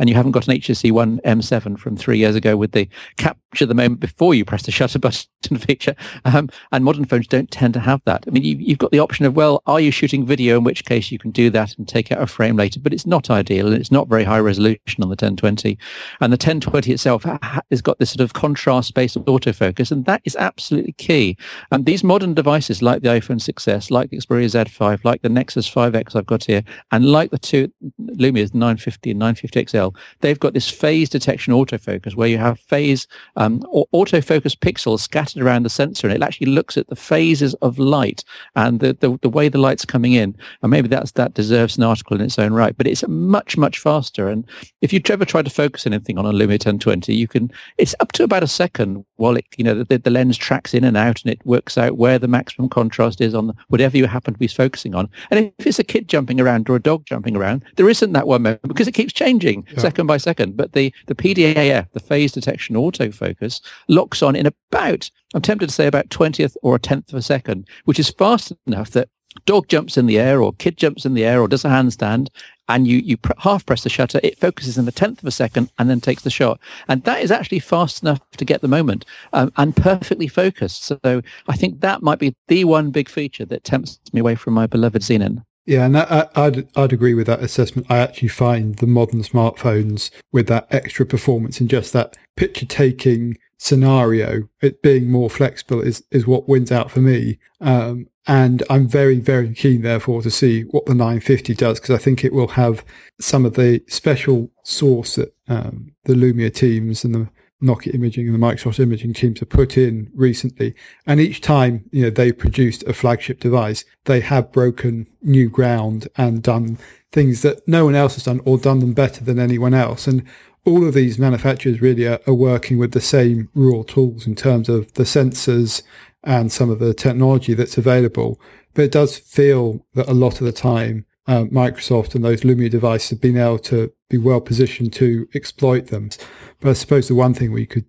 and 0.00 0.08
you 0.08 0.16
haven't 0.16 0.32
got 0.32 0.48
an 0.48 0.54
HTC 0.54 0.90
One 0.90 1.20
M7 1.20 1.78
from 1.78 1.94
three 1.94 2.18
years 2.18 2.34
ago 2.34 2.56
with 2.56 2.72
the 2.72 2.88
capture 3.18 3.66
the 3.66 3.74
moment 3.74 4.00
before 4.00 4.34
you 4.34 4.46
press 4.46 4.62
the 4.62 4.72
shutter 4.72 4.98
button 4.98 5.58
feature. 5.58 5.94
Um, 6.24 6.48
and 6.72 6.84
modern 6.84 7.04
phones 7.04 7.26
don't 7.26 7.50
tend 7.50 7.74
to 7.74 7.80
have 7.80 8.02
that. 8.04 8.24
I 8.26 8.30
mean, 8.30 8.42
you, 8.42 8.70
have 8.70 8.78
got 8.78 8.92
the 8.92 8.98
option 8.98 9.26
of, 9.26 9.36
well, 9.36 9.62
are 9.66 9.78
you 9.78 9.90
shooting 9.90 10.24
video, 10.24 10.56
in 10.56 10.64
which 10.64 10.86
case 10.86 11.12
you 11.12 11.18
can 11.18 11.30
do 11.30 11.50
that 11.50 11.76
and 11.76 11.86
take 11.86 12.10
out 12.10 12.22
a 12.22 12.26
frame 12.26 12.56
later, 12.56 12.80
but 12.80 12.94
it's 12.94 13.06
not 13.06 13.28
ideal 13.28 13.66
and 13.66 13.76
it's 13.76 13.90
not 13.90 14.08
very 14.08 14.24
high 14.24 14.38
resolution 14.38 15.02
on 15.02 15.08
the 15.08 15.16
1020. 15.20 15.78
And 16.20 16.32
the 16.32 16.34
1020 16.34 16.92
itself 16.92 17.24
has 17.70 17.82
got 17.82 17.98
this 17.98 18.10
sort 18.10 18.22
of 18.22 18.32
contrast-based 18.32 19.16
autofocus, 19.16 19.92
and 19.92 20.06
that 20.06 20.22
is 20.24 20.34
absolutely 20.36 20.92
key. 20.92 21.36
And 21.70 21.84
these 21.84 22.02
modern 22.02 22.32
devices 22.32 22.80
like 22.80 23.02
the 23.02 23.08
iPhone 23.08 23.40
6s, 23.40 23.90
like 23.90 24.08
the 24.08 24.16
Xperia 24.16 24.46
Z5, 24.46 25.04
like 25.04 25.20
the 25.20 25.28
Nexus 25.28 25.70
5X 25.70 26.16
I've 26.16 26.24
got 26.24 26.44
here, 26.44 26.62
and 26.90 27.04
like 27.04 27.30
the 27.30 27.38
two 27.38 27.70
Lumia's 28.00 28.54
950 28.54 29.10
and 29.10 29.18
950 29.18 29.66
XL, 29.66 29.89
they've 30.20 30.40
got 30.40 30.54
this 30.54 30.68
phase 30.68 31.08
detection 31.08 31.52
autofocus 31.52 32.14
where 32.14 32.28
you 32.28 32.38
have 32.38 32.58
phase 32.60 33.06
um, 33.36 33.60
autofocus 33.94 34.56
pixels 34.56 35.00
scattered 35.00 35.42
around 35.42 35.64
the 35.64 35.70
sensor 35.70 36.06
and 36.06 36.16
it 36.16 36.24
actually 36.24 36.50
looks 36.50 36.76
at 36.76 36.88
the 36.88 36.96
phases 36.96 37.54
of 37.54 37.78
light 37.78 38.24
and 38.56 38.80
the, 38.80 38.92
the, 38.94 39.18
the 39.22 39.28
way 39.28 39.48
the 39.48 39.58
light's 39.58 39.84
coming 39.84 40.12
in. 40.12 40.36
And 40.62 40.70
maybe 40.70 40.88
that's, 40.88 41.12
that 41.12 41.34
deserves 41.34 41.76
an 41.76 41.84
article 41.84 42.16
in 42.16 42.22
its 42.22 42.38
own 42.38 42.52
right, 42.52 42.76
but 42.76 42.86
it's 42.86 43.06
much, 43.08 43.56
much 43.56 43.78
faster. 43.78 44.28
And 44.28 44.44
if 44.80 44.92
you 44.92 45.00
ever 45.10 45.24
try 45.24 45.42
to 45.42 45.50
focus 45.50 45.86
anything 45.86 46.18
on 46.18 46.26
a 46.26 46.32
Lumia 46.32 46.50
1020, 46.50 47.14
you 47.14 47.28
can, 47.28 47.50
it's 47.78 47.94
up 48.00 48.12
to 48.12 48.24
about 48.24 48.42
a 48.42 48.48
second 48.48 49.04
while 49.16 49.36
it, 49.36 49.46
you 49.56 49.64
know, 49.64 49.82
the, 49.82 49.98
the 49.98 50.10
lens 50.10 50.36
tracks 50.36 50.74
in 50.74 50.84
and 50.84 50.96
out 50.96 51.22
and 51.22 51.32
it 51.32 51.44
works 51.44 51.76
out 51.76 51.96
where 51.96 52.18
the 52.18 52.28
maximum 52.28 52.68
contrast 52.68 53.20
is 53.20 53.34
on 53.34 53.54
whatever 53.68 53.96
you 53.96 54.06
happen 54.06 54.34
to 54.34 54.38
be 54.38 54.46
focusing 54.46 54.94
on. 54.94 55.08
And 55.30 55.52
if 55.58 55.66
it's 55.66 55.78
a 55.78 55.84
kid 55.84 56.08
jumping 56.08 56.40
around 56.40 56.68
or 56.68 56.76
a 56.76 56.82
dog 56.82 57.04
jumping 57.06 57.36
around, 57.36 57.64
there 57.76 57.88
isn't 57.88 58.12
that 58.12 58.26
one 58.26 58.42
moment 58.42 58.62
because 58.68 58.88
it 58.88 58.92
keeps 58.92 59.12
changing 59.12 59.66
second 59.80 60.06
by 60.06 60.16
second. 60.16 60.56
But 60.56 60.72
the, 60.72 60.92
the 61.06 61.14
PDAF, 61.14 61.90
the 61.92 62.00
phase 62.00 62.32
detection 62.32 62.76
autofocus, 62.76 63.60
locks 63.88 64.22
on 64.22 64.36
in 64.36 64.46
about, 64.46 65.10
I'm 65.34 65.42
tempted 65.42 65.68
to 65.68 65.74
say 65.74 65.86
about 65.86 66.08
20th 66.08 66.56
or 66.62 66.76
a 66.76 66.80
tenth 66.80 67.10
of 67.10 67.18
a 67.18 67.22
second, 67.22 67.66
which 67.84 67.98
is 67.98 68.10
fast 68.10 68.52
enough 68.66 68.90
that 68.90 69.08
dog 69.46 69.68
jumps 69.68 69.96
in 69.96 70.06
the 70.06 70.18
air 70.18 70.42
or 70.42 70.52
kid 70.54 70.76
jumps 70.76 71.04
in 71.04 71.14
the 71.14 71.24
air 71.24 71.40
or 71.40 71.48
does 71.48 71.64
a 71.64 71.68
handstand 71.68 72.28
and 72.68 72.86
you, 72.86 72.98
you 72.98 73.16
pr- 73.16 73.32
half 73.38 73.66
press 73.66 73.82
the 73.82 73.88
shutter, 73.88 74.20
it 74.22 74.38
focuses 74.38 74.78
in 74.78 74.86
a 74.86 74.92
tenth 74.92 75.20
of 75.20 75.26
a 75.26 75.32
second 75.32 75.70
and 75.78 75.90
then 75.90 76.00
takes 76.00 76.22
the 76.22 76.30
shot. 76.30 76.60
And 76.88 77.02
that 77.04 77.20
is 77.20 77.30
actually 77.30 77.58
fast 77.58 78.02
enough 78.02 78.20
to 78.36 78.44
get 78.44 78.60
the 78.60 78.68
moment 78.68 79.04
um, 79.32 79.52
and 79.56 79.76
perfectly 79.76 80.28
focused. 80.28 80.84
So 80.84 81.22
I 81.48 81.56
think 81.56 81.80
that 81.80 82.02
might 82.02 82.18
be 82.18 82.34
the 82.48 82.64
one 82.64 82.90
big 82.90 83.08
feature 83.08 83.44
that 83.46 83.64
tempts 83.64 83.98
me 84.12 84.20
away 84.20 84.36
from 84.36 84.54
my 84.54 84.66
beloved 84.66 85.02
Xenon. 85.02 85.44
Yeah, 85.70 85.86
and 85.86 85.96
I, 85.96 86.26
I'd 86.34 86.66
I'd 86.76 86.92
agree 86.92 87.14
with 87.14 87.28
that 87.28 87.44
assessment. 87.44 87.86
I 87.88 87.98
actually 87.98 88.26
find 88.26 88.74
the 88.74 88.88
modern 88.88 89.22
smartphones 89.22 90.10
with 90.32 90.48
that 90.48 90.66
extra 90.70 91.06
performance 91.06 91.60
and 91.60 91.70
just 91.70 91.92
that 91.92 92.16
picture 92.34 92.66
taking 92.66 93.38
scenario, 93.56 94.48
it 94.60 94.82
being 94.82 95.08
more 95.08 95.30
flexible 95.30 95.80
is 95.80 96.02
is 96.10 96.26
what 96.26 96.48
wins 96.48 96.72
out 96.72 96.90
for 96.90 97.00
me. 97.00 97.38
Um, 97.60 98.08
and 98.26 98.64
I'm 98.68 98.88
very, 98.88 99.20
very 99.20 99.54
keen, 99.54 99.82
therefore, 99.82 100.22
to 100.22 100.30
see 100.30 100.62
what 100.62 100.86
the 100.86 100.94
950 100.94 101.54
does 101.54 101.78
because 101.78 101.94
I 101.94 102.02
think 102.02 102.24
it 102.24 102.32
will 102.32 102.48
have 102.48 102.84
some 103.20 103.44
of 103.44 103.54
the 103.54 103.80
special 103.86 104.50
sauce 104.64 105.14
that 105.14 105.32
um, 105.46 105.92
the 106.04 106.14
Lumia 106.14 106.52
teams 106.52 107.04
and 107.04 107.14
the 107.14 107.28
Nokia 107.62 107.94
Imaging 107.94 108.26
and 108.26 108.34
the 108.34 108.46
Microsoft 108.46 108.80
Imaging 108.80 109.12
teams 109.12 109.40
have 109.40 109.48
put 109.48 109.76
in 109.76 110.10
recently. 110.14 110.74
And 111.06 111.20
each 111.20 111.40
time, 111.40 111.84
you 111.90 112.04
know, 112.04 112.10
they 112.10 112.32
produced 112.32 112.82
a 112.84 112.92
flagship 112.92 113.40
device, 113.40 113.84
they 114.04 114.20
have 114.20 114.52
broken 114.52 115.06
new 115.22 115.48
ground 115.48 116.08
and 116.16 116.42
done 116.42 116.78
things 117.12 117.42
that 117.42 117.66
no 117.66 117.84
one 117.84 117.94
else 117.94 118.14
has 118.14 118.24
done 118.24 118.40
or 118.44 118.58
done 118.58 118.78
them 118.80 118.92
better 118.92 119.24
than 119.24 119.38
anyone 119.38 119.74
else. 119.74 120.06
And 120.06 120.24
all 120.64 120.86
of 120.86 120.94
these 120.94 121.18
manufacturers 121.18 121.80
really 121.80 122.06
are, 122.06 122.20
are 122.26 122.34
working 122.34 122.78
with 122.78 122.92
the 122.92 123.00
same 123.00 123.48
raw 123.54 123.82
tools 123.82 124.26
in 124.26 124.34
terms 124.34 124.68
of 124.68 124.92
the 124.94 125.04
sensors 125.04 125.82
and 126.22 126.52
some 126.52 126.70
of 126.70 126.78
the 126.78 126.94
technology 126.94 127.54
that's 127.54 127.78
available. 127.78 128.40
But 128.74 128.84
it 128.84 128.92
does 128.92 129.18
feel 129.18 129.84
that 129.94 130.08
a 130.08 130.14
lot 130.14 130.40
of 130.40 130.46
the 130.46 130.52
time, 130.52 131.06
uh, 131.30 131.44
Microsoft 131.44 132.16
and 132.16 132.24
those 132.24 132.40
Lumia 132.40 132.68
devices 132.68 133.10
have 133.10 133.20
been 133.20 133.36
able 133.36 133.60
to 133.60 133.92
be 134.08 134.18
well 134.18 134.40
positioned 134.40 134.92
to 134.94 135.28
exploit 135.32 135.86
them. 135.86 136.10
But 136.58 136.70
I 136.70 136.72
suppose 136.72 137.06
the 137.06 137.14
one 137.14 137.34
thing 137.34 137.52
we 137.52 137.66
could 137.66 137.84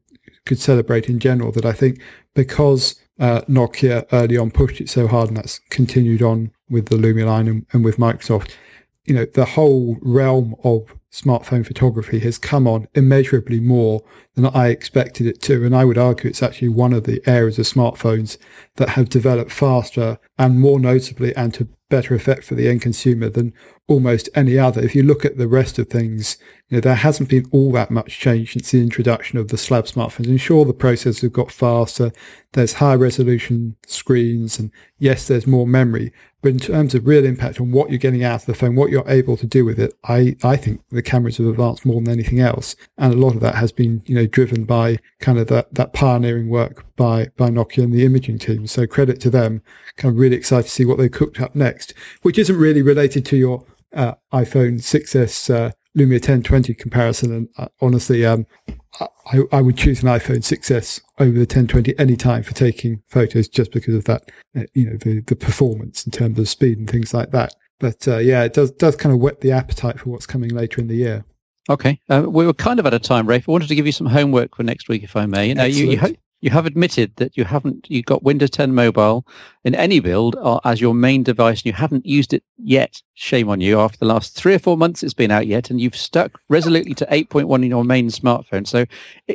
could 0.45 0.59
celebrate 0.59 1.09
in 1.09 1.19
general 1.19 1.51
that 1.51 1.65
I 1.65 1.73
think 1.73 1.99
because 2.35 2.99
uh, 3.19 3.41
Nokia 3.49 4.05
early 4.11 4.37
on 4.37 4.51
pushed 4.51 4.79
it 4.79 4.89
so 4.89 5.07
hard, 5.07 5.29
and 5.29 5.37
that's 5.37 5.59
continued 5.71 6.21
on 6.21 6.51
with 6.69 6.89
the 6.89 6.95
Lumia 6.95 7.25
line 7.25 7.47
and, 7.47 7.65
and 7.73 7.83
with 7.83 7.97
Microsoft. 7.97 8.51
You 9.05 9.15
know, 9.15 9.25
the 9.25 9.45
whole 9.45 9.97
realm 10.03 10.55
of 10.63 10.95
smartphone 11.11 11.65
photography 11.65 12.19
has 12.19 12.37
come 12.37 12.67
on 12.67 12.87
immeasurably 12.93 13.59
more 13.59 14.03
than 14.35 14.45
I 14.45 14.67
expected 14.67 15.25
it 15.25 15.41
to. 15.43 15.65
And 15.65 15.75
I 15.75 15.83
would 15.83 15.97
argue 15.97 16.29
it's 16.29 16.43
actually 16.43 16.69
one 16.69 16.93
of 16.93 17.03
the 17.05 17.21
areas 17.27 17.57
of 17.57 17.65
smartphones 17.65 18.37
that 18.75 18.89
have 18.89 19.09
developed 19.09 19.51
faster 19.51 20.19
and 20.37 20.59
more 20.59 20.79
notably 20.79 21.35
and 21.35 21.53
to 21.55 21.67
better 21.91 22.15
effect 22.15 22.43
for 22.43 22.55
the 22.55 22.67
end 22.67 22.81
consumer 22.81 23.29
than 23.29 23.53
almost 23.87 24.29
any 24.33 24.57
other. 24.57 24.81
If 24.81 24.95
you 24.95 25.03
look 25.03 25.23
at 25.23 25.37
the 25.37 25.47
rest 25.47 25.77
of 25.77 25.89
things, 25.89 26.37
you 26.69 26.77
know, 26.77 26.81
there 26.81 26.95
hasn't 26.95 27.29
been 27.29 27.45
all 27.51 27.71
that 27.73 27.91
much 27.91 28.17
change 28.17 28.53
since 28.53 28.71
the 28.71 28.81
introduction 28.81 29.37
of 29.37 29.49
the 29.49 29.57
slab 29.57 29.85
smartphones. 29.85 30.27
And 30.27 30.41
sure, 30.41 30.65
the 30.65 30.73
processors 30.73 31.21
have 31.21 31.33
got 31.33 31.51
faster. 31.51 32.11
There's 32.53 32.73
higher 32.73 32.97
resolution 32.97 33.75
screens 33.85 34.57
and 34.57 34.71
yes, 34.97 35.27
there's 35.27 35.45
more 35.45 35.67
memory. 35.67 36.11
But 36.41 36.53
in 36.53 36.59
terms 36.59 36.95
of 36.95 37.05
real 37.05 37.25
impact 37.25 37.59
on 37.59 37.71
what 37.71 37.89
you're 37.89 37.99
getting 37.99 38.23
out 38.23 38.41
of 38.41 38.45
the 38.47 38.53
phone, 38.53 38.75
what 38.75 38.89
you're 38.89 39.07
able 39.07 39.37
to 39.37 39.45
do 39.45 39.63
with 39.63 39.79
it, 39.79 39.93
I, 40.03 40.35
I 40.43 40.55
think 40.57 40.81
the 40.89 41.01
cameras 41.01 41.37
have 41.37 41.47
advanced 41.47 41.85
more 41.85 42.01
than 42.01 42.11
anything 42.11 42.39
else. 42.39 42.75
And 42.97 43.13
a 43.13 43.17
lot 43.17 43.35
of 43.35 43.41
that 43.41 43.55
has 43.55 43.71
been, 43.71 44.01
you 44.05 44.15
know, 44.15 44.25
driven 44.25 44.65
by 44.65 44.97
kind 45.19 45.37
of 45.37 45.47
that, 45.47 45.73
that 45.75 45.93
pioneering 45.93 46.49
work 46.49 46.85
by, 46.95 47.27
by 47.37 47.49
Nokia 47.49 47.83
and 47.83 47.93
the 47.93 48.05
imaging 48.05 48.39
team. 48.39 48.65
So 48.65 48.87
credit 48.87 49.19
to 49.21 49.29
them. 49.29 49.61
Kind 49.97 50.15
of 50.15 50.19
really 50.19 50.35
excited 50.35 50.63
to 50.63 50.69
see 50.69 50.85
what 50.85 50.97
they 50.97 51.09
cooked 51.09 51.39
up 51.39 51.55
next, 51.55 51.93
which 52.23 52.39
isn't 52.39 52.57
really 52.57 52.81
related 52.81 53.25
to 53.27 53.37
your 53.37 53.65
uh, 53.93 54.13
iPhone 54.33 54.79
6s 54.79 55.53
uh, 55.53 55.71
Lumia 55.97 56.13
1020 56.13 56.73
comparison. 56.73 57.33
And 57.33 57.49
uh, 57.57 57.67
honestly, 57.81 58.25
um, 58.25 58.45
I, 58.99 59.41
I, 59.51 59.61
would 59.61 59.77
choose 59.77 60.03
an 60.03 60.09
iPhone 60.09 60.37
6s 60.37 61.01
over 61.19 61.31
the 61.31 61.39
1020 61.39 61.97
anytime 61.97 62.43
for 62.43 62.53
taking 62.53 63.01
photos 63.07 63.47
just 63.47 63.71
because 63.71 63.95
of 63.95 64.05
that, 64.05 64.29
uh, 64.55 64.63
you 64.73 64.89
know, 64.89 64.97
the, 64.97 65.21
the 65.21 65.35
performance 65.35 66.05
in 66.05 66.11
terms 66.11 66.39
of 66.39 66.49
speed 66.49 66.77
and 66.77 66.89
things 66.89 67.13
like 67.13 67.31
that. 67.31 67.55
But 67.79 68.07
uh, 68.07 68.17
yeah, 68.17 68.43
it 68.43 68.53
does 68.53 68.69
does 68.71 68.95
kind 68.95 69.13
of 69.13 69.19
whet 69.19 69.41
the 69.41 69.51
appetite 69.51 69.99
for 69.99 70.11
what's 70.11 70.27
coming 70.27 70.51
later 70.51 70.79
in 70.79 70.87
the 70.87 70.95
year. 70.95 71.25
Okay, 71.67 71.99
uh, 72.09 72.25
we 72.27 72.45
were 72.45 72.53
kind 72.53 72.79
of 72.79 72.85
out 72.85 72.93
of 72.93 73.01
time, 73.01 73.27
Rafe. 73.27 73.49
I 73.49 73.51
wanted 73.51 73.69
to 73.69 73.75
give 73.75 73.87
you 73.87 73.91
some 73.91 74.07
homework 74.07 74.55
for 74.55 74.61
next 74.61 74.87
week, 74.87 75.03
if 75.03 75.15
I 75.15 75.25
may. 75.25 75.53
Now, 75.53 75.63
you, 75.63 75.91
you, 75.91 76.15
you 76.41 76.49
have 76.49 76.65
admitted 76.65 77.15
that 77.17 77.37
you 77.37 77.45
haven't 77.45 77.87
you 77.89 78.01
got 78.01 78.23
Windows 78.23 78.49
10 78.49 78.73
Mobile 78.73 79.25
in 79.63 79.75
any 79.75 79.99
build 79.99 80.35
uh, 80.41 80.59
as 80.63 80.81
your 80.81 80.93
main 80.93 81.23
device 81.23 81.59
and 81.59 81.67
you 81.67 81.73
haven't 81.73 82.05
used 82.05 82.33
it 82.33 82.43
yet. 82.57 83.01
Shame 83.21 83.49
on 83.49 83.61
you. 83.61 83.79
After 83.79 83.99
the 83.99 84.05
last 84.05 84.33
three 84.33 84.55
or 84.55 84.59
four 84.59 84.75
months 84.75 85.03
it's 85.03 85.13
been 85.13 85.29
out 85.29 85.45
yet 85.45 85.69
and 85.69 85.79
you've 85.79 85.95
stuck 85.95 86.41
resolutely 86.49 86.95
to 86.95 87.05
8.1 87.05 87.63
in 87.63 87.69
your 87.69 87.83
main 87.83 88.07
smartphone. 88.07 88.65
So 88.65 88.85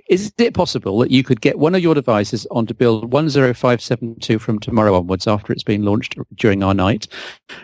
is 0.08 0.32
it 0.38 0.54
possible 0.54 0.98
that 0.98 1.12
you 1.12 1.22
could 1.22 1.40
get 1.40 1.60
one 1.60 1.72
of 1.72 1.80
your 1.80 1.94
devices 1.94 2.48
onto 2.50 2.74
build 2.74 3.08
10572 3.12 4.40
from 4.40 4.58
tomorrow 4.58 4.96
onwards 4.96 5.28
after 5.28 5.52
it's 5.52 5.62
been 5.62 5.84
launched 5.84 6.16
during 6.34 6.64
our 6.64 6.74
night 6.74 7.06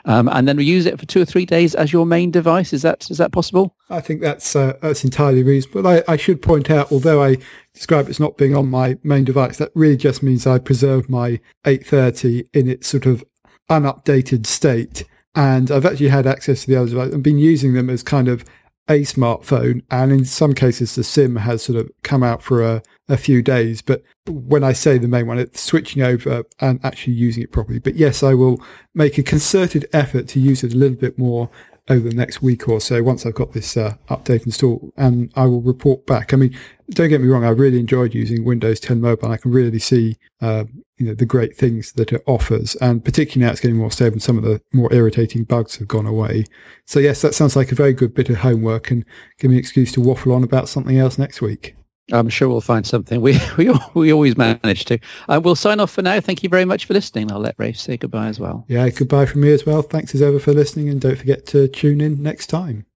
um, 0.04 0.28
and 0.28 0.46
then 0.46 0.61
use 0.61 0.87
it 0.87 0.96
for 1.00 1.06
two 1.06 1.20
or 1.20 1.24
three 1.24 1.44
days 1.44 1.74
as 1.74 1.92
your 1.92 2.06
main 2.06 2.30
device? 2.30 2.72
Is 2.72 2.82
that 2.82 3.11
is 3.11 3.18
that 3.18 3.32
possible? 3.32 3.74
I 3.90 4.00
think 4.00 4.20
that's 4.20 4.54
uh, 4.54 4.74
that's 4.80 5.02
entirely 5.02 5.42
reasonable. 5.42 5.88
I, 5.88 6.04
I 6.06 6.16
should 6.16 6.40
point 6.40 6.70
out, 6.70 6.92
although 6.92 7.20
I 7.20 7.38
describe 7.74 8.06
it 8.06 8.11
as 8.11 8.20
not 8.20 8.37
being 8.37 8.54
on 8.54 8.70
my 8.70 8.96
main 9.02 9.24
device, 9.24 9.58
that 9.58 9.72
really 9.74 9.96
just 9.96 10.22
means 10.22 10.46
I 10.46 10.61
preserve 10.61 11.11
my 11.11 11.40
830 11.66 12.44
in 12.54 12.68
its 12.68 12.87
sort 12.87 13.06
of 13.06 13.24
unupdated 13.68 14.46
state. 14.46 15.02
And 15.34 15.70
I've 15.70 15.86
actually 15.86 16.08
had 16.08 16.26
access 16.26 16.62
to 16.62 16.70
the 16.70 16.76
others. 16.76 16.94
I've 16.94 17.22
been 17.22 17.38
using 17.38 17.72
them 17.72 17.88
as 17.88 18.02
kind 18.02 18.28
of 18.28 18.44
a 18.88 19.02
smartphone. 19.02 19.82
And 19.90 20.12
in 20.12 20.24
some 20.24 20.52
cases, 20.52 20.94
the 20.94 21.04
SIM 21.04 21.36
has 21.36 21.62
sort 21.62 21.78
of 21.78 21.90
come 22.02 22.22
out 22.22 22.42
for 22.42 22.62
a, 22.62 22.82
a 23.08 23.16
few 23.16 23.42
days. 23.42 23.80
But 23.80 24.02
when 24.28 24.64
I 24.64 24.72
say 24.72 24.98
the 24.98 25.08
main 25.08 25.26
one, 25.26 25.38
it's 25.38 25.60
switching 25.60 26.02
over 26.02 26.44
and 26.60 26.80
actually 26.84 27.14
using 27.14 27.42
it 27.42 27.52
properly. 27.52 27.78
But 27.78 27.94
yes, 27.94 28.22
I 28.22 28.34
will 28.34 28.62
make 28.94 29.18
a 29.18 29.22
concerted 29.22 29.86
effort 29.92 30.28
to 30.28 30.40
use 30.40 30.62
it 30.62 30.74
a 30.74 30.76
little 30.76 30.98
bit 30.98 31.18
more 31.18 31.48
over 31.92 32.09
the 32.09 32.14
next 32.14 32.42
week 32.42 32.68
or 32.68 32.81
so 32.81 33.02
once 33.02 33.24
I've 33.24 33.35
got 33.35 33.52
this 33.52 33.76
uh, 33.76 33.94
update 34.09 34.46
installed 34.46 34.92
and 34.96 35.31
I 35.37 35.46
will 35.46 35.61
report 35.61 36.07
back. 36.07 36.33
I 36.33 36.37
mean, 36.37 36.57
don't 36.90 37.09
get 37.09 37.20
me 37.20 37.28
wrong, 37.28 37.44
I 37.44 37.50
really 37.50 37.78
enjoyed 37.78 38.14
using 38.14 38.44
Windows 38.44 38.81
10 38.81 39.00
Mobile. 39.00 39.26
And 39.26 39.35
I 39.35 39.37
can 39.37 39.52
really 39.52 39.78
see, 39.78 40.16
uh, 40.40 40.64
you 40.96 41.07
know, 41.07 41.14
the 41.14 41.26
great 41.26 41.57
things 41.57 41.92
that 41.92 42.12
it 42.12 42.22
offers 42.26 42.74
and 42.76 43.05
particularly 43.05 43.46
now 43.46 43.52
it's 43.52 43.61
getting 43.61 43.76
more 43.76 43.90
stable 43.90 44.14
and 44.14 44.22
some 44.22 44.38
of 44.38 44.44
the 44.44 44.61
more 44.72 44.92
irritating 44.92 45.44
bugs 45.44 45.76
have 45.76 45.88
gone 45.88 46.07
away. 46.07 46.44
So 46.87 46.98
yes, 46.98 47.22
that 47.22 47.35
sounds 47.35 47.57
like 47.57 47.70
a 47.70 47.76
very 47.76 47.92
good 47.92 48.14
bit 48.14 48.31
of 48.31 48.38
homework 48.38 48.90
and 48.90 49.05
give 49.38 49.50
me 49.50 49.57
an 49.57 49.61
excuse 49.61 49.92
to 49.92 50.00
waffle 50.00 50.33
on 50.33 50.42
about 50.42 50.68
something 50.68 50.98
else 50.98 51.18
next 51.18 51.40
week. 51.40 51.76
I'm 52.10 52.28
sure 52.28 52.48
we'll 52.48 52.60
find 52.60 52.86
something. 52.86 53.20
We 53.20 53.38
we, 53.56 53.72
we 53.94 54.12
always 54.12 54.36
manage 54.36 54.84
to. 54.86 54.98
Uh, 55.28 55.40
we'll 55.42 55.54
sign 55.54 55.80
off 55.80 55.90
for 55.90 56.02
now. 56.02 56.20
Thank 56.20 56.42
you 56.42 56.48
very 56.48 56.64
much 56.64 56.86
for 56.86 56.94
listening. 56.94 57.30
I'll 57.30 57.38
let 57.38 57.54
Rafe 57.58 57.78
say 57.78 57.96
goodbye 57.96 58.26
as 58.26 58.40
well. 58.40 58.64
Yeah, 58.68 58.88
goodbye 58.90 59.26
from 59.26 59.42
me 59.42 59.52
as 59.52 59.64
well. 59.64 59.82
Thanks 59.82 60.14
as 60.14 60.22
ever 60.22 60.38
for 60.38 60.52
listening, 60.52 60.88
and 60.88 61.00
don't 61.00 61.16
forget 61.16 61.46
to 61.46 61.68
tune 61.68 62.00
in 62.00 62.22
next 62.22 62.48
time. 62.48 62.86